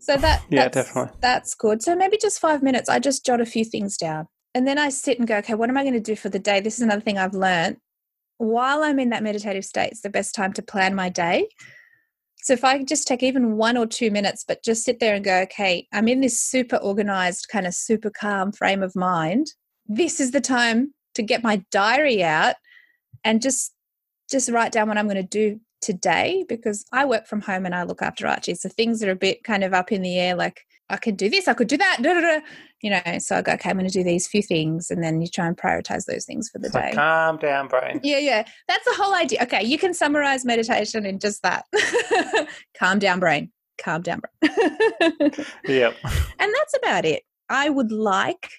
So 0.00 0.16
that 0.16 0.42
Yeah, 0.50 0.64
that's, 0.68 0.88
definitely. 0.88 1.16
That's 1.20 1.54
good. 1.54 1.84
So 1.84 1.94
maybe 1.94 2.18
just 2.20 2.40
five 2.40 2.64
minutes, 2.64 2.88
I 2.88 2.98
just 2.98 3.24
jot 3.24 3.40
a 3.40 3.46
few 3.46 3.64
things 3.64 3.96
down. 3.96 4.26
And 4.56 4.66
then 4.66 4.76
I 4.76 4.88
sit 4.88 5.20
and 5.20 5.28
go, 5.28 5.36
okay, 5.36 5.54
what 5.54 5.70
am 5.70 5.76
I 5.76 5.84
going 5.84 5.94
to 5.94 6.00
do 6.00 6.16
for 6.16 6.28
the 6.28 6.40
day? 6.40 6.58
This 6.58 6.74
is 6.74 6.80
another 6.80 7.00
thing 7.00 7.16
I've 7.16 7.32
learned. 7.32 7.76
While 8.38 8.82
I'm 8.82 8.98
in 8.98 9.10
that 9.10 9.22
meditative 9.22 9.64
state, 9.64 9.92
it's 9.92 10.00
the 10.02 10.10
best 10.10 10.34
time 10.34 10.52
to 10.54 10.62
plan 10.62 10.96
my 10.96 11.08
day. 11.08 11.46
So 12.42 12.54
if 12.54 12.64
I 12.64 12.82
just 12.82 13.06
take 13.06 13.22
even 13.22 13.56
one 13.56 13.76
or 13.76 13.86
two 13.86 14.10
minutes, 14.10 14.44
but 14.46 14.64
just 14.64 14.82
sit 14.82 14.98
there 14.98 15.14
and 15.14 15.24
go, 15.24 15.42
okay, 15.42 15.86
I'm 15.92 16.08
in 16.08 16.22
this 16.22 16.40
super 16.40 16.78
organized, 16.78 17.46
kind 17.52 17.68
of 17.68 17.74
super 17.74 18.10
calm 18.10 18.50
frame 18.50 18.82
of 18.82 18.96
mind. 18.96 19.52
This 19.86 20.18
is 20.18 20.32
the 20.32 20.40
time 20.40 20.92
to 21.16 21.22
get 21.22 21.42
my 21.42 21.62
diary 21.70 22.22
out 22.24 22.54
and 23.24 23.42
just 23.42 23.72
just 24.30 24.50
write 24.50 24.72
down 24.72 24.88
what 24.88 24.98
I'm 24.98 25.06
going 25.06 25.16
to 25.16 25.22
do 25.22 25.60
today 25.82 26.44
because 26.48 26.84
I 26.92 27.04
work 27.04 27.26
from 27.26 27.42
home 27.42 27.64
and 27.66 27.74
I 27.74 27.84
look 27.84 28.02
after 28.02 28.26
Archie. 28.26 28.54
So 28.54 28.68
things 28.68 29.02
are 29.04 29.10
a 29.10 29.16
bit 29.16 29.44
kind 29.44 29.62
of 29.62 29.72
up 29.72 29.92
in 29.92 30.02
the 30.02 30.18
air, 30.18 30.34
like 30.34 30.62
I 30.88 30.96
could 30.96 31.16
do 31.16 31.28
this, 31.28 31.46
I 31.48 31.54
could 31.54 31.68
do 31.68 31.76
that, 31.76 31.98
da, 32.00 32.14
da, 32.14 32.20
da. 32.20 32.40
you 32.80 32.90
know. 32.90 33.18
So 33.18 33.36
I 33.36 33.42
go, 33.42 33.52
okay, 33.52 33.70
I'm 33.70 33.76
going 33.76 33.88
to 33.88 33.92
do 33.92 34.04
these 34.04 34.26
few 34.28 34.42
things, 34.42 34.90
and 34.90 35.02
then 35.02 35.20
you 35.20 35.26
try 35.28 35.46
and 35.46 35.56
prioritize 35.56 36.04
those 36.06 36.24
things 36.24 36.48
for 36.48 36.58
the 36.60 36.70
So 36.70 36.80
day. 36.80 36.92
calm 36.94 37.38
down, 37.38 37.66
brain. 37.68 38.00
Yeah, 38.04 38.18
yeah. 38.18 38.44
That's 38.68 38.84
the 38.84 38.94
whole 39.02 39.14
idea. 39.14 39.42
Okay, 39.42 39.64
you 39.64 39.78
can 39.78 39.94
summarize 39.94 40.44
meditation 40.44 41.04
in 41.06 41.18
just 41.18 41.42
that. 41.42 41.64
Calm 42.78 42.98
down, 43.00 43.18
brain. 43.20 43.50
Calm 43.78 44.02
down, 44.02 44.20
brain. 44.20 44.52
Yep. 45.66 45.96
and 46.38 46.54
that's 46.54 46.76
about 46.76 47.04
it. 47.04 47.22
I 47.48 47.68
would 47.68 47.90
like 47.92 48.50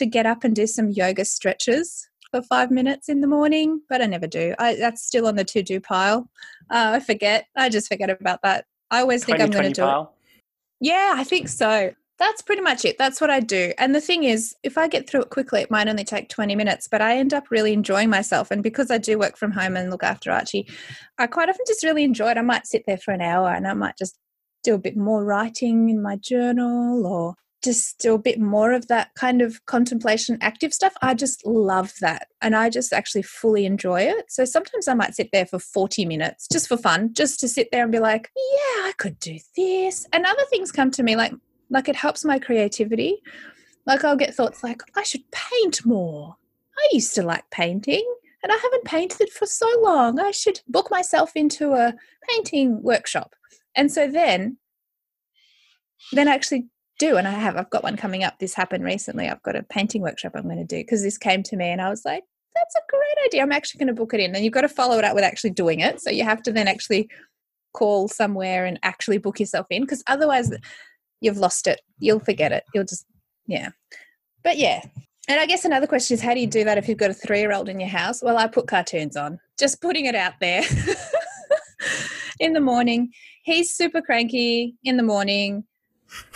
to 0.00 0.06
get 0.06 0.26
up 0.26 0.44
and 0.44 0.56
do 0.56 0.66
some 0.66 0.88
yoga 0.88 1.26
stretches 1.26 2.08
for 2.30 2.40
five 2.42 2.70
minutes 2.70 3.08
in 3.08 3.20
the 3.20 3.26
morning, 3.26 3.82
but 3.88 4.00
I 4.00 4.06
never 4.06 4.26
do. 4.26 4.54
I, 4.58 4.74
that's 4.76 5.02
still 5.02 5.26
on 5.26 5.36
the 5.36 5.44
to 5.44 5.62
do 5.62 5.78
pile. 5.78 6.30
Uh, 6.70 6.92
I 6.94 7.00
forget. 7.00 7.46
I 7.54 7.68
just 7.68 7.88
forget 7.88 8.08
about 8.08 8.40
that. 8.42 8.64
I 8.90 9.00
always 9.00 9.24
think 9.24 9.40
I'm 9.40 9.50
going 9.50 9.64
to 9.64 9.70
2020 9.70 9.74
do 9.74 10.02
it. 10.02 10.08
Yeah, 10.80 11.12
I 11.16 11.24
think 11.24 11.48
so. 11.48 11.92
That's 12.18 12.40
pretty 12.40 12.62
much 12.62 12.84
it. 12.86 12.96
That's 12.98 13.20
what 13.20 13.30
I 13.30 13.40
do. 13.40 13.72
And 13.78 13.94
the 13.94 14.00
thing 14.00 14.24
is, 14.24 14.54
if 14.62 14.78
I 14.78 14.88
get 14.88 15.08
through 15.08 15.22
it 15.22 15.30
quickly, 15.30 15.60
it 15.60 15.70
might 15.70 15.88
only 15.88 16.04
take 16.04 16.30
20 16.30 16.56
minutes, 16.56 16.88
but 16.88 17.02
I 17.02 17.18
end 17.18 17.34
up 17.34 17.50
really 17.50 17.74
enjoying 17.74 18.08
myself. 18.08 18.50
And 18.50 18.62
because 18.62 18.90
I 18.90 18.96
do 18.96 19.18
work 19.18 19.36
from 19.36 19.52
home 19.52 19.76
and 19.76 19.90
look 19.90 20.02
after 20.02 20.30
Archie, 20.30 20.66
I 21.18 21.26
quite 21.26 21.50
often 21.50 21.64
just 21.66 21.84
really 21.84 22.04
enjoy 22.04 22.30
it. 22.30 22.38
I 22.38 22.42
might 22.42 22.66
sit 22.66 22.84
there 22.86 22.98
for 22.98 23.12
an 23.12 23.20
hour 23.20 23.48
and 23.48 23.66
I 23.66 23.74
might 23.74 23.98
just 23.98 24.18
do 24.64 24.74
a 24.74 24.78
bit 24.78 24.96
more 24.96 25.24
writing 25.24 25.90
in 25.90 26.02
my 26.02 26.16
journal 26.16 27.06
or 27.06 27.34
just 27.62 27.98
do 27.98 28.14
a 28.14 28.18
bit 28.18 28.40
more 28.40 28.72
of 28.72 28.88
that 28.88 29.14
kind 29.14 29.42
of 29.42 29.64
contemplation 29.66 30.38
active 30.40 30.72
stuff. 30.72 30.94
I 31.02 31.14
just 31.14 31.46
love 31.46 31.92
that. 32.00 32.28
And 32.40 32.56
I 32.56 32.70
just 32.70 32.92
actually 32.92 33.22
fully 33.22 33.66
enjoy 33.66 34.02
it. 34.02 34.30
So 34.30 34.44
sometimes 34.44 34.88
I 34.88 34.94
might 34.94 35.14
sit 35.14 35.28
there 35.32 35.46
for 35.46 35.58
40 35.58 36.06
minutes 36.06 36.48
just 36.50 36.68
for 36.68 36.76
fun, 36.76 37.12
just 37.12 37.38
to 37.40 37.48
sit 37.48 37.68
there 37.70 37.82
and 37.82 37.92
be 37.92 37.98
like, 37.98 38.30
yeah, 38.36 38.88
I 38.88 38.92
could 38.96 39.18
do 39.18 39.38
this. 39.56 40.06
And 40.12 40.24
other 40.24 40.44
things 40.50 40.72
come 40.72 40.90
to 40.92 41.02
me 41.02 41.16
like 41.16 41.32
like 41.70 41.88
it 41.88 41.96
helps 41.96 42.24
my 42.24 42.38
creativity. 42.38 43.22
Like 43.86 44.04
I'll 44.04 44.16
get 44.16 44.34
thoughts 44.34 44.62
like, 44.62 44.82
I 44.96 45.02
should 45.02 45.22
paint 45.30 45.86
more. 45.86 46.36
I 46.78 46.88
used 46.92 47.14
to 47.14 47.22
like 47.22 47.48
painting 47.50 48.04
and 48.42 48.52
I 48.52 48.56
haven't 48.56 48.84
painted 48.84 49.30
for 49.30 49.46
so 49.46 49.68
long. 49.80 50.18
I 50.18 50.32
should 50.32 50.60
book 50.66 50.90
myself 50.90 51.32
into 51.34 51.74
a 51.74 51.94
painting 52.28 52.82
workshop. 52.82 53.34
And 53.74 53.90
so 53.92 54.08
then 54.08 54.56
then 56.12 56.28
I 56.28 56.34
actually 56.34 56.66
do 57.00 57.16
and 57.16 57.26
I 57.26 57.32
have 57.32 57.56
I've 57.56 57.70
got 57.70 57.82
one 57.82 57.96
coming 57.96 58.22
up. 58.22 58.38
This 58.38 58.54
happened 58.54 58.84
recently. 58.84 59.28
I've 59.28 59.42
got 59.42 59.56
a 59.56 59.64
painting 59.64 60.02
workshop 60.02 60.32
I'm 60.34 60.44
going 60.44 60.58
to 60.58 60.64
do 60.64 60.76
because 60.76 61.02
this 61.02 61.18
came 61.18 61.42
to 61.44 61.56
me 61.56 61.66
and 61.66 61.80
I 61.80 61.88
was 61.88 62.04
like, 62.04 62.22
that's 62.54 62.74
a 62.76 62.80
great 62.88 63.26
idea. 63.26 63.42
I'm 63.42 63.52
actually 63.52 63.78
going 63.78 63.94
to 63.94 64.00
book 64.00 64.14
it 64.14 64.20
in. 64.20 64.34
And 64.34 64.44
you've 64.44 64.52
got 64.52 64.62
to 64.62 64.68
follow 64.68 64.98
it 64.98 65.04
up 65.04 65.14
with 65.14 65.24
actually 65.24 65.50
doing 65.50 65.80
it. 65.80 66.00
So 66.00 66.10
you 66.10 66.24
have 66.24 66.42
to 66.42 66.52
then 66.52 66.68
actually 66.68 67.08
call 67.72 68.08
somewhere 68.08 68.66
and 68.66 68.78
actually 68.82 69.18
book 69.18 69.40
yourself 69.40 69.66
in 69.70 69.82
because 69.82 70.02
otherwise 70.06 70.50
mm. 70.50 70.62
you've 71.20 71.38
lost 71.38 71.66
it. 71.66 71.80
You'll 71.98 72.20
forget 72.20 72.52
it. 72.52 72.64
You'll 72.74 72.84
just, 72.84 73.06
yeah. 73.46 73.70
But 74.44 74.58
yeah. 74.58 74.82
And 75.28 75.38
I 75.38 75.46
guess 75.46 75.64
another 75.64 75.86
question 75.86 76.14
is 76.14 76.20
how 76.20 76.34
do 76.34 76.40
you 76.40 76.46
do 76.46 76.64
that 76.64 76.78
if 76.78 76.88
you've 76.88 76.98
got 76.98 77.10
a 77.10 77.14
three 77.14 77.40
year 77.40 77.52
old 77.52 77.68
in 77.68 77.80
your 77.80 77.88
house? 77.88 78.22
Well, 78.22 78.36
I 78.36 78.46
put 78.46 78.66
cartoons 78.66 79.16
on, 79.16 79.38
just 79.58 79.80
putting 79.80 80.06
it 80.06 80.14
out 80.14 80.34
there 80.40 80.62
in 82.40 82.52
the 82.52 82.60
morning. 82.60 83.12
He's 83.44 83.74
super 83.74 84.02
cranky 84.02 84.74
in 84.82 84.96
the 84.96 85.02
morning. 85.02 85.64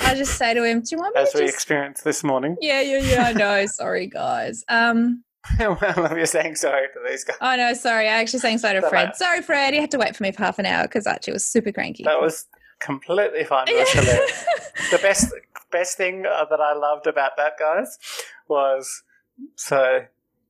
I 0.01 0.15
just 0.15 0.37
say 0.37 0.55
to 0.55 0.63
him, 0.65 0.81
Do 0.81 0.89
you 0.93 0.99
want 0.99 1.15
me 1.15 1.23
As 1.23 1.35
we 1.35 1.41
just. 1.43 1.55
experienced 1.55 2.05
this 2.05 2.23
morning. 2.25 2.57
Yeah, 2.61 2.81
yeah, 2.81 2.99
yeah, 2.99 3.23
I 3.25 3.33
know. 3.33 3.67
Sorry, 3.67 4.07
guys. 4.07 4.65
Um, 4.69 5.25
well, 5.61 6.17
you're 6.17 6.25
saying 6.27 6.55
sorry 6.57 6.87
to 6.95 7.01
these 7.07 7.23
guys. 7.23 7.37
oh 7.43 7.55
no, 7.55 7.75
sorry. 7.75 8.09
I 8.09 8.13
actually 8.13 8.39
saying 8.39 8.59
sorry 8.59 8.81
to 8.81 8.89
Fred. 8.89 9.15
Sorry, 9.15 9.43
Fred. 9.43 9.75
You 9.75 9.83
had 9.83 9.91
to 9.91 9.99
wait 9.99 10.17
for 10.17 10.23
me 10.23 10.33
for 10.33 10.43
half 10.43 10.59
an 10.59 10.65
hour 10.65 10.85
because 10.85 11.07
Archie 11.07 11.33
was 11.33 11.45
super 11.45 11.71
cranky. 11.71 12.03
That 12.05 12.19
was 12.21 12.47
completely 12.81 13.45
fine. 13.45 13.67
The 14.91 14.99
best 15.03 15.33
best 15.71 15.97
thing 15.97 16.25
uh, 16.27 16.47
that 16.47 16.61
I 16.61 16.73
loved 16.75 17.07
about 17.07 17.37
that, 17.37 17.59
guys, 17.59 17.99
was 18.49 19.03
so 19.57 20.07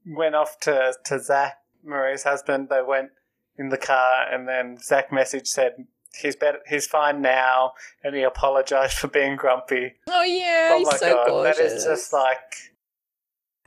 went 0.06 0.34
off 0.36 0.60
to 0.60 0.94
to 1.06 1.18
Zach, 1.18 1.58
Marie's 1.82 2.22
husband. 2.22 2.68
They 2.70 2.82
went 2.86 3.10
in 3.58 3.70
the 3.70 3.76
car, 3.78 4.26
and 4.32 4.46
then 4.48 4.76
Zach 4.80 5.12
message 5.12 5.46
said 5.48 5.86
he's 6.20 6.36
better, 6.36 6.58
he's 6.68 6.86
fine 6.86 7.20
now, 7.22 7.72
and 8.02 8.14
he 8.14 8.22
apologized 8.22 8.94
for 8.98 9.08
being 9.08 9.36
grumpy. 9.36 9.94
oh 10.08 10.22
yeah, 10.22 10.70
oh 10.72 10.78
he's 10.78 10.86
my 10.86 10.96
so 10.96 11.14
god, 11.14 11.26
gorgeous. 11.28 11.56
that 11.58 11.64
is 11.66 11.84
just 11.84 12.12
like. 12.12 12.38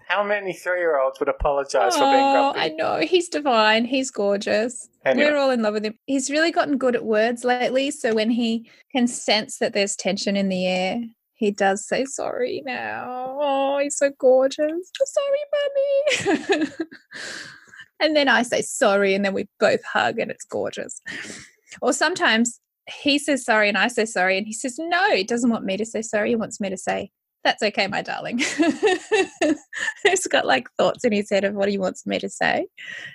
How 0.10 0.24
many 0.24 0.54
three 0.54 0.80
year 0.80 0.98
olds 1.02 1.20
would 1.20 1.28
apologize 1.28 1.94
for 1.98 2.04
being 2.06 2.14
Oh, 2.24 2.54
grumpy? 2.54 2.60
I 2.62 2.68
know. 2.70 3.00
He's 3.06 3.28
divine. 3.28 3.84
He's 3.84 4.10
gorgeous. 4.10 4.88
Anyway. 5.04 5.26
We're 5.32 5.36
all 5.36 5.50
in 5.50 5.62
love 5.62 5.74
with 5.74 5.84
him. 5.84 5.96
He's 6.06 6.30
really 6.32 6.50
gotten 6.50 6.78
good 6.78 6.96
at 6.96 7.04
words 7.04 7.44
lately. 7.44 7.92
So 7.92 8.14
when 8.16 8.30
he 8.30 8.72
can 8.94 9.08
sense 9.08 9.58
that 9.58 9.74
there's 9.74 9.98
tension 9.98 10.38
in 10.38 10.48
the 10.48 10.66
air, 10.66 11.02
he 11.34 11.52
does 11.52 11.86
say 11.86 12.06
sorry 12.06 12.64
now. 12.66 13.38
Oh, 13.38 13.80
he's 13.80 13.98
so 13.98 14.10
gorgeous. 14.18 14.62
Oh, 15.02 16.16
sorry, 16.16 16.56
mummy. 16.56 16.70
and 18.00 18.16
then 18.16 18.30
I 18.30 18.44
say 18.44 18.62
sorry, 18.62 19.14
and 19.14 19.26
then 19.26 19.34
we 19.34 19.50
both 19.60 19.84
hug, 19.84 20.20
and 20.20 20.32
it's 20.32 20.46
gorgeous. 20.46 21.02
Or 21.82 21.94
sometimes 21.94 22.60
he 22.88 23.20
says 23.20 23.44
sorry, 23.44 23.70
and 23.70 23.78
I 23.78 23.88
say 23.88 24.06
sorry, 24.06 24.38
and 24.38 24.48
he 24.48 24.54
says 24.54 24.78
no, 24.80 25.12
he 25.12 25.24
doesn't 25.24 25.50
want 25.50 25.66
me 25.66 25.78
to 25.78 25.86
say 25.86 26.02
sorry. 26.02 26.30
He 26.30 26.36
wants 26.36 26.60
me 26.60 26.70
to 26.70 26.78
say, 26.78 27.12
That's 27.44 27.64
okay, 27.64 27.88
my 27.88 28.02
darling. 28.02 28.40
He's 30.04 30.28
got 30.28 30.46
like 30.46 30.70
thoughts 30.78 31.04
in 31.04 31.12
his 31.12 31.30
head 31.30 31.44
of 31.44 31.56
what 31.56 31.70
he 31.70 31.78
wants 31.78 32.06
me 32.06 32.20
to 32.20 32.30
say. 32.30 32.68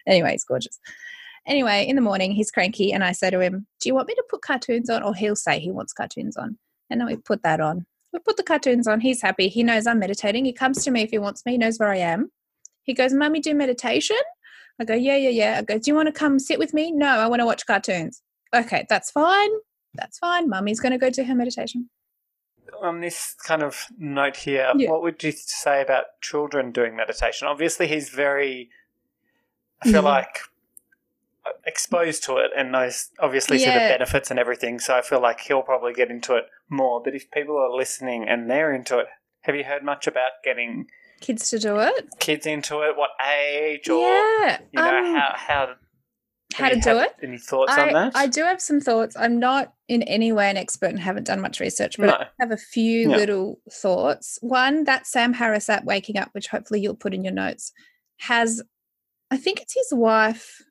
Anyway, 0.07 0.35
it's 0.35 0.45
gorgeous. 0.45 0.79
Anyway, 1.47 1.87
in 1.89 1.97
the 1.97 2.03
morning, 2.03 2.31
he's 2.31 2.53
cranky, 2.53 2.93
and 2.93 3.03
I 3.03 3.13
say 3.13 3.29
to 3.31 3.41
him, 3.41 3.67
Do 3.81 3.89
you 3.89 3.95
want 3.95 4.09
me 4.09 4.15
to 4.15 4.25
put 4.31 4.43
cartoons 4.43 4.89
on? 4.89 5.03
Or 5.03 5.15
he'll 5.15 5.35
say 5.37 5.59
he 5.59 5.73
wants 5.73 5.93
cartoons 5.93 6.37
on. 6.37 6.57
And 6.89 7.01
then 7.01 7.09
we 7.09 7.17
put 7.17 7.43
that 7.43 7.61
on. 7.61 7.85
We 8.13 8.21
put 8.21 8.37
the 8.37 8.43
cartoons 8.43 8.87
on. 8.87 9.01
He's 9.01 9.23
happy. 9.23 9.49
He 9.49 9.63
knows 9.63 9.87
I'm 9.87 9.99
meditating. 9.99 10.45
He 10.45 10.53
comes 10.53 10.85
to 10.85 10.91
me 10.91 11.03
if 11.03 11.11
he 11.11 11.19
wants 11.19 11.45
me. 11.45 11.53
He 11.53 11.59
knows 11.59 11.79
where 11.79 11.89
I 11.89 11.97
am. 11.97 12.31
He 12.85 12.95
goes, 12.95 13.13
Mummy, 13.13 13.41
do 13.41 13.55
meditation? 13.55 14.19
I 14.79 14.85
go, 14.85 14.95
Yeah, 14.95 15.17
yeah, 15.17 15.31
yeah. 15.31 15.59
I 15.59 15.63
go, 15.63 15.79
Do 15.79 15.91
you 15.91 15.95
want 15.97 16.07
to 16.07 16.13
come 16.13 16.39
sit 16.39 16.59
with 16.59 16.73
me? 16.73 16.93
No, 16.93 17.09
I 17.09 17.27
want 17.27 17.41
to 17.41 17.47
watch 17.47 17.67
cartoons. 17.67 18.23
Okay, 18.55 18.87
that's 18.89 19.11
fine. 19.11 19.51
That's 19.95 20.19
fine. 20.19 20.49
Mummy's 20.49 20.81
going 20.81 20.93
to 20.93 20.99
go 20.99 21.11
to 21.11 21.25
her 21.25 21.35
meditation. 21.35 21.89
On 22.83 23.01
this 23.01 23.35
kind 23.47 23.63
of 23.63 23.87
note 23.99 24.37
here, 24.37 24.73
Yeah. 24.77 24.91
what 24.91 25.03
would 25.03 25.23
you 25.23 25.33
say 25.33 25.83
about 25.83 26.05
children 26.21 26.73
doing 26.73 26.97
meditation? 26.97 27.47
Obviously, 27.49 27.87
he's 27.87 28.09
very, 28.09 28.71
I 29.83 29.87
feel 29.87 29.95
Yeah. 30.03 30.09
like, 30.09 30.39
exposed 31.67 32.23
to 32.25 32.37
it 32.37 32.51
and 32.57 32.71
knows 32.73 33.11
obviously 33.19 33.59
see 33.59 33.65
the 33.67 33.73
benefits 33.73 34.31
and 34.31 34.39
everything. 34.39 34.79
So 34.79 34.97
I 34.97 35.03
feel 35.03 35.21
like 35.21 35.41
he'll 35.41 35.63
probably 35.63 35.93
get 35.93 36.09
into 36.11 36.37
it 36.37 36.45
more. 36.69 37.03
But 37.03 37.15
if 37.15 37.31
people 37.31 37.57
are 37.59 37.71
listening 37.71 38.29
and 38.29 38.49
they're 38.51 38.73
into 38.73 38.99
it, 38.99 39.07
have 39.43 39.57
you 39.57 39.65
heard 39.65 39.83
much 39.83 40.07
about 40.07 40.31
getting 40.45 40.87
Kids 41.21 41.51
to 41.51 41.59
do 41.59 41.79
it? 41.81 42.09
kids 42.21 42.47
into 42.47 42.83
it? 42.83 42.97
What 42.97 43.11
age 43.25 43.89
or 43.89 44.01
yeah. 44.09 44.59
you 44.73 44.81
know 44.81 44.99
um, 44.99 45.15
how 45.17 45.33
how 45.37 45.75
how 46.53 46.69
to 46.69 46.81
do 46.81 46.99
it? 46.99 47.15
Any 47.23 47.39
thoughts 47.39 47.73
I, 47.73 47.87
on 47.87 47.93
that? 47.93 48.13
I 48.15 48.27
do 48.27 48.43
have 48.43 48.61
some 48.61 48.81
thoughts. 48.81 49.17
I'm 49.19 49.39
not 49.39 49.73
in 49.89 50.03
any 50.03 50.33
way 50.33 50.49
an 50.51 50.57
expert 50.57 50.91
and 50.91 51.01
haven't 51.01 51.27
done 51.27 51.41
much 51.41 51.61
research, 51.61 51.97
but 51.99 52.07
No. 52.07 52.13
I 52.15 52.27
have 52.41 52.51
a 52.53 52.57
few 52.57 53.09
little 53.09 53.61
thoughts. 53.71 54.39
One, 54.41 54.85
that 54.85 55.07
Sam 55.07 55.33
Harris 55.33 55.69
app, 55.69 55.85
Waking 55.85 56.19
Up, 56.19 56.31
which 56.33 56.49
hopefully 56.49 56.81
you'll 56.81 56.95
put 56.95 57.15
in 57.15 57.25
your 57.25 57.33
notes, 57.33 57.73
has, 58.19 58.63
I 59.31 59.37
think 59.37 59.61
it's 59.61 59.75
his 59.75 59.89
wife. 59.93 60.63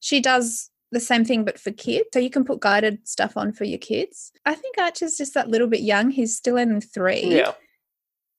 She 0.00 0.20
does 0.20 0.70
the 0.90 1.00
same 1.00 1.24
thing, 1.24 1.44
but 1.44 1.58
for 1.58 1.70
kids. 1.70 2.06
So 2.14 2.18
you 2.18 2.30
can 2.30 2.44
put 2.44 2.60
guided 2.60 3.06
stuff 3.06 3.36
on 3.36 3.52
for 3.52 3.64
your 3.64 3.78
kids. 3.78 4.32
I 4.46 4.54
think 4.54 4.76
Archie's 4.78 5.18
just 5.18 5.34
that 5.34 5.48
little 5.48 5.66
bit 5.68 5.80
young. 5.80 6.10
He's 6.10 6.36
still 6.36 6.56
in 6.56 6.80
three. 6.80 7.36
yeah, 7.36 7.52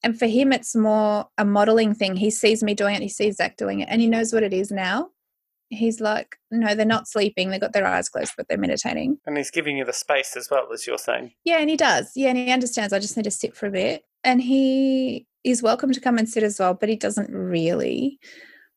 And 0.04 0.18
for 0.18 0.26
him, 0.26 0.52
it's 0.52 0.76
more 0.76 1.28
a 1.38 1.46
modeling 1.46 1.94
thing. 1.94 2.16
He 2.16 2.32
sees 2.32 2.64
me 2.64 2.74
doing 2.74 2.96
it, 2.96 3.02
he 3.02 3.10
sees 3.10 3.36
Zach 3.36 3.56
doing 3.58 3.82
it, 3.82 3.88
and 3.92 4.02
he 4.02 4.08
knows 4.08 4.34
what 4.34 4.44
it 4.44 4.54
is 4.54 4.72
now. 4.72 5.10
He's 5.70 6.00
like, 6.00 6.36
no, 6.52 6.74
they're 6.74 6.86
not 6.86 7.08
sleeping. 7.08 7.50
They've 7.50 7.62
got 7.62 7.74
their 7.74 7.86
eyes 7.86 8.10
closed, 8.10 8.34
but 8.36 8.48
they're 8.48 8.58
meditating. 8.58 9.20
and 9.26 9.38
he's 9.38 9.52
giving 9.52 9.78
you 9.78 9.86
the 9.86 9.94
space 9.94 10.36
as 10.36 10.50
well 10.50 10.68
as 10.74 10.88
you're 10.88 10.98
saying. 10.98 11.32
Yeah, 11.44 11.58
and 11.60 11.70
he 11.70 11.78
does. 11.78 12.12
Yeah, 12.16 12.30
and 12.30 12.38
he 12.38 12.52
understands. 12.52 12.92
I 12.92 13.00
just 13.00 13.16
need 13.16 13.24
to 13.24 13.32
sit 13.32 13.56
for 13.56 13.68
a 13.68 13.72
bit. 13.72 14.04
And 14.24 14.42
he 14.42 15.28
is 15.44 15.64
welcome 15.64 15.92
to 15.92 16.02
come 16.02 16.18
and 16.18 16.28
sit 16.28 16.44
as 16.44 16.60
well, 16.60 16.74
but 16.74 16.90
he 16.90 16.96
doesn't 16.96 17.30
really. 17.30 18.20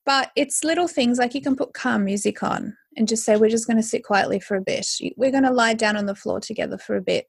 But 0.05 0.31
it's 0.37 0.65
little 0.65 0.89
things 0.89 1.19
like 1.19 1.35
you 1.35 1.41
can 1.41 1.57
put 1.57 1.75
calm 1.75 2.05
music 2.05 2.43
on 2.43 2.77
and 2.97 3.09
just 3.09 3.25
say, 3.25 3.37
we're 3.37 3.49
just 3.49 3.67
going 3.67 3.77
to 3.77 3.83
sit 3.83 4.05
quietly 4.05 4.41
for 4.41 4.57
a 4.57 4.61
bit. 4.61 4.87
We're 5.17 5.31
going 5.31 5.45
to 5.45 5.51
lie 5.51 5.75
down 5.75 5.97
on 5.97 6.07
the 6.07 6.15
floor 6.15 6.41
together 6.41 6.77
for 6.77 6.97
a 6.97 7.01
bit. 7.01 7.27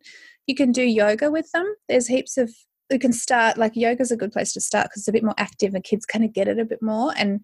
You 0.48 0.56
can 0.56 0.72
do 0.72 0.84
yoga 0.84 1.32
with 1.32 1.50
them. 1.52 1.74
There's 1.88 2.08
heaps 2.08 2.38
of, 2.38 2.52
you 2.92 3.00
can 3.00 3.14
start, 3.14 3.58
like 3.58 3.76
yoga's 3.76 4.12
a 4.12 4.18
good 4.18 4.32
place 4.32 4.54
to 4.54 4.62
start 4.62 4.88
because 4.88 5.04
it's 5.04 5.08
a 5.08 5.14
bit 5.14 5.24
more 5.24 5.36
active 5.38 5.74
and 5.74 5.84
kids 5.84 6.06
kind 6.06 6.26
of 6.26 6.34
get 6.34 6.48
it 6.48 6.60
a 6.60 6.66
bit 6.66 6.82
more. 6.82 7.14
And 7.16 7.42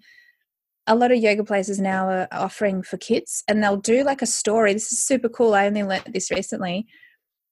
a 0.90 0.96
lot 0.96 1.12
of 1.12 1.20
yoga 1.20 1.44
places 1.44 1.80
now 1.80 2.10
are 2.10 2.28
offering 2.32 2.82
for 2.82 2.98
kids 2.98 3.44
and 3.48 3.64
they'll 3.64 3.78
do 3.78 4.04
like 4.04 4.24
a 4.24 4.26
story. 4.26 4.74
This 4.74 4.92
is 4.92 5.02
super 5.02 5.30
cool. 5.30 5.54
I 5.54 5.68
only 5.68 5.84
learnt 5.84 6.12
this 6.12 6.32
recently. 6.32 6.88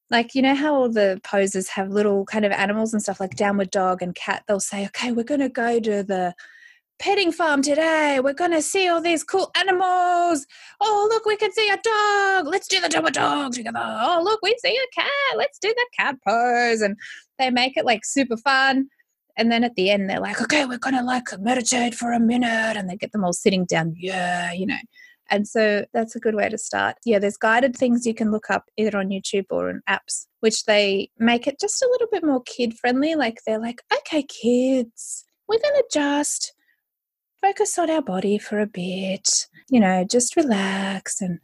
Like 0.09 0.33
you 0.33 0.41
know 0.41 0.55
how 0.55 0.73
all 0.73 0.91
the 0.91 1.21
poses 1.23 1.69
have 1.69 1.89
little 1.89 2.25
kind 2.25 2.45
of 2.45 2.51
animals 2.51 2.93
and 2.93 3.01
stuff 3.01 3.19
like 3.19 3.35
downward 3.35 3.69
dog 3.69 4.01
and 4.01 4.15
cat? 4.15 4.43
They'll 4.47 4.59
say 4.59 4.87
okay 4.87 5.11
we're 5.11 5.23
going 5.23 5.41
to 5.41 5.49
go 5.49 5.79
to 5.79 6.01
the 6.01 6.33
petting 6.99 7.31
farm 7.31 7.61
today. 7.61 8.19
We're 8.23 8.33
going 8.33 8.51
to 8.51 8.61
see 8.61 8.87
all 8.87 9.01
these 9.01 9.23
cool 9.23 9.51
animals. 9.55 10.47
Oh 10.81 11.07
look 11.11 11.25
we 11.27 11.37
can 11.37 11.51
see 11.53 11.69
a 11.69 11.77
dog. 11.77 12.47
Let's 12.47 12.67
do 12.67 12.81
the 12.81 12.89
downward 12.89 13.13
dog 13.13 13.53
together. 13.53 13.79
Oh 13.79 14.19
look 14.23 14.39
we 14.41 14.57
see 14.63 14.75
a 14.75 14.99
cat. 14.99 15.37
Let's 15.37 15.59
do 15.59 15.67
the 15.67 15.87
cat 15.99 16.15
pose. 16.27 16.81
And 16.81 16.97
they 17.37 17.51
make 17.51 17.77
it 17.77 17.85
like 17.85 18.03
super 18.03 18.37
fun 18.37 18.87
and 19.37 19.51
then 19.51 19.63
at 19.63 19.75
the 19.75 19.89
end 19.89 20.09
they're 20.09 20.19
like 20.19 20.41
okay 20.41 20.65
we're 20.65 20.77
going 20.77 20.95
to 20.95 21.03
like 21.03 21.25
meditate 21.39 21.95
for 21.95 22.11
a 22.11 22.19
minute 22.19 22.75
and 22.75 22.89
they 22.89 22.95
get 22.95 23.11
them 23.11 23.23
all 23.23 23.33
sitting 23.33 23.65
down 23.65 23.93
yeah 23.97 24.51
you 24.51 24.65
know 24.65 24.77
and 25.29 25.47
so 25.47 25.85
that's 25.93 26.15
a 26.15 26.19
good 26.19 26.35
way 26.35 26.49
to 26.49 26.57
start. 26.57 26.95
Yeah, 27.05 27.19
there's 27.19 27.37
guided 27.37 27.75
things 27.75 28.05
you 28.05 28.13
can 28.13 28.31
look 28.31 28.49
up 28.49 28.65
either 28.77 28.97
on 28.97 29.09
YouTube 29.09 29.45
or 29.49 29.69
in 29.69 29.81
apps, 29.89 30.25
which 30.39 30.65
they 30.65 31.09
make 31.17 31.47
it 31.47 31.59
just 31.59 31.81
a 31.81 31.89
little 31.91 32.07
bit 32.11 32.23
more 32.23 32.41
kid 32.43 32.77
friendly. 32.77 33.15
Like 33.15 33.39
they're 33.45 33.59
like, 33.59 33.81
okay, 33.93 34.23
kids, 34.23 35.25
we're 35.47 35.59
going 35.59 35.75
to 35.75 35.85
just 35.91 36.53
focus 37.41 37.77
on 37.77 37.89
our 37.89 38.01
body 38.01 38.37
for 38.37 38.59
a 38.59 38.67
bit, 38.67 39.47
you 39.69 39.79
know, 39.79 40.03
just 40.03 40.35
relax 40.35 41.21
and 41.21 41.39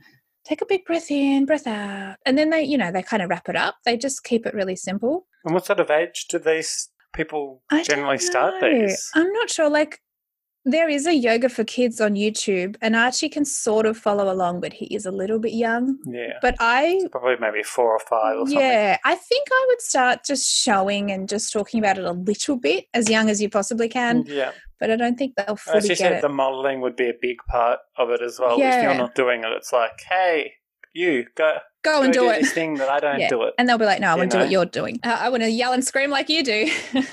take 0.45 0.61
a 0.61 0.65
big 0.65 0.85
breath 0.85 1.11
in, 1.11 1.45
breath 1.45 1.67
out. 1.67 2.17
And 2.25 2.37
then 2.37 2.49
they, 2.49 2.63
you 2.63 2.77
know, 2.77 2.91
they 2.91 3.03
kind 3.03 3.21
of 3.21 3.29
wrap 3.29 3.49
it 3.49 3.55
up. 3.55 3.75
They 3.85 3.97
just 3.97 4.23
keep 4.23 4.45
it 4.45 4.53
really 4.53 4.75
simple. 4.75 5.27
And 5.45 5.53
what 5.53 5.65
sort 5.65 5.79
of 5.79 5.91
age 5.91 6.27
do 6.29 6.39
these 6.39 6.89
people 7.13 7.61
I 7.71 7.83
generally 7.83 8.17
start 8.17 8.55
these? 8.61 9.09
I'm 9.15 9.31
not 9.33 9.49
sure. 9.49 9.69
Like, 9.69 9.99
there 10.65 10.87
is 10.87 11.05
a 11.05 11.13
yoga 11.13 11.49
for 11.49 11.65
kids 11.65 11.99
on 11.99 12.13
YouTube, 12.13 12.77
and 12.81 12.95
Archie 12.95 13.27
can 13.27 13.43
sort 13.43 13.85
of 13.85 13.97
follow 13.97 14.31
along, 14.31 14.61
but 14.61 14.71
he 14.71 14.85
is 14.95 15.05
a 15.05 15.11
little 15.11 15.37
bit 15.37 15.51
young. 15.53 15.97
Yeah, 16.05 16.37
But 16.41 16.55
I, 16.59 17.01
probably 17.11 17.35
maybe 17.39 17.63
four 17.63 17.91
or 17.91 17.99
five 17.99 18.37
or 18.37 18.45
something. 18.47 18.59
yeah, 18.59 18.97
I 19.03 19.15
think 19.15 19.47
I 19.51 19.65
would 19.69 19.81
start 19.81 20.21
just 20.25 20.49
showing 20.49 21.11
and 21.11 21.27
just 21.27 21.51
talking 21.51 21.79
about 21.81 21.97
it 21.97 22.05
a 22.05 22.11
little 22.13 22.55
bit, 22.55 22.85
as 22.93 23.09
young 23.09 23.29
as 23.29 23.41
you 23.41 23.49
possibly 23.49 23.89
can. 23.89 24.23
Mm, 24.23 24.29
yeah. 24.29 24.51
But 24.79 24.89
I 24.89 24.95
don't 24.95 25.17
think 25.17 25.35
they'll 25.35 25.57
fully 25.57 25.77
As 25.79 25.83
you 25.83 25.89
get 25.89 25.97
said, 25.97 26.11
it. 26.13 26.21
the 26.21 26.29
modelling 26.29 26.79
would 26.79 26.95
be 26.95 27.09
a 27.09 27.13
big 27.21 27.37
part 27.49 27.79
of 27.97 28.09
it 28.09 28.21
as 28.21 28.39
well. 28.39 28.57
Yeah. 28.57 28.77
If 28.77 28.83
you're 28.83 28.95
not 28.95 29.15
doing 29.15 29.41
it, 29.43 29.51
it's 29.51 29.73
like, 29.73 29.99
hey, 30.09 30.53
you 30.93 31.25
go, 31.35 31.57
Go 31.83 32.01
and 32.01 32.13
do 32.13 32.29
it. 32.29 32.41
this 32.41 32.53
thing 32.53 32.75
that 32.75 32.89
I 32.89 32.99
don't 32.99 33.19
Yeah. 33.19 33.27
do 33.29 33.43
it. 33.43 33.53
And 33.57 33.67
they'll 33.67 33.77
be 33.77 33.85
like, 33.85 33.99
"No, 33.99 34.07
I 34.07 34.15
want 34.15 34.31
to 34.31 34.37
do 34.37 34.41
what 34.43 34.51
you're 34.51 34.65
doing. 34.65 34.99
Uh, 35.03 35.17
I 35.19 35.29
want 35.29 35.43
to 35.43 35.49
yell 35.49 35.73
and 35.73 35.83
scream 35.83 36.09
like 36.09 36.29
you 36.29 36.43
do." 36.43 36.69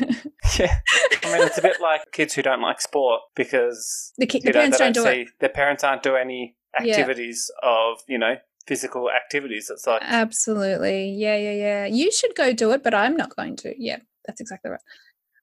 Yeah, 0.58 0.78
I 1.22 1.32
mean, 1.38 1.46
it's 1.46 1.58
a 1.58 1.62
bit 1.62 1.80
like 1.80 2.00
kids 2.12 2.34
who 2.34 2.42
don't 2.42 2.60
like 2.60 2.80
sport 2.80 3.20
because 3.36 4.12
the, 4.18 4.26
ki- 4.26 4.40
the 4.40 4.52
parents 4.52 4.78
they 4.78 4.84
don't 4.90 4.92
do 5.04 5.06
it. 5.06 5.28
their 5.38 5.48
parents 5.48 5.84
aren't 5.84 6.02
doing 6.02 6.22
any 6.22 6.56
Yeah. 6.82 6.94
activities 6.96 7.50
of 7.62 7.98
you 8.08 8.18
know 8.18 8.34
physical 8.66 9.10
activities. 9.10 9.70
It's 9.72 9.86
like 9.86 10.02
Absolutely. 10.04 11.10
Yeah, 11.10 11.36
yeah, 11.36 11.52
yeah. 11.52 11.86
You 11.86 12.10
should 12.10 12.34
go 12.34 12.52
do 12.52 12.72
it, 12.72 12.82
but 12.82 12.94
I'm 12.94 13.16
not 13.16 13.36
going 13.36 13.54
to. 13.56 13.74
Yeah, 13.78 13.98
that's 14.26 14.40
exactly 14.40 14.70
right. 14.72 14.80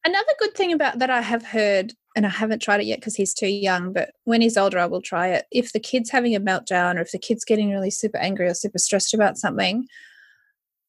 Another 0.03 0.33
good 0.39 0.55
thing 0.55 0.73
about 0.73 0.99
that 0.99 1.09
I 1.09 1.21
have 1.21 1.43
heard, 1.45 1.93
and 2.17 2.25
I 2.25 2.29
haven't 2.29 2.63
tried 2.63 2.79
it 2.79 2.87
yet 2.87 2.99
because 2.99 3.15
he's 3.15 3.35
too 3.35 3.47
young, 3.47 3.93
but 3.93 4.09
when 4.23 4.41
he's 4.41 4.57
older, 4.57 4.79
I 4.79 4.87
will 4.87 5.03
try 5.03 5.27
it. 5.27 5.45
If 5.51 5.71
the 5.71 5.79
kid's 5.79 6.09
having 6.09 6.33
a 6.35 6.39
meltdown 6.39 6.95
or 6.95 7.01
if 7.01 7.11
the 7.11 7.19
kid's 7.19 7.45
getting 7.45 7.69
really 7.69 7.91
super 7.91 8.17
angry 8.17 8.47
or 8.47 8.55
super 8.55 8.79
stressed 8.79 9.13
about 9.13 9.37
something, 9.37 9.85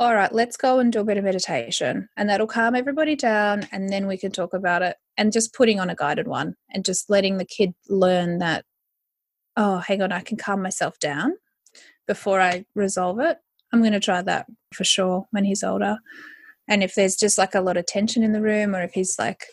all 0.00 0.14
right, 0.14 0.32
let's 0.32 0.56
go 0.56 0.78
and 0.78 0.90
do 0.90 1.00
a 1.00 1.04
bit 1.04 1.18
of 1.18 1.24
meditation 1.24 2.08
and 2.16 2.30
that'll 2.30 2.46
calm 2.46 2.74
everybody 2.74 3.14
down 3.14 3.68
and 3.72 3.90
then 3.90 4.06
we 4.06 4.16
can 4.16 4.32
talk 4.32 4.54
about 4.54 4.80
it. 4.80 4.96
And 5.18 5.30
just 5.30 5.52
putting 5.52 5.78
on 5.78 5.90
a 5.90 5.94
guided 5.94 6.28
one 6.28 6.54
and 6.70 6.82
just 6.82 7.10
letting 7.10 7.36
the 7.36 7.44
kid 7.44 7.74
learn 7.90 8.38
that, 8.38 8.64
oh, 9.54 9.80
hang 9.80 10.00
on, 10.00 10.12
I 10.12 10.20
can 10.20 10.38
calm 10.38 10.62
myself 10.62 10.98
down 10.98 11.34
before 12.06 12.40
I 12.40 12.64
resolve 12.74 13.20
it. 13.20 13.36
I'm 13.70 13.80
going 13.80 13.92
to 13.92 14.00
try 14.00 14.22
that 14.22 14.46
for 14.72 14.84
sure 14.84 15.26
when 15.32 15.44
he's 15.44 15.62
older. 15.62 15.98
And 16.66 16.82
if 16.82 16.94
there's 16.94 17.16
just 17.16 17.36
like 17.36 17.54
a 17.54 17.60
lot 17.60 17.76
of 17.76 17.84
tension 17.84 18.22
in 18.22 18.32
the 18.32 18.40
room, 18.40 18.74
or 18.74 18.82
if 18.82 18.94
he's 18.94 19.18
like, 19.18 19.44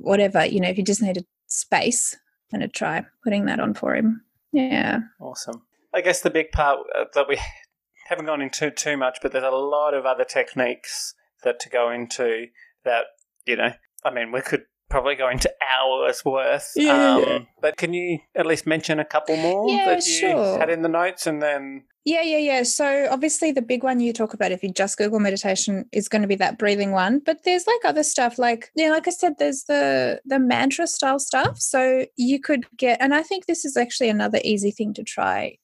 whatever, 0.00 0.44
you 0.44 0.60
know, 0.60 0.68
if 0.68 0.78
you 0.78 0.84
just 0.84 1.02
need 1.02 1.16
a 1.16 1.24
space, 1.46 2.16
I'm 2.52 2.60
going 2.60 2.68
to 2.68 2.72
try 2.72 3.04
putting 3.24 3.46
that 3.46 3.60
on 3.60 3.74
for 3.74 3.94
him. 3.94 4.22
Yeah. 4.52 5.00
awesome. 5.20 5.62
I 5.94 6.00
guess 6.00 6.20
the 6.20 6.30
big 6.30 6.52
part 6.52 6.80
uh, 6.94 7.04
that 7.14 7.28
we 7.28 7.38
haven't 8.08 8.26
gone 8.26 8.42
into 8.42 8.70
too 8.70 8.96
much, 8.96 9.18
but 9.22 9.32
there's 9.32 9.44
a 9.44 9.50
lot 9.50 9.94
of 9.94 10.06
other 10.06 10.24
techniques 10.24 11.14
that 11.44 11.60
to 11.60 11.68
go 11.68 11.90
into 11.90 12.46
that 12.84 13.04
you 13.48 13.56
know. 13.56 13.72
I 14.04 14.12
mean, 14.12 14.30
we 14.30 14.42
could 14.42 14.66
probably 14.88 15.14
going 15.14 15.38
to 15.40 15.52
hours 15.78 16.24
worth. 16.24 16.72
Yeah. 16.74 17.16
Um, 17.16 17.46
but 17.60 17.76
can 17.76 17.92
you 17.92 18.18
at 18.34 18.46
least 18.46 18.66
mention 18.66 18.98
a 18.98 19.04
couple 19.04 19.36
more 19.36 19.68
Yeah, 19.68 19.86
that 19.86 20.06
you 20.06 20.12
sure. 20.12 20.58
had 20.58 20.70
in 20.70 20.82
the 20.82 20.88
notes, 20.88 21.26
and 21.26 21.42
then 21.42 21.84
Yeah, 22.04 22.22
yeah, 22.22 22.38
yeah. 22.38 22.62
So 22.62 23.06
obviously 23.10 23.52
the 23.52 23.62
big 23.62 23.82
one 23.82 24.00
you 24.00 24.12
talk 24.12 24.34
about 24.34 24.52
if 24.52 24.62
you 24.62 24.72
just 24.72 24.96
Google 24.96 25.20
meditation 25.20 25.84
is 25.92 26.08
going 26.08 26.22
to 26.22 26.28
be 26.28 26.36
that 26.36 26.58
breathing 26.58 26.92
one. 26.92 27.20
But 27.24 27.44
there's 27.44 27.66
like 27.66 27.84
other 27.84 28.02
stuff 28.02 28.38
like 28.38 28.70
yeah, 28.74 28.90
like 28.90 29.06
I 29.06 29.10
said, 29.10 29.34
there's 29.38 29.64
the 29.64 30.20
the 30.24 30.38
mantra 30.38 30.86
style 30.86 31.18
stuff. 31.18 31.58
So 31.58 32.06
you 32.16 32.40
could 32.40 32.66
get 32.76 33.00
and 33.00 33.14
I 33.14 33.22
think 33.22 33.46
this 33.46 33.64
is 33.64 33.76
actually 33.76 34.08
another 34.08 34.40
easy 34.42 34.70
thing 34.70 34.94
to 34.94 35.02
try 35.02 35.58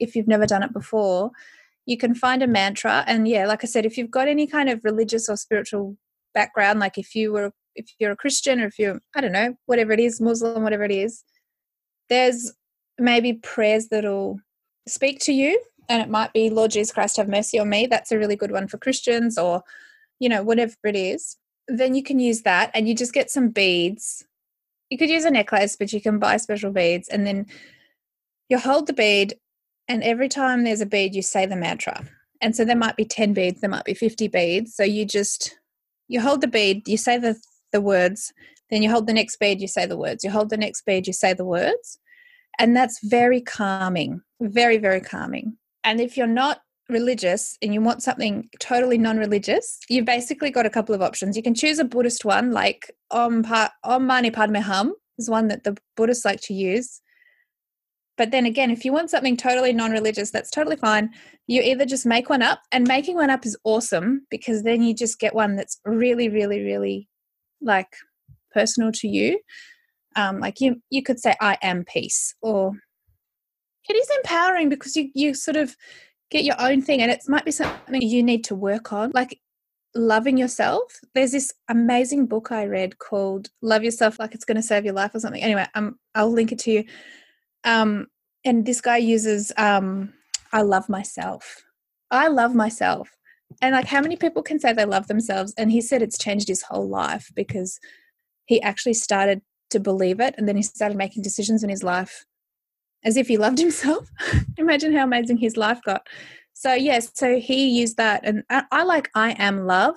if 0.00 0.16
you've 0.16 0.28
never 0.28 0.46
done 0.46 0.62
it 0.62 0.72
before. 0.72 1.30
You 1.86 1.98
can 1.98 2.14
find 2.14 2.42
a 2.42 2.46
mantra 2.46 3.04
and 3.06 3.28
yeah, 3.28 3.46
like 3.46 3.62
I 3.62 3.66
said, 3.66 3.84
if 3.84 3.98
you've 3.98 4.10
got 4.10 4.26
any 4.26 4.46
kind 4.46 4.70
of 4.70 4.80
religious 4.84 5.28
or 5.28 5.36
spiritual 5.36 5.98
background, 6.32 6.80
like 6.80 6.96
if 6.96 7.14
you 7.14 7.30
were 7.32 7.52
if 7.74 7.90
you're 7.98 8.12
a 8.12 8.16
Christian 8.16 8.60
or 8.60 8.66
if 8.66 8.78
you're 8.78 9.00
I 9.14 9.20
don't 9.20 9.32
know, 9.32 9.54
whatever 9.66 9.92
it 9.92 10.00
is, 10.00 10.20
Muslim, 10.20 10.62
whatever 10.62 10.84
it 10.84 10.92
is, 10.92 11.22
there's 12.08 12.52
maybe 12.98 13.32
prayers 13.32 13.88
that'll 13.88 14.38
speak 14.86 15.18
to 15.20 15.32
you 15.32 15.60
and 15.88 16.00
it 16.00 16.08
might 16.08 16.32
be 16.32 16.48
lord 16.48 16.70
jesus 16.70 16.92
christ 16.92 17.16
have 17.16 17.28
mercy 17.28 17.58
on 17.58 17.68
me 17.68 17.86
that's 17.86 18.12
a 18.12 18.18
really 18.18 18.36
good 18.36 18.52
one 18.52 18.68
for 18.68 18.78
christians 18.78 19.36
or 19.36 19.62
you 20.20 20.28
know 20.28 20.42
whatever 20.42 20.74
it 20.84 20.94
is 20.94 21.36
then 21.68 21.94
you 21.94 22.02
can 22.02 22.18
use 22.18 22.42
that 22.42 22.70
and 22.74 22.88
you 22.88 22.94
just 22.94 23.12
get 23.12 23.30
some 23.30 23.48
beads. 23.48 24.24
You 24.90 24.98
could 24.98 25.10
use 25.10 25.24
a 25.24 25.30
necklace 25.30 25.76
but 25.76 25.92
you 25.92 26.00
can 26.00 26.18
buy 26.18 26.36
special 26.36 26.70
beads 26.70 27.08
and 27.08 27.26
then 27.26 27.46
you 28.48 28.58
hold 28.58 28.86
the 28.86 28.92
bead 28.92 29.34
and 29.88 30.02
every 30.02 30.28
time 30.28 30.64
there's 30.64 30.80
a 30.80 30.86
bead 30.86 31.14
you 31.14 31.22
say 31.22 31.46
the 31.46 31.56
mantra. 31.56 32.04
And 32.40 32.54
so 32.54 32.64
there 32.64 32.76
might 32.76 32.96
be 32.96 33.04
10 33.04 33.32
beads 33.32 33.60
there 33.60 33.70
might 33.70 33.84
be 33.84 33.94
50 33.94 34.28
beads 34.28 34.74
so 34.74 34.82
you 34.82 35.04
just 35.04 35.58
you 36.08 36.20
hold 36.20 36.42
the 36.42 36.48
bead 36.48 36.86
you 36.86 36.98
say 36.98 37.16
the 37.16 37.36
the 37.74 37.80
words 37.80 38.32
then 38.70 38.82
you 38.82 38.90
hold 38.90 39.06
the 39.06 39.12
next 39.12 39.36
bead 39.38 39.60
you 39.60 39.68
say 39.68 39.84
the 39.84 39.96
words. 39.96 40.24
You 40.24 40.30
hold 40.30 40.48
the 40.48 40.56
next 40.56 40.86
bead 40.86 41.06
you 41.06 41.12
say 41.12 41.34
the 41.34 41.44
words. 41.44 41.98
And 42.58 42.74
that's 42.74 42.98
very 43.04 43.40
calming 43.42 44.22
very 44.40 44.78
very 44.78 45.00
calming. 45.00 45.56
And 45.82 46.00
if 46.00 46.16
you're 46.16 46.26
not 46.26 46.60
religious 46.88 47.56
and 47.62 47.72
you 47.74 47.80
want 47.80 48.02
something 48.02 48.48
totally 48.60 48.98
non-religious 48.98 49.78
you've 49.88 50.04
basically 50.04 50.50
got 50.50 50.66
a 50.66 50.70
couple 50.70 50.94
of 50.94 51.00
options. 51.02 51.36
You 51.36 51.42
can 51.42 51.54
choose 51.54 51.78
a 51.78 51.84
buddhist 51.84 52.24
one 52.24 52.52
like 52.52 52.90
om, 53.10 53.42
pa- 53.42 53.72
om 53.84 54.06
mani 54.06 54.30
padme 54.30 54.56
hum 54.56 54.94
is 55.18 55.30
one 55.30 55.48
that 55.48 55.64
the 55.64 55.76
buddhists 55.96 56.24
like 56.24 56.40
to 56.42 56.54
use. 56.54 57.00
But 58.16 58.30
then 58.30 58.46
again, 58.46 58.70
if 58.70 58.84
you 58.84 58.92
want 58.92 59.10
something 59.10 59.36
totally 59.36 59.72
non 59.72 59.90
religious, 59.90 60.30
that's 60.30 60.50
totally 60.50 60.76
fine. 60.76 61.10
You 61.46 61.62
either 61.62 61.84
just 61.84 62.06
make 62.06 62.30
one 62.30 62.42
up, 62.42 62.60
and 62.70 62.86
making 62.86 63.16
one 63.16 63.30
up 63.30 63.44
is 63.44 63.56
awesome 63.64 64.26
because 64.30 64.62
then 64.62 64.82
you 64.82 64.94
just 64.94 65.18
get 65.18 65.34
one 65.34 65.56
that's 65.56 65.80
really, 65.84 66.28
really, 66.28 66.62
really 66.62 67.08
like 67.64 67.88
personal 68.52 68.92
to 68.92 69.08
you. 69.08 69.40
Um, 70.16 70.38
like 70.38 70.60
you, 70.60 70.80
you 70.90 71.02
could 71.02 71.18
say, 71.18 71.34
I 71.40 71.58
am 71.62 71.84
peace, 71.84 72.34
or 72.40 72.72
it 73.88 73.94
is 73.94 74.08
empowering 74.18 74.68
because 74.68 74.94
you, 74.96 75.10
you 75.14 75.34
sort 75.34 75.56
of 75.56 75.76
get 76.30 76.44
your 76.44 76.60
own 76.60 76.82
thing, 76.82 77.02
and 77.02 77.10
it 77.10 77.22
might 77.28 77.44
be 77.44 77.50
something 77.50 78.00
you 78.00 78.22
need 78.22 78.44
to 78.44 78.54
work 78.54 78.92
on. 78.92 79.10
Like 79.14 79.40
loving 79.96 80.36
yourself. 80.36 81.00
There's 81.14 81.32
this 81.32 81.52
amazing 81.68 82.26
book 82.26 82.50
I 82.50 82.66
read 82.66 82.98
called 82.98 83.48
Love 83.62 83.84
Yourself 83.84 84.18
Like 84.18 84.34
It's 84.34 84.44
Going 84.44 84.56
to 84.56 84.62
Save 84.62 84.84
Your 84.84 84.94
Life 84.94 85.14
or 85.14 85.20
something. 85.20 85.42
Anyway, 85.42 85.66
um, 85.74 85.98
I'll 86.14 86.32
link 86.32 86.50
it 86.50 86.58
to 86.60 86.72
you 86.72 86.84
um, 87.64 88.06
and 88.44 88.64
this 88.64 88.80
guy 88.80 88.98
uses 88.98 89.52
um, 89.56 90.12
I 90.52 90.62
love 90.62 90.88
myself. 90.88 91.64
I 92.10 92.28
love 92.28 92.54
myself. 92.54 93.08
And 93.60 93.74
like 93.74 93.86
how 93.86 94.00
many 94.00 94.16
people 94.16 94.42
can 94.42 94.58
say 94.58 94.72
they 94.72 94.84
love 94.84 95.06
themselves? 95.06 95.54
And 95.56 95.70
he 95.70 95.80
said 95.80 96.02
it's 96.02 96.18
changed 96.18 96.48
his 96.48 96.62
whole 96.62 96.88
life 96.88 97.30
because 97.34 97.78
he 98.46 98.60
actually 98.62 98.94
started 98.94 99.42
to 99.70 99.80
believe 99.80 100.20
it 100.20 100.34
and 100.36 100.48
then 100.48 100.56
he 100.56 100.62
started 100.62 100.96
making 100.96 101.22
decisions 101.22 101.62
in 101.62 101.70
his 101.70 101.82
life 101.82 102.24
as 103.04 103.16
if 103.16 103.28
he 103.28 103.36
loved 103.36 103.58
himself. 103.66 104.08
Imagine 104.56 104.94
how 104.94 105.04
amazing 105.04 105.38
his 105.38 105.56
life 105.56 105.80
got. 105.84 106.06
So 106.52 106.72
yes, 106.72 107.10
so 107.14 107.38
he 107.38 107.68
used 107.68 107.96
that 107.96 108.20
and 108.24 108.44
I, 108.50 108.64
I 108.70 108.84
like 108.84 109.10
I 109.14 109.32
am 109.32 109.66
love. 109.66 109.96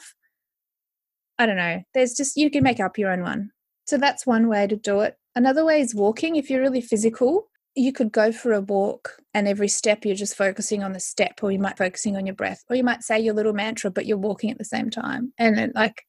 I 1.38 1.45
don't 1.45 1.58
know. 1.58 1.84
There's 1.93 2.16
just 2.16 2.36
you 2.36 2.49
can 2.49 2.64
make 2.64 2.80
up 2.80 2.97
your 2.97 3.12
own 3.12 3.22
one. 3.22 3.51
So 3.86 3.97
that's 3.97 4.26
one 4.26 4.47
way 4.47 4.68
to 4.68 4.76
do 4.76 5.01
it. 5.01 5.18
Another 5.36 5.64
way 5.64 5.80
is 5.80 5.93
walking. 5.93 6.36
If 6.36 6.49
you're 6.49 6.62
really 6.62 6.82
physical, 6.82 7.47
you 7.78 7.93
could 7.93 8.11
go 8.11 8.32
for 8.32 8.53
a 8.53 8.61
walk 8.61 9.17
and 9.36 9.47
every 9.47 9.67
step 9.67 10.03
you're 10.03 10.15
just 10.15 10.36
focusing 10.36 10.84
on 10.84 10.93
the 10.93 10.99
step 10.99 11.39
or 11.43 11.51
you 11.51 11.59
might 11.59 11.78
focusing 11.78 12.17
on 12.17 12.25
your 12.25 12.34
breath 12.34 12.63
or 12.69 12.75
you 12.75 12.84
might 12.84 13.03
say 13.03 13.19
your 13.19 13.36
little 13.36 13.53
mantra 13.53 13.91
but 13.91 14.07
you're 14.07 14.17
walking 14.17 14.49
at 14.49 14.57
the 14.57 14.65
same 14.65 14.89
time. 14.89 15.32
And 15.38 15.71
like 15.75 16.03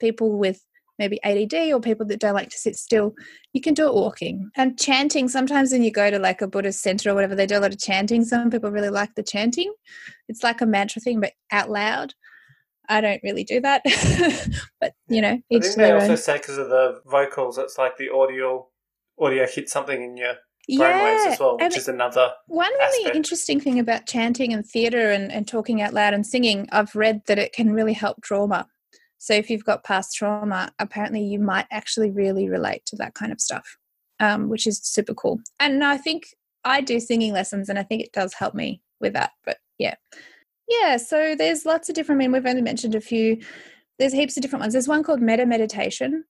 people 0.00 0.36
with 0.36 0.60
maybe 0.98 1.22
ADD 1.22 1.72
or 1.72 1.80
people 1.80 2.04
that 2.06 2.18
don't 2.18 2.34
like 2.34 2.48
to 2.50 2.58
sit 2.58 2.74
still 2.74 3.14
you 3.52 3.60
can 3.60 3.74
do 3.74 3.86
it 3.86 3.94
walking 3.94 4.50
and 4.56 4.76
chanting. 4.76 5.28
Sometimes 5.28 5.70
when 5.70 5.84
you 5.84 5.92
go 5.92 6.10
to 6.10 6.18
like 6.18 6.42
a 6.42 6.48
Buddhist 6.48 6.82
center 6.82 7.10
or 7.10 7.14
whatever 7.14 7.36
they 7.36 7.46
do 7.46 7.58
a 7.58 7.60
lot 7.60 7.72
of 7.72 7.78
chanting. 7.78 8.24
Some 8.24 8.50
people 8.50 8.72
really 8.72 8.90
like 8.90 9.14
the 9.14 9.22
chanting. 9.22 9.72
It's 10.28 10.42
like 10.42 10.60
a 10.60 10.66
mantra 10.66 11.00
thing 11.00 11.20
but 11.20 11.32
out 11.52 11.70
loud. 11.70 12.12
I 12.88 13.00
don't 13.00 13.20
really 13.22 13.44
do 13.44 13.60
that 13.60 13.82
but 14.80 14.94
you 15.08 15.20
know 15.20 15.38
I 15.52 15.58
think 15.60 15.74
they 15.76 15.92
also 15.92 16.12
own. 16.12 16.16
say 16.16 16.38
because 16.38 16.56
of 16.56 16.70
the 16.70 17.02
vocals 17.04 17.58
it's 17.58 17.76
like 17.76 17.98
the 17.98 18.08
audio 18.08 18.66
audio 19.20 19.46
hits 19.46 19.72
something 19.72 20.02
in 20.02 20.16
your 20.16 20.36
brainwaves 20.70 21.24
yeah. 21.24 21.30
as 21.32 21.40
well, 21.40 21.54
which 21.54 21.62
and 21.64 21.76
is 21.76 21.88
another. 21.88 22.32
One 22.46 22.72
really 22.72 23.16
interesting 23.16 23.60
thing 23.60 23.78
about 23.78 24.06
chanting 24.06 24.52
and 24.52 24.66
theatre 24.66 25.10
and, 25.10 25.32
and 25.32 25.48
talking 25.48 25.80
out 25.80 25.94
loud 25.94 26.14
and 26.14 26.26
singing, 26.26 26.68
I've 26.72 26.94
read 26.94 27.22
that 27.26 27.38
it 27.38 27.52
can 27.52 27.72
really 27.72 27.94
help 27.94 28.22
trauma. 28.22 28.66
So 29.18 29.34
if 29.34 29.50
you've 29.50 29.64
got 29.64 29.84
past 29.84 30.14
trauma, 30.14 30.72
apparently 30.78 31.22
you 31.22 31.40
might 31.40 31.66
actually 31.70 32.10
really 32.10 32.48
relate 32.48 32.84
to 32.86 32.96
that 32.96 33.14
kind 33.14 33.32
of 33.32 33.40
stuff, 33.40 33.76
um, 34.20 34.48
which 34.48 34.66
is 34.66 34.80
super 34.82 35.14
cool. 35.14 35.40
And 35.58 35.82
I 35.82 35.96
think 35.96 36.28
I 36.64 36.80
do 36.80 37.00
singing 37.00 37.32
lessons, 37.32 37.68
and 37.68 37.78
I 37.78 37.82
think 37.82 38.02
it 38.02 38.12
does 38.12 38.34
help 38.34 38.54
me 38.54 38.82
with 39.00 39.14
that. 39.14 39.32
But 39.44 39.58
yeah, 39.78 39.94
yeah. 40.68 40.98
So 40.98 41.34
there's 41.34 41.66
lots 41.66 41.88
of 41.88 41.94
different. 41.94 42.18
I 42.18 42.20
mean, 42.24 42.32
we've 42.32 42.46
only 42.46 42.62
mentioned 42.62 42.94
a 42.94 43.00
few. 43.00 43.40
There's 43.98 44.12
heaps 44.12 44.36
of 44.36 44.42
different 44.42 44.60
ones. 44.60 44.74
There's 44.74 44.86
one 44.86 45.02
called 45.02 45.20
metta 45.20 45.46
meditation, 45.46 46.24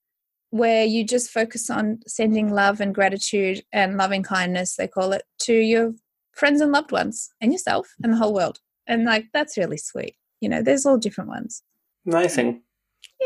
where 0.50 0.84
you 0.84 1.04
just 1.04 1.30
focus 1.30 1.68
on 1.70 2.00
sending 2.06 2.52
love 2.52 2.80
and 2.80 2.94
gratitude 2.94 3.62
and 3.72 3.96
loving 3.96 4.22
kindness, 4.22 4.76
they 4.76 4.88
call 4.88 5.12
it, 5.12 5.22
to 5.40 5.54
your 5.54 5.92
friends 6.32 6.60
and 6.60 6.72
loved 6.72 6.92
ones 6.92 7.30
and 7.40 7.52
yourself 7.52 7.94
and 8.02 8.12
the 8.12 8.16
whole 8.16 8.32
world. 8.32 8.60
And 8.86 9.04
like, 9.04 9.26
that's 9.32 9.58
really 9.58 9.76
sweet. 9.76 10.14
You 10.40 10.48
know, 10.48 10.62
there's 10.62 10.86
all 10.86 10.96
different 10.96 11.28
ones. 11.28 11.62
Amazing. 12.06 12.62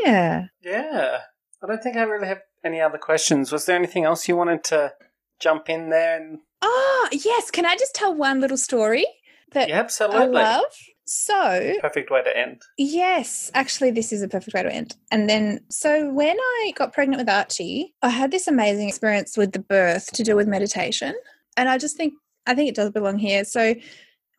Yeah. 0.03 0.47
Yeah. 0.63 1.19
I 1.63 1.67
don't 1.67 1.83
think 1.83 1.97
I 1.97 2.03
really 2.03 2.27
have 2.27 2.41
any 2.65 2.81
other 2.81 2.99
questions. 2.99 3.53
Was 3.53 3.67
there 3.67 3.77
anything 3.77 4.05
else 4.05 4.27
you 4.27 4.37
wanted 4.37 4.65
to 4.65 4.95
jump 5.41 5.69
in 5.69 5.91
there 5.91 6.17
and 6.21 6.39
Oh, 6.65 7.09
yes. 7.13 7.51
Can 7.51 7.67
I 7.67 7.77
just 7.77 7.95
tell 7.95 8.15
one 8.15 8.41
little 8.41 8.57
story 8.57 9.05
that 9.53 9.69
yeah, 9.69 9.81
absolutely. 9.81 10.41
I 10.41 10.57
love? 10.57 10.65
So, 11.05 11.75
perfect 11.81 12.11
way 12.11 12.23
to 12.23 12.37
end. 12.37 12.63
Yes, 12.79 13.51
actually, 13.55 13.91
this 13.91 14.13
is 14.13 14.23
a 14.23 14.29
perfect 14.29 14.55
way 14.55 14.63
to 14.63 14.73
end. 14.73 14.97
And 15.11 15.29
then, 15.29 15.61
so 15.69 16.11
when 16.11 16.39
I 16.39 16.73
got 16.77 16.93
pregnant 16.93 17.21
with 17.21 17.29
Archie, 17.29 17.95
I 18.03 18.09
had 18.09 18.31
this 18.31 18.47
amazing 18.47 18.89
experience 18.89 19.37
with 19.37 19.53
the 19.53 19.59
birth 19.59 20.13
to 20.13 20.23
do 20.23 20.37
with 20.37 20.47
meditation. 20.47 21.15
And 21.57 21.69
I 21.69 21.77
just 21.79 21.97
think, 21.97 22.15
I 22.47 22.55
think 22.55 22.69
it 22.69 22.75
does 22.77 22.91
belong 22.91 23.19
here. 23.19 23.45
So, 23.45 23.75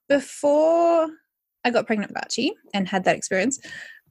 before 0.07 1.09
I 1.65 1.69
got 1.69 1.85
pregnant 1.85 2.11
with 2.11 2.23
Archie 2.23 2.53
and 2.73 2.87
had 2.87 3.03
that 3.03 3.17
experience, 3.17 3.59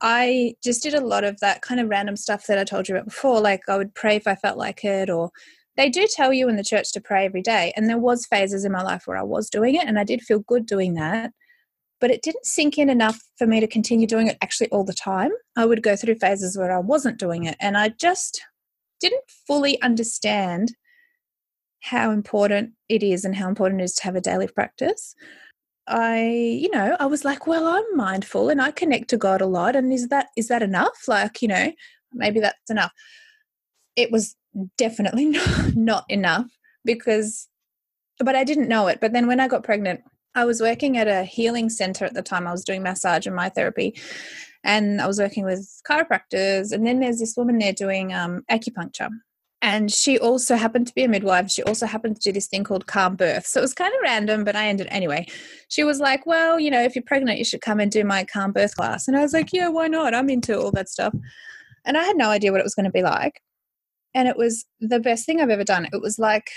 I 0.01 0.55
just 0.63 0.83
did 0.83 0.95
a 0.95 1.05
lot 1.05 1.25
of 1.25 1.41
that 1.41 1.63
kind 1.63 1.81
of 1.81 1.89
random 1.89 2.17
stuff 2.17 2.47
that 2.47 2.59
I 2.59 2.65
told 2.65 2.89
you 2.89 2.97
about 2.97 3.07
before. 3.07 3.41
Like, 3.41 3.63
I 3.69 3.77
would 3.77 3.95
pray 3.95 4.17
if 4.17 4.27
I 4.27 4.35
felt 4.35 4.59
like 4.59 4.85
it, 4.85 5.09
or 5.09 5.31
they 5.77 5.89
do 5.89 6.07
tell 6.07 6.33
you 6.33 6.49
in 6.49 6.57
the 6.57 6.65
church 6.65 6.93
to 6.93 7.01
pray 7.01 7.25
every 7.25 7.43
day 7.43 7.73
and 7.77 7.89
there 7.89 7.99
was 7.99 8.27
phases 8.27 8.65
in 8.65 8.73
my 8.73 8.83
life 8.83 9.07
where 9.07 9.17
i 9.17 9.23
was 9.23 9.49
doing 9.49 9.75
it 9.75 9.87
and 9.87 9.99
i 9.99 10.05
did 10.05 10.21
feel 10.21 10.41
good 10.41 10.67
doing 10.67 10.95
that 10.95 11.33
but 12.03 12.11
it 12.11 12.21
didn't 12.21 12.45
sink 12.45 12.79
in 12.79 12.91
enough 12.91 13.21
for 13.39 13.47
me 13.47 13.61
to 13.61 13.67
continue 13.69 14.09
doing 14.09 14.27
it 14.27 14.37
actually 14.43 14.69
all 14.71 14.83
the 14.83 14.93
time. 14.93 15.31
I 15.57 15.65
would 15.65 15.85
go 15.85 15.95
through 15.95 16.17
phases 16.17 16.59
where 16.59 16.73
I 16.73 16.81
wasn't 16.81 17.17
doing 17.17 17.45
it, 17.45 17.57
and 17.61 17.79
I 17.79 17.91
just 17.91 18.43
didn't 19.01 19.23
fully 19.47 19.81
understand 19.83 20.73
how 21.79 22.11
important 22.11 22.73
it 22.89 23.05
is 23.05 23.25
and 23.25 23.37
how 23.37 23.49
important 23.49 23.81
it 23.81 23.85
is 23.85 23.95
to 23.95 24.03
have 24.03 24.17
a 24.17 24.21
daily 24.21 24.49
practice. 24.49 25.15
I, 25.87 26.27
you 26.61 26.71
know, 26.71 26.97
I 26.99 27.07
was 27.07 27.25
like, 27.25 27.47
well, 27.47 27.69
I'm 27.69 27.85
mindful 27.97 28.49
and 28.49 28.61
I 28.61 28.73
connect 28.73 29.09
to 29.11 29.17
God 29.17 29.41
a 29.41 29.47
lot, 29.47 29.77
and 29.77 29.93
is 29.93 30.09
that 30.09 30.27
is 30.37 30.49
that 30.49 30.63
enough? 30.63 31.07
Like, 31.07 31.41
you 31.41 31.47
know, 31.47 31.73
maybe 32.13 32.41
that's 32.41 32.69
enough. 32.69 32.93
It 33.95 34.11
was 34.11 34.35
definitely 34.77 35.27
not, 35.77 36.05
enough 36.09 36.51
because, 36.85 37.47
but 38.19 38.35
I 38.35 38.43
didn't 38.43 38.69
know 38.69 38.89
it. 38.89 38.99
But 39.01 39.13
then 39.13 39.29
when 39.29 39.39
I 39.39 39.47
got 39.47 39.63
pregnant, 39.63 40.01
I 40.35 40.45
was 40.45 40.61
working 40.61 40.97
at 40.97 41.09
a 41.09 41.25
healing 41.25 41.69
center 41.69 42.05
at 42.05 42.15
the 42.15 42.23
time. 42.23 42.47
I 42.47 42.53
was 42.53 42.65
doing 42.65 42.83
massage 42.83 43.27
and 43.27 43.37
myotherapy, 43.37 44.01
and 44.65 45.01
I 45.01 45.07
was 45.07 45.19
working 45.19 45.45
with 45.45 45.69
chiropractors. 45.89 46.73
And 46.73 46.87
then 46.87 47.01
there's 47.01 47.19
this 47.19 47.37
woman 47.37 47.59
there 47.59 47.73
doing 47.73 48.13
um, 48.15 48.43
acupuncture. 48.51 49.11
And 49.65 49.93
she 49.93 50.19
also 50.19 50.57
happened 50.57 50.89
to 50.89 50.95
be 50.95 51.05
a 51.05 51.09
midwife. 51.09 51.49
She 51.49 51.63
also 51.63 51.87
happened 51.87 52.17
to 52.17 52.23
do 52.23 52.33
this 52.33 52.49
thing 52.49 52.65
called 52.65 52.89
calm 52.89 53.15
birth. 53.15 53.47
So 53.47 53.61
it 53.61 53.63
was 53.63 53.75
kind 53.75 53.95
of 53.95 54.01
random, 54.03 54.43
but 54.43 54.57
I 54.57 54.67
ended 54.67 54.89
anyway. 54.91 55.27
She 55.69 55.85
was 55.85 56.01
like, 56.01 56.27
Well, 56.27 56.59
you 56.59 56.71
know, 56.71 56.83
if 56.83 56.97
you're 56.97 57.05
pregnant, 57.07 57.39
you 57.39 57.45
should 57.45 57.61
come 57.61 57.79
and 57.79 57.91
do 57.91 58.05
my 58.05 58.25
calm 58.25 58.51
birth 58.51 58.75
class. 58.75 59.07
And 59.07 59.17
I 59.17 59.21
was 59.21 59.33
like, 59.33 59.53
Yeah, 59.53 59.69
why 59.69 59.87
not? 59.87 60.15
I'm 60.15 60.29
into 60.31 60.59
all 60.59 60.73
that 60.73 60.89
stuff. 60.89 61.15
And 61.85 61.97
I 61.97 62.03
had 62.03 62.17
no 62.17 62.29
idea 62.29 62.51
what 62.51 62.61
it 62.61 62.65
was 62.65 62.75
going 62.75 62.87
to 62.87 62.91
be 62.91 63.03
like. 63.03 63.41
And 64.15 64.27
it 64.27 64.37
was 64.37 64.65
the 64.81 65.01
best 65.01 65.27
thing 65.27 65.41
I've 65.41 65.49
ever 65.49 65.65
done. 65.65 65.87
It 65.93 66.01
was 66.01 66.19
like 66.19 66.51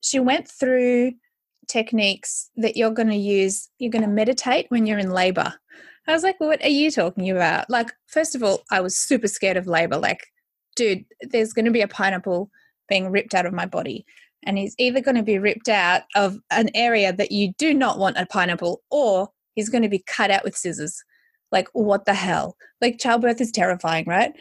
she 0.00 0.18
went 0.18 0.48
through 0.48 1.12
techniques 1.68 2.50
that 2.56 2.76
you're 2.76 2.90
going 2.90 3.08
to 3.08 3.16
use, 3.16 3.68
you're 3.78 3.90
going 3.90 4.04
to 4.04 4.08
meditate 4.08 4.66
when 4.68 4.86
you're 4.86 4.98
in 4.98 5.10
labor. 5.10 5.54
I 6.06 6.12
was 6.12 6.22
like, 6.22 6.38
what 6.38 6.62
are 6.62 6.68
you 6.68 6.90
talking 6.90 7.30
about? 7.30 7.68
Like, 7.68 7.92
first 8.06 8.34
of 8.34 8.42
all, 8.42 8.62
I 8.70 8.80
was 8.80 8.96
super 8.96 9.26
scared 9.26 9.56
of 9.56 9.66
labor. 9.66 9.96
Like, 9.96 10.26
dude, 10.76 11.04
there's 11.20 11.52
going 11.52 11.64
to 11.64 11.70
be 11.72 11.80
a 11.80 11.88
pineapple 11.88 12.50
being 12.88 13.10
ripped 13.10 13.34
out 13.34 13.46
of 13.46 13.52
my 13.52 13.66
body. 13.66 14.06
And 14.44 14.56
he's 14.56 14.76
either 14.78 15.00
going 15.00 15.16
to 15.16 15.24
be 15.24 15.38
ripped 15.38 15.68
out 15.68 16.02
of 16.14 16.38
an 16.52 16.70
area 16.74 17.12
that 17.12 17.32
you 17.32 17.52
do 17.58 17.74
not 17.74 17.98
want 17.98 18.18
a 18.18 18.26
pineapple, 18.26 18.82
or 18.90 19.30
he's 19.54 19.68
going 19.68 19.82
to 19.82 19.88
be 19.88 20.04
cut 20.06 20.30
out 20.30 20.44
with 20.44 20.56
scissors. 20.56 21.02
Like, 21.50 21.68
what 21.72 22.04
the 22.04 22.14
hell? 22.14 22.56
Like, 22.80 22.98
childbirth 22.98 23.40
is 23.40 23.50
terrifying, 23.50 24.04
right? 24.06 24.32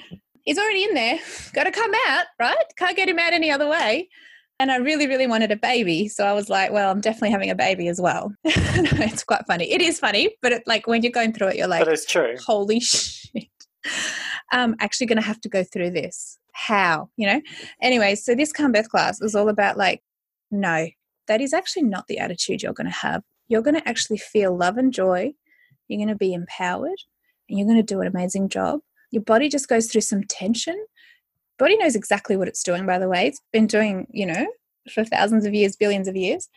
He's 0.43 0.59
already 0.59 0.83
in 0.83 0.93
there. 0.93 1.19
Got 1.53 1.63
to 1.63 1.71
come 1.71 1.91
out, 2.07 2.25
right? 2.39 2.55
Can't 2.77 2.95
get 2.95 3.09
him 3.09 3.17
out 3.17 3.33
any 3.33 3.49
other 3.49 3.67
way. 3.67 4.09
And 4.59 4.71
I 4.71 4.77
really, 4.77 5.07
really 5.07 5.27
wanted 5.27 5.51
a 5.51 5.57
baby. 5.57 6.07
So 6.07 6.25
I 6.25 6.31
was 6.31 6.49
like, 6.49 6.71
well, 6.71 6.89
I'm 6.89 7.01
definitely 7.01 7.31
having 7.31 7.49
a 7.49 7.55
baby 7.55 7.89
as 7.89 7.99
well. 7.99 8.33
it's 8.45 9.23
quite 9.23 9.45
funny. 9.45 9.71
It 9.71 9.81
is 9.81 9.99
funny, 9.99 10.29
but 10.41 10.53
it, 10.53 10.63
like 10.65 10.87
when 10.87 11.01
you're 11.01 11.11
going 11.11 11.33
through 11.33 11.49
it, 11.49 11.55
you're 11.57 11.67
like, 11.67 11.83
but 11.83 11.91
it's 11.91 12.05
true. 12.05 12.35
Holy 12.45 12.79
shit. 12.81 13.49
I'm 14.51 14.75
actually 14.79 15.07
going 15.07 15.19
to 15.19 15.27
have 15.27 15.41
to 15.41 15.49
go 15.49 15.63
through 15.63 15.91
this. 15.91 16.37
How? 16.53 17.09
You 17.17 17.27
know? 17.27 17.41
Anyway, 17.81 18.15
so 18.15 18.33
this 18.33 18.53
calm 18.53 18.71
birth 18.71 18.89
class 18.89 19.19
was 19.19 19.35
all 19.35 19.49
about 19.49 19.77
like, 19.77 20.01
no, 20.51 20.87
that 21.27 21.41
is 21.41 21.53
actually 21.53 21.83
not 21.83 22.07
the 22.07 22.19
attitude 22.19 22.63
you're 22.63 22.73
going 22.73 22.89
to 22.89 22.97
have. 22.97 23.23
You're 23.49 23.61
going 23.61 23.75
to 23.75 23.87
actually 23.87 24.17
feel 24.17 24.57
love 24.57 24.77
and 24.77 24.93
joy. 24.93 25.33
You're 25.87 25.99
going 25.99 26.07
to 26.07 26.15
be 26.15 26.33
empowered 26.33 26.99
and 27.49 27.59
you're 27.59 27.67
going 27.67 27.77
to 27.77 27.83
do 27.83 28.01
an 28.01 28.07
amazing 28.07 28.49
job. 28.49 28.79
Your 29.11 29.23
body 29.23 29.49
just 29.49 29.67
goes 29.67 29.87
through 29.87 30.01
some 30.01 30.23
tension. 30.23 30.83
Body 31.57 31.77
knows 31.77 31.95
exactly 31.95 32.35
what 32.35 32.47
it's 32.47 32.63
doing, 32.63 32.85
by 32.85 32.99
the 32.99 33.07
way. 33.07 33.27
It's 33.27 33.41
been 33.53 33.67
doing, 33.67 34.07
you 34.11 34.25
know, 34.25 34.47
for 34.93 35.03
thousands 35.03 35.45
of 35.45 35.53
years, 35.53 35.75
billions 35.75 36.07
of 36.07 36.15
years. 36.15 36.49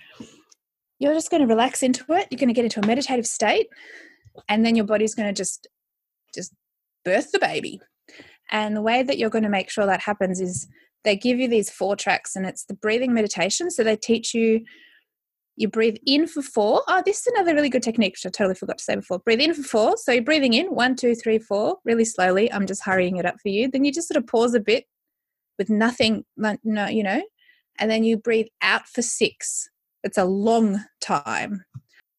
You're 0.98 1.14
just 1.14 1.30
going 1.30 1.42
to 1.42 1.46
relax 1.46 1.82
into 1.82 2.04
it. 2.12 2.26
You're 2.30 2.38
going 2.38 2.48
to 2.48 2.54
get 2.54 2.64
into 2.64 2.80
a 2.80 2.86
meditative 2.86 3.26
state, 3.26 3.68
and 4.48 4.66
then 4.66 4.74
your 4.74 4.86
body's 4.86 5.14
going 5.14 5.28
to 5.28 5.38
just 5.38 5.68
just 6.34 6.52
birth 7.04 7.30
the 7.32 7.38
baby. 7.38 7.80
And 8.50 8.76
the 8.76 8.82
way 8.82 9.02
that 9.02 9.18
you're 9.18 9.30
going 9.30 9.44
to 9.44 9.50
make 9.50 9.70
sure 9.70 9.86
that 9.86 10.00
happens 10.00 10.40
is 10.40 10.66
they 11.04 11.16
give 11.16 11.38
you 11.38 11.48
these 11.48 11.70
four 11.70 11.94
tracks, 11.94 12.34
and 12.34 12.44
it's 12.44 12.64
the 12.64 12.74
breathing 12.74 13.14
meditation. 13.14 13.70
So 13.70 13.84
they 13.84 13.96
teach 13.96 14.34
you 14.34 14.64
you 15.58 15.68
breathe 15.68 15.96
in 16.06 16.26
for 16.26 16.40
four. 16.40 16.82
Oh, 16.88 17.02
this 17.04 17.20
is 17.20 17.26
another 17.34 17.54
really 17.54 17.68
good 17.68 17.82
technique, 17.82 18.14
which 18.14 18.26
I 18.26 18.30
totally 18.30 18.54
forgot 18.54 18.78
to 18.78 18.84
say 18.84 18.94
before. 18.94 19.18
Breathe 19.18 19.40
in 19.40 19.54
for 19.54 19.62
four. 19.62 19.96
So 19.96 20.12
you're 20.12 20.22
breathing 20.22 20.54
in 20.54 20.66
one, 20.66 20.94
two, 20.94 21.14
three, 21.14 21.38
four, 21.38 21.78
really 21.84 22.04
slowly. 22.04 22.52
I'm 22.52 22.66
just 22.66 22.84
hurrying 22.84 23.16
it 23.16 23.26
up 23.26 23.36
for 23.42 23.48
you. 23.48 23.68
Then 23.68 23.84
you 23.84 23.92
just 23.92 24.08
sort 24.08 24.22
of 24.22 24.26
pause 24.26 24.54
a 24.54 24.60
bit 24.60 24.84
with 25.58 25.68
nothing, 25.68 26.24
no, 26.36 26.86
you 26.86 27.02
know, 27.02 27.22
and 27.78 27.90
then 27.90 28.04
you 28.04 28.16
breathe 28.16 28.46
out 28.62 28.86
for 28.86 29.02
six. 29.02 29.68
It's 30.04 30.18
a 30.18 30.24
long 30.24 30.84
time. 31.00 31.64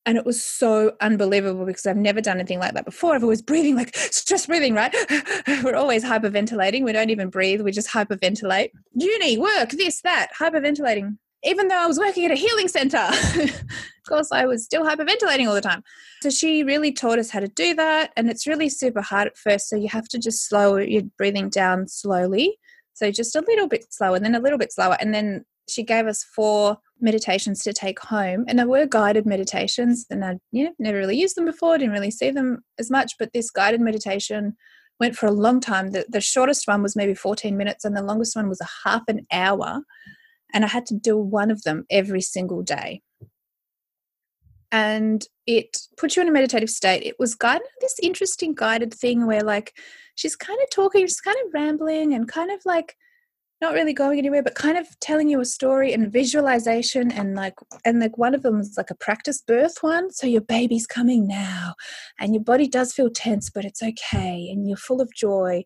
And 0.05 0.17
it 0.17 0.25
was 0.25 0.43
so 0.43 0.93
unbelievable 1.01 1.65
because 1.65 1.85
I've 1.85 1.95
never 1.95 2.19
done 2.19 2.37
anything 2.37 2.59
like 2.59 2.73
that 2.73 2.85
before. 2.85 3.15
I've 3.15 3.23
always 3.23 3.41
breathing 3.41 3.75
like 3.75 3.95
stress 3.95 4.47
breathing, 4.47 4.73
right? 4.73 4.93
We're 5.63 5.75
always 5.75 6.03
hyperventilating. 6.03 6.83
We 6.83 6.91
don't 6.91 7.09
even 7.09 7.29
breathe. 7.29 7.61
We 7.61 7.71
just 7.71 7.89
hyperventilate. 7.89 8.71
Uni, 8.95 9.37
work, 9.37 9.69
this, 9.71 10.01
that, 10.01 10.29
hyperventilating 10.39 11.17
even 11.43 11.67
though 11.67 11.77
I 11.77 11.87
was 11.87 11.99
working 11.99 12.25
at 12.25 12.31
a 12.31 12.35
healing 12.35 12.67
center. 12.67 12.97
of 13.39 14.07
course, 14.07 14.31
I 14.31 14.45
was 14.45 14.63
still 14.63 14.83
hyperventilating 14.83 15.47
all 15.47 15.53
the 15.53 15.61
time. 15.61 15.83
So 16.21 16.29
she 16.29 16.63
really 16.63 16.91
taught 16.91 17.19
us 17.19 17.29
how 17.29 17.39
to 17.39 17.47
do 17.47 17.73
that. 17.75 18.11
And 18.17 18.29
it's 18.29 18.47
really 18.47 18.69
super 18.69 19.01
hard 19.01 19.27
at 19.27 19.37
first. 19.37 19.69
So 19.69 19.75
you 19.75 19.87
have 19.89 20.07
to 20.09 20.19
just 20.19 20.47
slow 20.47 20.77
your 20.77 21.03
breathing 21.17 21.49
down 21.49 21.87
slowly. 21.87 22.57
So 22.93 23.11
just 23.11 23.35
a 23.35 23.43
little 23.47 23.67
bit 23.67 23.85
slower, 23.93 24.17
and 24.17 24.25
then 24.25 24.35
a 24.35 24.41
little 24.41 24.57
bit 24.57 24.73
slower. 24.73 24.97
And 24.99 25.13
then 25.13 25.45
she 25.69 25.83
gave 25.83 26.07
us 26.07 26.23
four 26.23 26.77
meditations 26.99 27.63
to 27.63 27.71
take 27.71 27.99
home. 27.99 28.43
And 28.49 28.59
they 28.59 28.65
were 28.65 28.85
guided 28.85 29.25
meditations. 29.25 30.05
And 30.09 30.25
I 30.25 30.39
you 30.51 30.65
know, 30.65 30.73
never 30.79 30.97
really 30.97 31.17
used 31.17 31.37
them 31.37 31.45
before, 31.45 31.77
didn't 31.77 31.93
really 31.93 32.11
see 32.11 32.31
them 32.31 32.63
as 32.77 32.91
much. 32.91 33.13
But 33.17 33.31
this 33.31 33.49
guided 33.49 33.79
meditation 33.79 34.57
went 34.99 35.15
for 35.15 35.27
a 35.27 35.31
long 35.31 35.61
time. 35.61 35.91
The, 35.91 36.05
the 36.09 36.19
shortest 36.19 36.67
one 36.67 36.83
was 36.83 36.97
maybe 36.97 37.13
14 37.13 37.55
minutes, 37.55 37.85
and 37.85 37.95
the 37.95 38.03
longest 38.03 38.35
one 38.35 38.49
was 38.49 38.59
a 38.59 38.89
half 38.89 39.03
an 39.07 39.25
hour 39.31 39.83
and 40.53 40.65
I 40.65 40.67
had 40.67 40.85
to 40.87 40.95
do 40.95 41.17
one 41.17 41.51
of 41.51 41.63
them 41.63 41.85
every 41.89 42.21
single 42.21 42.61
day. 42.61 43.01
And 44.71 45.25
it 45.47 45.77
put 45.97 46.15
you 46.15 46.21
in 46.21 46.27
a 46.27 46.31
meditative 46.31 46.69
state. 46.69 47.03
It 47.03 47.15
was 47.17 47.33
guided 47.33 47.67
this 47.81 47.99
interesting 48.03 48.53
guided 48.53 48.93
thing 48.93 49.25
where 49.25 49.41
like 49.41 49.75
she's 50.15 50.35
kind 50.35 50.59
of 50.61 50.69
talking, 50.69 51.07
she's 51.07 51.21
kind 51.21 51.37
of 51.45 51.53
rambling 51.53 52.13
and 52.13 52.27
kind 52.27 52.51
of 52.51 52.59
like 52.65 52.95
not 53.61 53.73
really 53.73 53.93
going 53.93 54.19
anywhere, 54.19 54.43
but 54.43 54.55
kind 54.55 54.77
of 54.77 54.87
telling 55.01 55.27
you 55.27 55.41
a 55.41 55.45
story 55.45 55.91
and 55.91 56.13
visualization 56.13 57.11
and 57.11 57.35
like 57.35 57.55
and 57.83 57.99
like 57.99 58.17
one 58.17 58.33
of 58.33 58.41
them 58.41 58.59
is 58.59 58.75
like 58.77 58.89
a 58.89 58.95
practice 58.95 59.41
birth 59.41 59.77
one. 59.81 60.11
So 60.11 60.27
your 60.27 60.41
baby's 60.41 60.87
coming 60.87 61.27
now 61.27 61.73
and 62.19 62.33
your 62.33 62.43
body 62.43 62.67
does 62.67 62.93
feel 62.93 63.09
tense, 63.09 63.49
but 63.49 63.65
it's 63.65 63.83
okay 63.83 64.49
and 64.51 64.67
you're 64.67 64.77
full 64.77 65.01
of 65.01 65.13
joy 65.13 65.65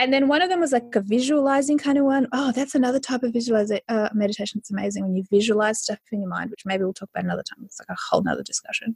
and 0.00 0.12
then 0.12 0.28
one 0.28 0.40
of 0.40 0.48
them 0.48 0.60
was 0.60 0.72
like 0.72 0.96
a 0.96 1.02
visualizing 1.02 1.76
kind 1.76 1.98
of 1.98 2.04
one. 2.04 2.26
Oh, 2.32 2.52
that's 2.52 2.74
another 2.74 2.98
type 2.98 3.22
of 3.22 3.34
visualization 3.34 3.84
uh, 3.88 4.08
meditation. 4.14 4.58
It's 4.58 4.70
amazing 4.70 5.04
when 5.04 5.14
you 5.14 5.24
visualize 5.30 5.82
stuff 5.82 5.98
in 6.10 6.20
your 6.20 6.28
mind, 6.30 6.50
which 6.50 6.64
maybe 6.64 6.84
we'll 6.84 6.94
talk 6.94 7.10
about 7.14 7.24
another 7.24 7.42
time. 7.42 7.62
It's 7.64 7.78
like 7.78 7.90
a 7.90 8.00
whole 8.10 8.22
nother 8.22 8.42
discussion. 8.42 8.94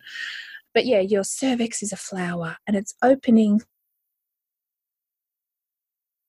But 0.72 0.86
yeah, 0.86 1.00
your 1.00 1.22
cervix 1.22 1.82
is 1.82 1.92
a 1.92 1.96
flower 1.96 2.56
and 2.66 2.74
it's 2.74 2.94
opening 3.02 3.60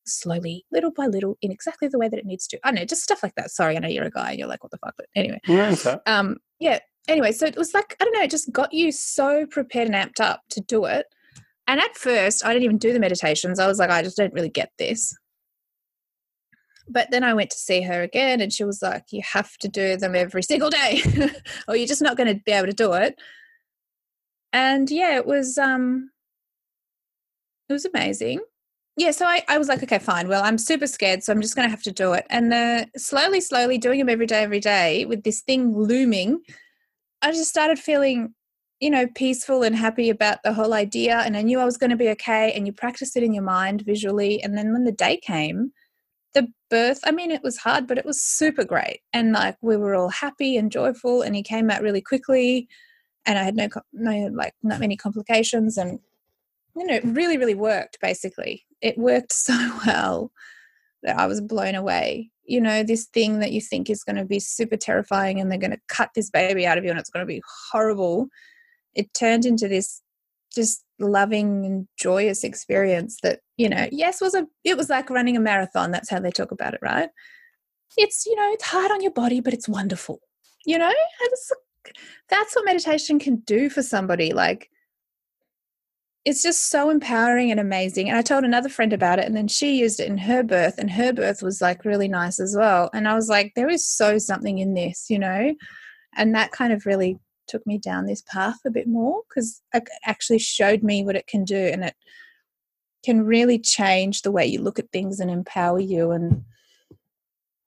slowly, 0.06 0.66
little 0.72 0.92
by 0.92 1.08
little, 1.08 1.38
in 1.42 1.52
exactly 1.52 1.88
the 1.88 1.98
way 1.98 2.10
that 2.10 2.20
it 2.20 2.26
needs 2.26 2.46
to. 2.48 2.60
I 2.64 2.72
know, 2.72 2.84
just 2.84 3.02
stuff 3.02 3.24
like 3.24 3.36
that. 3.36 3.52
Sorry, 3.52 3.78
I 3.78 3.80
know 3.80 3.88
you're 3.88 4.04
a 4.04 4.12
guy 4.12 4.32
and 4.32 4.40
you're 4.40 4.48
like, 4.50 4.62
what 4.62 4.72
the 4.72 4.78
fuck? 4.78 4.96
But 4.98 5.08
anyway. 5.16 5.40
Yeah, 5.48 5.74
um, 6.06 6.38
yeah. 6.60 6.80
Anyway, 7.08 7.32
so 7.32 7.46
it 7.46 7.56
was 7.56 7.74
like, 7.74 7.96
I 8.02 8.04
don't 8.04 8.14
know, 8.14 8.24
it 8.24 8.32
just 8.32 8.52
got 8.52 8.74
you 8.74 8.92
so 8.92 9.46
prepared 9.46 9.88
and 9.88 9.96
amped 9.96 10.20
up 10.20 10.42
to 10.50 10.60
do 10.62 10.86
it 10.86 11.06
and 11.68 11.80
at 11.80 11.96
first, 11.96 12.46
I 12.46 12.54
didn't 12.54 12.66
even 12.66 12.78
do 12.78 12.94
the 12.94 13.00
meditations. 13.00 13.60
I 13.60 13.68
was 13.68 13.80
like, 13.80 13.90
I 13.90 14.04
just 14.04 14.18
don't 14.18 14.34
really 14.34 14.50
get 14.50 14.72
this. 14.78 15.18
But 16.88 17.10
then 17.10 17.24
I 17.24 17.34
went 17.34 17.50
to 17.50 17.58
see 17.58 17.82
her 17.82 18.04
again, 18.04 18.42
and 18.42 18.54
she 18.54 18.64
was 18.64 18.82
like, 18.82 19.06
You 19.12 19.22
have 19.34 19.58
to 19.58 19.68
do 19.68 19.98
them 19.98 20.16
every 20.16 20.44
single 20.44 20.70
day, 20.70 21.02
or 21.68 21.76
you're 21.76 21.88
just 21.88 22.02
not 22.02 22.18
going 22.18 22.34
to 22.34 22.42
be 22.44 22.52
able 22.52 22.68
to 22.68 22.74
do 22.74 22.94
it. 22.94 23.20
And 24.54 24.90
yeah, 24.92 25.16
it 25.16 25.26
was 25.26 25.58
um 25.58 26.12
it 27.68 27.74
was 27.74 27.86
amazing. 27.86 28.42
Yeah, 28.98 29.12
so 29.12 29.26
I, 29.26 29.44
I 29.50 29.58
was 29.58 29.68
like, 29.68 29.84
okay, 29.84 30.00
fine. 30.00 30.30
Well, 30.30 30.44
I'm 30.44 30.58
super 30.58 30.88
scared, 30.88 31.24
so 31.24 31.34
I'm 31.34 31.42
just 31.42 31.56
going 31.56 31.68
to 31.68 31.70
have 31.70 31.84
to 31.84 31.92
do 31.92 32.14
it. 32.14 32.26
And 32.30 32.54
uh, 32.54 32.86
slowly, 32.96 33.42
slowly 33.42 33.78
doing 33.78 34.00
them 34.00 34.08
every 34.08 34.26
day, 34.26 34.42
every 34.42 34.62
day 34.62 35.04
with 35.04 35.24
this 35.24 35.42
thing 35.42 35.76
looming, 35.76 36.40
I 37.22 37.32
just 37.32 37.50
started 37.50 37.78
feeling 37.78 38.35
you 38.80 38.90
know, 38.90 39.08
peaceful 39.16 39.64
and 39.64 39.76
happy 39.76 40.10
about 40.10 40.44
the 40.44 40.54
whole 40.54 40.74
idea. 40.74 41.20
And 41.20 41.38
I 41.38 41.42
knew 41.42 41.60
I 41.60 41.66
was 41.66 41.78
going 41.78 41.92
to 41.92 41.96
be 41.96 42.10
okay. 42.10 42.52
And 42.52 42.68
you 42.68 42.74
practice 42.74 43.16
it 43.16 43.24
in 43.24 43.34
your 43.34 43.44
mind 43.44 43.82
visually. 43.82 44.44
And 44.44 44.58
then 44.58 44.74
when 44.74 44.84
the 44.84 44.92
day 44.92 45.18
came, 45.18 45.72
the 46.34 46.48
birth, 46.70 47.00
I 47.06 47.12
mean, 47.12 47.32
it 47.32 47.44
was 47.44 47.58
hard, 47.58 47.88
but 47.88 47.98
it 47.98 48.06
was 48.06 48.22
super 48.22 48.66
great. 48.66 49.00
And 49.14 49.32
like 49.32 49.56
we 49.62 49.78
were 49.78 49.96
all 49.96 50.10
happy 50.10 50.58
and 50.58 50.72
joyful. 50.72 51.22
And 51.22 51.36
he 51.36 51.44
came 51.44 51.72
out 51.72 51.82
really 51.82 52.02
quickly. 52.02 52.68
And 53.26 53.40
I 53.40 53.44
had 53.44 53.56
no, 53.56 53.70
no, 53.94 54.30
like, 54.34 54.54
not 54.62 54.82
many 54.82 54.98
complications. 54.98 55.78
And, 55.78 56.00
you 56.76 56.86
know, 56.86 56.96
it 56.96 57.06
really, 57.06 57.38
really 57.38 57.56
worked 57.56 57.98
basically. 58.02 58.66
It 58.82 58.98
worked 58.98 59.32
so 59.32 59.54
well 59.86 60.32
that 61.04 61.18
I 61.18 61.28
was 61.28 61.40
blown 61.40 61.76
away. 61.76 62.30
You 62.44 62.60
know, 62.60 62.84
this 62.84 63.06
thing 63.06 63.40
that 63.40 63.54
you 63.54 63.62
think 63.62 63.90
is 63.90 64.04
going 64.04 64.18
to 64.18 64.26
be 64.26 64.40
super 64.40 64.78
terrifying 64.78 65.40
and 65.40 65.50
they're 65.50 65.58
going 65.58 65.72
to 65.72 65.80
cut 65.88 66.10
this 66.14 66.30
baby 66.30 66.68
out 66.68 66.78
of 66.78 66.84
you 66.84 66.90
and 66.90 67.00
it's 67.00 67.10
going 67.10 67.26
to 67.26 67.34
be 67.34 67.42
horrible 67.72 68.28
it 68.96 69.14
turned 69.14 69.46
into 69.46 69.68
this 69.68 70.02
just 70.54 70.84
loving 71.00 71.66
and 71.66 71.88
joyous 72.00 72.44
experience 72.44 73.18
that 73.22 73.42
you 73.58 73.68
know 73.68 73.88
yes 73.92 74.22
was 74.22 74.34
a 74.34 74.48
it 74.64 74.78
was 74.78 74.90
like 74.90 75.10
running 75.10 75.36
a 75.36 75.40
marathon 75.40 75.92
that's 75.92 76.10
how 76.10 76.20
they 76.20 76.32
talk 76.32 76.52
about 76.52 76.74
it 76.74 76.80
right? 76.82 77.10
It's 77.98 78.26
you 78.26 78.36
know 78.36 78.50
it's 78.52 78.64
hard 78.64 78.92
on 78.92 79.02
your 79.02 79.12
body 79.12 79.42
but 79.42 79.54
it's 79.54 79.70
wonderful 79.70 80.20
you 80.66 80.80
know? 80.80 80.92
That's 82.30 82.56
what 82.56 82.66
meditation 82.66 83.20
can 83.20 83.38
do 83.38 83.70
for 83.70 83.84
somebody 83.84 84.34
like 84.34 84.72
it's 86.24 86.42
just 86.42 86.72
so 86.72 86.90
empowering 86.90 87.52
and 87.52 87.60
amazing 87.60 88.10
and 88.10 88.18
i 88.18 88.22
told 88.24 88.44
another 88.44 88.70
friend 88.70 88.92
about 88.92 89.20
it 89.20 89.26
and 89.26 89.38
then 89.38 89.48
she 89.48 89.78
used 89.78 90.00
it 90.00 90.08
in 90.08 90.18
her 90.18 90.42
birth 90.42 90.80
and 90.80 90.90
her 90.90 91.14
birth 91.14 91.44
was 91.44 91.62
like 91.62 91.86
really 91.86 92.08
nice 92.08 92.40
as 92.40 92.56
well 92.58 92.90
and 92.96 93.08
i 93.08 93.14
was 93.14 93.30
like 93.30 93.54
there 93.56 93.70
is 93.70 93.88
so 93.88 94.18
something 94.18 94.58
in 94.58 94.74
this 94.74 95.06
you 95.10 95.20
know? 95.20 95.54
And 96.18 96.34
that 96.34 96.52
kind 96.52 96.72
of 96.72 96.86
really 96.86 97.20
took 97.48 97.66
me 97.66 97.78
down 97.78 98.06
this 98.06 98.22
path 98.22 98.60
a 98.66 98.72
bit 98.72 98.88
more 98.88 99.22
because 99.28 99.62
it 99.74 99.88
actually 100.06 100.40
showed 100.40 100.84
me 100.84 101.04
what 101.04 101.16
it 101.16 101.28
can 101.28 101.44
do 101.44 101.58
and 101.58 101.84
it 101.84 101.96
can 103.04 103.24
really 103.24 103.60
change 103.60 104.24
the 104.24 104.32
way 104.32 104.46
you 104.46 104.60
look 104.60 104.80
at 104.80 104.92
things 104.92 105.20
and 105.20 105.30
empower 105.30 105.80
you 105.80 106.12
and 106.12 106.44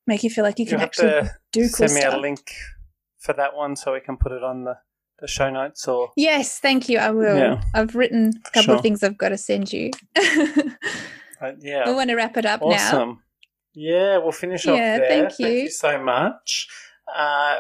make 0.06 0.24
you 0.24 0.30
feel 0.30 0.42
like 0.42 0.58
you, 0.58 0.64
you 0.64 0.70
can 0.70 0.80
actually 0.80 1.28
do 1.52 1.62
cool 1.68 1.88
send 1.88 1.94
me 1.94 2.00
stuff. 2.00 2.14
a 2.14 2.16
link 2.16 2.52
for 3.18 3.32
that 3.34 3.54
one 3.54 3.76
so 3.76 3.92
we 3.92 4.00
can 4.00 4.16
put 4.16 4.32
it 4.32 4.42
on 4.42 4.64
the, 4.64 4.76
the 5.20 5.28
show 5.28 5.48
notes 5.48 5.86
or 5.86 6.10
yes 6.16 6.58
thank 6.58 6.88
you 6.88 6.98
i 6.98 7.10
will 7.10 7.36
yeah. 7.36 7.62
i've 7.74 7.94
written 7.94 8.32
a 8.44 8.50
couple 8.50 8.62
sure. 8.62 8.76
of 8.76 8.82
things 8.82 9.02
i've 9.02 9.18
got 9.18 9.28
to 9.28 9.38
send 9.38 9.72
you 9.72 9.90
uh, 10.16 11.52
yeah 11.60 11.86
we 11.86 11.94
want 11.94 12.10
to 12.10 12.16
wrap 12.16 12.36
it 12.36 12.46
up 12.46 12.62
awesome. 12.62 13.08
now 13.08 13.18
yeah 13.74 14.18
we'll 14.18 14.32
finish 14.32 14.66
off 14.66 14.76
there 14.76 15.06
thank 15.08 15.38
you. 15.38 15.46
thank 15.46 15.62
you 15.64 15.70
so 15.70 16.02
much 16.02 16.68
uh, 17.14 17.58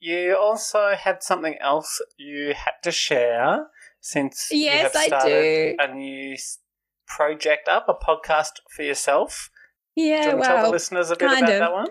you 0.00 0.36
also 0.36 0.94
had 0.94 1.22
something 1.22 1.56
else 1.60 2.00
you 2.16 2.54
had 2.54 2.74
to 2.82 2.92
share 2.92 3.66
since 4.00 4.48
yes, 4.50 4.74
you 4.74 5.00
have 5.00 5.20
started 5.20 5.76
a 5.78 5.94
new 5.94 6.36
project 7.06 7.68
up, 7.68 7.88
a 7.88 7.94
podcast 7.94 8.60
for 8.70 8.82
yourself. 8.82 9.50
Yeah, 9.94 10.22
Do 10.22 10.30
you 10.30 10.36
well, 10.36 10.48
tell 10.48 10.64
the 10.64 10.70
listeners 10.70 11.10
a 11.10 11.16
bit 11.16 11.30
about 11.30 11.42
of. 11.42 11.48
that 11.48 11.72
one? 11.72 11.88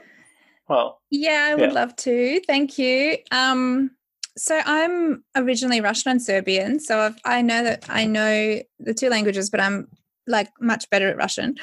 Well, 0.70 1.01
yeah, 1.10 1.49
I 1.51 1.56
would 1.56 1.72
yeah. 1.72 1.76
love 1.76 1.95
to. 1.97 2.39
Thank 2.47 2.78
you. 2.78 3.18
Um, 3.32 3.91
so 4.38 4.62
I'm 4.66 5.24
originally 5.36 5.82
Russian 5.82 6.12
and 6.12 6.22
Serbian, 6.22 6.80
so 6.80 6.99
I've, 6.99 7.18
I 7.24 7.41
know 7.41 7.64
that 7.64 7.86
I 7.89 8.06
know 8.06 8.62
the 8.80 8.93
two 8.93 9.10
languages, 9.10 9.49
but 9.49 9.60
I'm 9.60 9.88
like 10.28 10.49
much 10.60 10.89
better 10.89 11.08
at 11.10 11.18
Russian. 11.18 11.56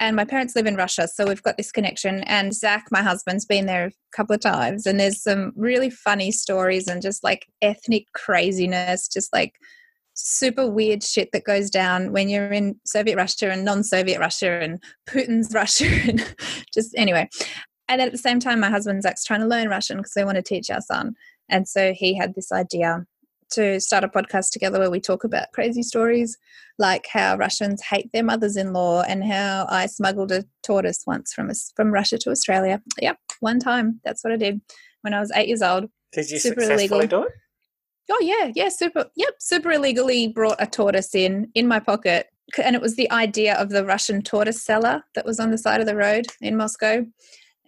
And 0.00 0.16
my 0.16 0.24
parents 0.24 0.56
live 0.56 0.66
in 0.66 0.76
Russia, 0.76 1.08
so 1.08 1.26
we've 1.26 1.42
got 1.42 1.56
this 1.56 1.72
connection. 1.72 2.22
And 2.24 2.54
Zach, 2.54 2.86
my 2.90 3.02
husband's 3.02 3.44
been 3.44 3.66
there 3.66 3.86
a 3.86 3.92
couple 4.16 4.34
of 4.34 4.40
times, 4.40 4.86
and 4.86 4.98
there's 4.98 5.22
some 5.22 5.52
really 5.56 5.90
funny 5.90 6.32
stories 6.32 6.88
and 6.88 7.00
just 7.00 7.22
like 7.22 7.46
ethnic 7.62 8.06
craziness, 8.14 9.08
just 9.08 9.32
like 9.32 9.54
super 10.14 10.68
weird 10.68 11.02
shit 11.02 11.30
that 11.32 11.44
goes 11.44 11.70
down 11.70 12.12
when 12.12 12.28
you're 12.28 12.52
in 12.52 12.76
Soviet 12.84 13.16
Russia 13.16 13.50
and 13.50 13.64
non-Soviet 13.64 14.18
Russia 14.18 14.60
and 14.60 14.82
Putin's 15.08 15.50
Russia 15.54 15.86
and 16.08 16.34
just 16.72 16.94
anyway. 16.96 17.28
And 17.88 18.00
at 18.00 18.12
the 18.12 18.18
same 18.18 18.40
time, 18.40 18.60
my 18.60 18.70
husband 18.70 19.02
Zach's 19.02 19.24
trying 19.24 19.40
to 19.40 19.46
learn 19.46 19.68
Russian 19.68 19.98
because 19.98 20.14
they 20.14 20.24
want 20.24 20.36
to 20.36 20.42
teach 20.42 20.70
our 20.70 20.80
son. 20.80 21.14
And 21.48 21.68
so 21.68 21.92
he 21.92 22.14
had 22.14 22.34
this 22.34 22.50
idea 22.50 23.04
to 23.54 23.80
start 23.80 24.04
a 24.04 24.08
podcast 24.08 24.50
together 24.50 24.78
where 24.78 24.90
we 24.90 25.00
talk 25.00 25.24
about 25.24 25.52
crazy 25.52 25.82
stories 25.82 26.36
like 26.78 27.06
how 27.12 27.36
Russians 27.36 27.82
hate 27.82 28.10
their 28.12 28.24
mothers-in-law 28.24 29.02
and 29.02 29.24
how 29.24 29.66
I 29.68 29.86
smuggled 29.86 30.32
a 30.32 30.44
tortoise 30.62 31.04
once 31.06 31.32
from 31.32 31.50
from 31.76 31.92
Russia 31.92 32.18
to 32.18 32.30
Australia. 32.30 32.82
Yep, 33.00 33.18
one 33.40 33.60
time. 33.60 34.00
That's 34.04 34.24
what 34.24 34.32
I 34.32 34.36
did 34.36 34.60
when 35.02 35.14
I 35.14 35.20
was 35.20 35.30
eight 35.34 35.48
years 35.48 35.62
old. 35.62 35.88
Did 36.12 36.30
you 36.30 36.38
super 36.38 36.60
successfully 36.60 37.00
illegal. 37.00 37.22
do 37.22 37.26
it? 37.26 37.32
Oh 38.10 38.20
yeah, 38.20 38.52
yeah, 38.54 38.68
super. 38.68 39.06
Yep, 39.16 39.34
super 39.38 39.72
illegally 39.72 40.28
brought 40.28 40.56
a 40.58 40.66
tortoise 40.66 41.14
in 41.14 41.50
in 41.54 41.68
my 41.68 41.78
pocket, 41.78 42.26
and 42.62 42.74
it 42.74 42.82
was 42.82 42.96
the 42.96 43.10
idea 43.10 43.54
of 43.54 43.70
the 43.70 43.84
Russian 43.84 44.22
tortoise 44.22 44.62
seller 44.62 45.02
that 45.14 45.24
was 45.24 45.40
on 45.40 45.50
the 45.50 45.58
side 45.58 45.80
of 45.80 45.86
the 45.86 45.96
road 45.96 46.26
in 46.40 46.56
Moscow, 46.56 47.06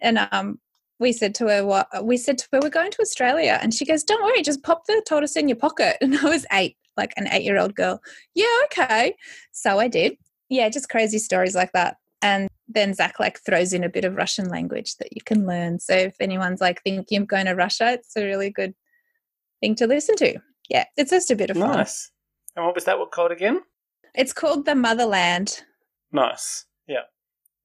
and 0.01 0.27
um, 0.31 0.59
we 0.99 1.11
said 1.11 1.35
to 1.35 1.47
her, 1.47 1.65
"What?" 1.65 1.87
We 2.03 2.17
said 2.17 2.37
to 2.39 2.47
her, 2.51 2.59
"We're 2.61 2.69
going 2.69 2.91
to 2.91 3.01
Australia," 3.01 3.59
and 3.61 3.73
she 3.73 3.85
goes, 3.85 4.03
"Don't 4.03 4.23
worry, 4.23 4.41
just 4.41 4.63
pop 4.63 4.85
the 4.85 5.03
tortoise 5.07 5.35
in 5.35 5.47
your 5.47 5.57
pocket." 5.57 5.97
And 6.01 6.17
I 6.17 6.25
was 6.25 6.45
eight, 6.51 6.77
like 6.95 7.13
an 7.17 7.27
eight-year-old 7.31 7.75
girl. 7.75 8.01
Yeah, 8.33 8.45
okay. 8.65 9.15
So 9.51 9.79
I 9.79 9.87
did. 9.87 10.17
Yeah, 10.49 10.69
just 10.69 10.89
crazy 10.89 11.19
stories 11.19 11.55
like 11.55 11.71
that. 11.73 11.97
And 12.21 12.49
then 12.67 12.93
Zach 12.93 13.19
like 13.19 13.39
throws 13.39 13.73
in 13.73 13.83
a 13.83 13.89
bit 13.89 14.05
of 14.05 14.15
Russian 14.15 14.49
language 14.49 14.95
that 14.97 15.13
you 15.13 15.21
can 15.23 15.45
learn. 15.45 15.79
So 15.79 15.93
if 15.93 16.15
anyone's 16.19 16.61
like 16.61 16.81
thinking 16.83 17.21
of 17.21 17.27
going 17.27 17.45
to 17.45 17.53
Russia, 17.53 17.93
it's 17.93 18.15
a 18.15 18.25
really 18.25 18.49
good 18.49 18.73
thing 19.61 19.75
to 19.75 19.87
listen 19.87 20.15
to. 20.17 20.39
Yeah, 20.69 20.85
it's 20.97 21.11
just 21.11 21.31
a 21.31 21.35
bit 21.35 21.49
of 21.49 21.57
fun. 21.57 21.77
Nice. 21.77 22.11
And 22.55 22.65
what 22.65 22.75
was 22.75 22.85
that 22.85 22.97
called 23.11 23.31
again? 23.31 23.61
It's 24.15 24.33
called 24.33 24.65
The 24.65 24.75
Motherland. 24.75 25.63
Nice. 26.11 26.65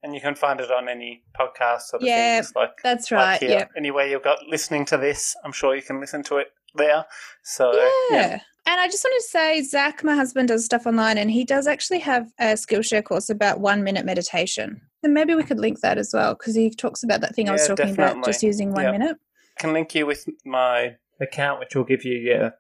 And 0.02 0.14
you 0.14 0.20
can 0.20 0.34
find 0.34 0.60
it 0.60 0.70
on 0.70 0.88
any 0.88 1.22
podcast 1.38 1.82
sort 1.82 2.02
of 2.02 2.08
yeah, 2.08 2.40
things. 2.40 2.52
Like 2.56 2.82
that's 2.82 3.12
right. 3.12 3.40
Like 3.40 3.50
yeah. 3.50 3.66
Anywhere 3.76 4.06
you've 4.06 4.24
got 4.24 4.46
listening 4.48 4.84
to 4.86 4.96
this, 4.96 5.36
I'm 5.44 5.52
sure 5.52 5.76
you 5.76 5.82
can 5.82 6.00
listen 6.00 6.22
to 6.24 6.38
it 6.38 6.48
there. 6.74 7.04
So 7.44 7.72
yeah. 7.72 7.90
yeah. 8.10 8.40
And 8.64 8.80
I 8.80 8.86
just 8.86 9.04
want 9.04 9.20
to 9.20 9.28
say, 9.28 9.62
Zach, 9.62 10.04
my 10.04 10.14
husband, 10.14 10.48
does 10.48 10.64
stuff 10.64 10.86
online, 10.86 11.18
and 11.18 11.30
he 11.30 11.44
does 11.44 11.66
actually 11.66 11.98
have 12.00 12.32
a 12.38 12.52
Skillshare 12.52 13.04
course 13.04 13.28
about 13.28 13.60
one 13.60 13.82
minute 13.82 14.04
meditation. 14.04 14.80
And 15.02 15.14
maybe 15.14 15.34
we 15.34 15.42
could 15.42 15.58
link 15.58 15.80
that 15.80 15.98
as 15.98 16.12
well 16.14 16.34
because 16.34 16.54
he 16.54 16.70
talks 16.70 17.02
about 17.02 17.20
that 17.22 17.34
thing 17.34 17.46
yeah, 17.46 17.52
I 17.52 17.54
was 17.54 17.66
talking 17.66 17.86
definitely. 17.86 18.12
about, 18.12 18.24
just 18.24 18.42
using 18.42 18.72
one 18.72 18.84
yep. 18.84 18.92
minute. 18.92 19.16
I 19.58 19.60
can 19.60 19.72
link 19.72 19.94
you 19.94 20.06
with 20.06 20.28
my 20.44 20.96
account, 21.20 21.58
which 21.58 21.74
will 21.74 21.84
give 21.84 22.04
you 22.04 22.18
yeah 22.18 22.50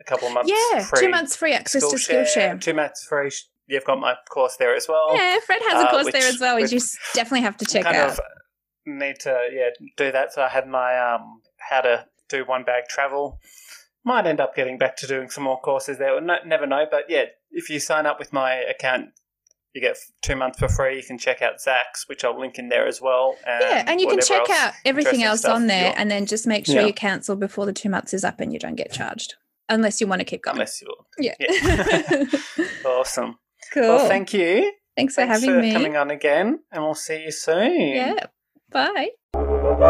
a 0.00 0.04
couple 0.04 0.28
of 0.28 0.34
months. 0.34 0.52
Yeah, 0.52 0.84
free 0.84 1.00
two 1.00 1.08
months 1.10 1.34
free 1.34 1.52
access 1.52 1.84
Skillshare, 1.84 2.32
to 2.32 2.40
Skillshare. 2.40 2.60
Two 2.60 2.74
months 2.74 3.04
free. 3.04 3.30
You've 3.66 3.84
got 3.84 3.98
my 3.98 4.14
course 4.30 4.56
there 4.56 4.74
as 4.74 4.86
well. 4.88 5.14
Yeah, 5.14 5.38
Fred 5.40 5.62
has 5.62 5.84
a 5.84 5.86
uh, 5.86 5.90
course 5.90 6.02
uh, 6.02 6.04
which, 6.06 6.12
there 6.12 6.28
as 6.28 6.40
well, 6.40 6.56
which 6.56 6.72
you 6.72 6.80
definitely 7.14 7.42
have 7.42 7.56
to 7.58 7.64
check 7.64 7.84
kind 7.84 7.96
out. 7.96 8.10
Of 8.10 8.20
need 8.86 9.16
to 9.20 9.48
yeah 9.52 9.70
do 9.96 10.12
that. 10.12 10.32
So 10.32 10.42
I 10.42 10.48
had 10.48 10.68
my 10.68 10.98
um 10.98 11.40
how 11.58 11.80
to 11.80 12.06
do 12.28 12.44
one 12.44 12.64
bag 12.64 12.84
travel. 12.88 13.40
Might 14.04 14.26
end 14.26 14.40
up 14.40 14.54
getting 14.54 14.76
back 14.76 14.96
to 14.98 15.06
doing 15.06 15.30
some 15.30 15.44
more 15.44 15.58
courses 15.58 15.96
there. 15.96 16.20
No, 16.20 16.36
never 16.44 16.66
know, 16.66 16.84
but 16.90 17.04
yeah, 17.08 17.24
if 17.50 17.70
you 17.70 17.80
sign 17.80 18.04
up 18.04 18.18
with 18.18 18.34
my 18.34 18.52
account, 18.56 19.08
you 19.72 19.80
get 19.80 19.96
two 20.20 20.36
months 20.36 20.58
for 20.58 20.68
free. 20.68 20.98
You 20.98 21.02
can 21.02 21.16
check 21.16 21.40
out 21.40 21.58
Zach's, 21.58 22.06
which 22.06 22.22
I'll 22.22 22.38
link 22.38 22.58
in 22.58 22.68
there 22.68 22.86
as 22.86 23.00
well. 23.00 23.34
And 23.46 23.62
yeah, 23.62 23.84
and 23.86 24.00
you 24.02 24.06
can 24.06 24.20
check 24.20 24.50
out 24.50 24.74
everything 24.84 25.22
else 25.22 25.46
on 25.46 25.68
there, 25.68 25.94
and 25.96 26.10
then 26.10 26.26
just 26.26 26.46
make 26.46 26.66
sure 26.66 26.76
yeah. 26.76 26.86
you 26.86 26.92
cancel 26.92 27.34
before 27.34 27.64
the 27.64 27.72
two 27.72 27.88
months 27.88 28.12
is 28.12 28.24
up, 28.24 28.40
and 28.40 28.52
you 28.52 28.58
don't 28.58 28.76
get 28.76 28.92
charged 28.92 29.36
unless 29.68 30.00
you 30.00 30.06
want 30.06 30.20
to 30.20 30.24
keep 30.24 30.42
going. 30.42 30.56
Unless 30.56 30.82
you, 30.82 30.94
yeah. 31.18 31.34
yeah. 31.40 32.24
awesome. 32.84 33.38
Cool. 33.74 33.82
Well, 33.82 34.08
thank 34.08 34.32
you. 34.32 34.72
Thanks 34.96 35.16
for 35.16 35.26
having 35.26 35.50
for 35.50 35.60
me. 35.60 35.72
Coming 35.72 35.96
on 35.96 36.12
again, 36.12 36.60
and 36.70 36.84
we'll 36.84 36.94
see 36.94 37.24
you 37.24 37.32
soon. 37.32 37.96
Yeah. 37.96 38.26
Bye. 38.70 39.08
Well, 39.32 39.82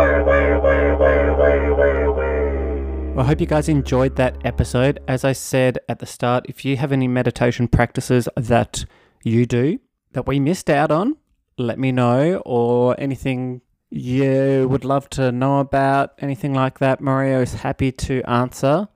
I 3.20 3.24
hope 3.24 3.40
you 3.42 3.46
guys 3.46 3.68
enjoyed 3.68 4.16
that 4.16 4.38
episode. 4.42 5.00
As 5.06 5.22
I 5.22 5.32
said 5.32 5.80
at 5.86 5.98
the 5.98 6.06
start, 6.06 6.46
if 6.48 6.64
you 6.64 6.78
have 6.78 6.92
any 6.92 7.06
meditation 7.06 7.68
practices 7.68 8.26
that 8.36 8.86
you 9.22 9.44
do 9.44 9.78
that 10.12 10.26
we 10.26 10.40
missed 10.40 10.70
out 10.70 10.90
on, 10.90 11.18
let 11.58 11.78
me 11.78 11.92
know, 11.92 12.42
or 12.46 12.98
anything 12.98 13.60
you 13.90 14.66
would 14.70 14.86
love 14.86 15.10
to 15.10 15.30
know 15.30 15.60
about, 15.60 16.14
anything 16.20 16.54
like 16.54 16.78
that, 16.78 17.02
Mario 17.02 17.42
is 17.42 17.52
happy 17.52 17.92
to 17.92 18.22
answer. 18.22 18.88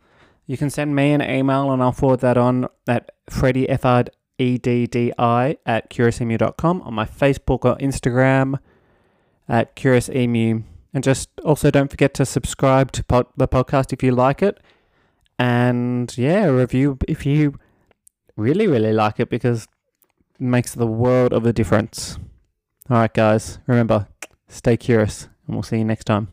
You 0.46 0.56
can 0.56 0.70
send 0.70 0.96
me 0.96 1.12
an 1.12 1.20
email 1.20 1.70
and 1.70 1.82
I'll 1.82 1.92
forward 1.92 2.20
that 2.20 2.38
on 2.38 2.68
at 2.86 3.10
Freddie 3.28 3.68
F-R 3.68 4.04
E-D-D-I 4.38 5.56
at 5.66 5.90
curiousemu.com 5.90 6.82
on 6.82 6.94
my 6.94 7.04
Facebook 7.04 7.64
or 7.64 7.76
Instagram 7.78 8.58
at 9.48 9.76
curiousemu. 9.76 10.62
And 10.94 11.04
just 11.04 11.28
also 11.44 11.70
don't 11.70 11.90
forget 11.90 12.14
to 12.14 12.26
subscribe 12.26 12.92
to 12.92 13.04
pod- 13.04 13.26
the 13.36 13.46
podcast 13.46 13.92
if 13.92 14.02
you 14.02 14.12
like 14.12 14.42
it. 14.42 14.58
And 15.38 16.16
yeah, 16.18 16.46
review 16.46 16.98
if 17.06 17.24
you 17.24 17.54
really, 18.36 18.66
really 18.66 18.92
like 18.92 19.20
it 19.20 19.30
because 19.30 19.68
it 20.34 20.40
makes 20.40 20.74
the 20.74 20.86
world 20.86 21.32
of 21.32 21.46
a 21.46 21.52
difference. 21.52 22.18
All 22.90 22.96
right, 22.96 23.12
guys, 23.12 23.58
remember, 23.66 24.08
stay 24.48 24.76
curious, 24.76 25.28
and 25.46 25.54
we'll 25.54 25.62
see 25.62 25.78
you 25.78 25.84
next 25.84 26.04
time. 26.04 26.26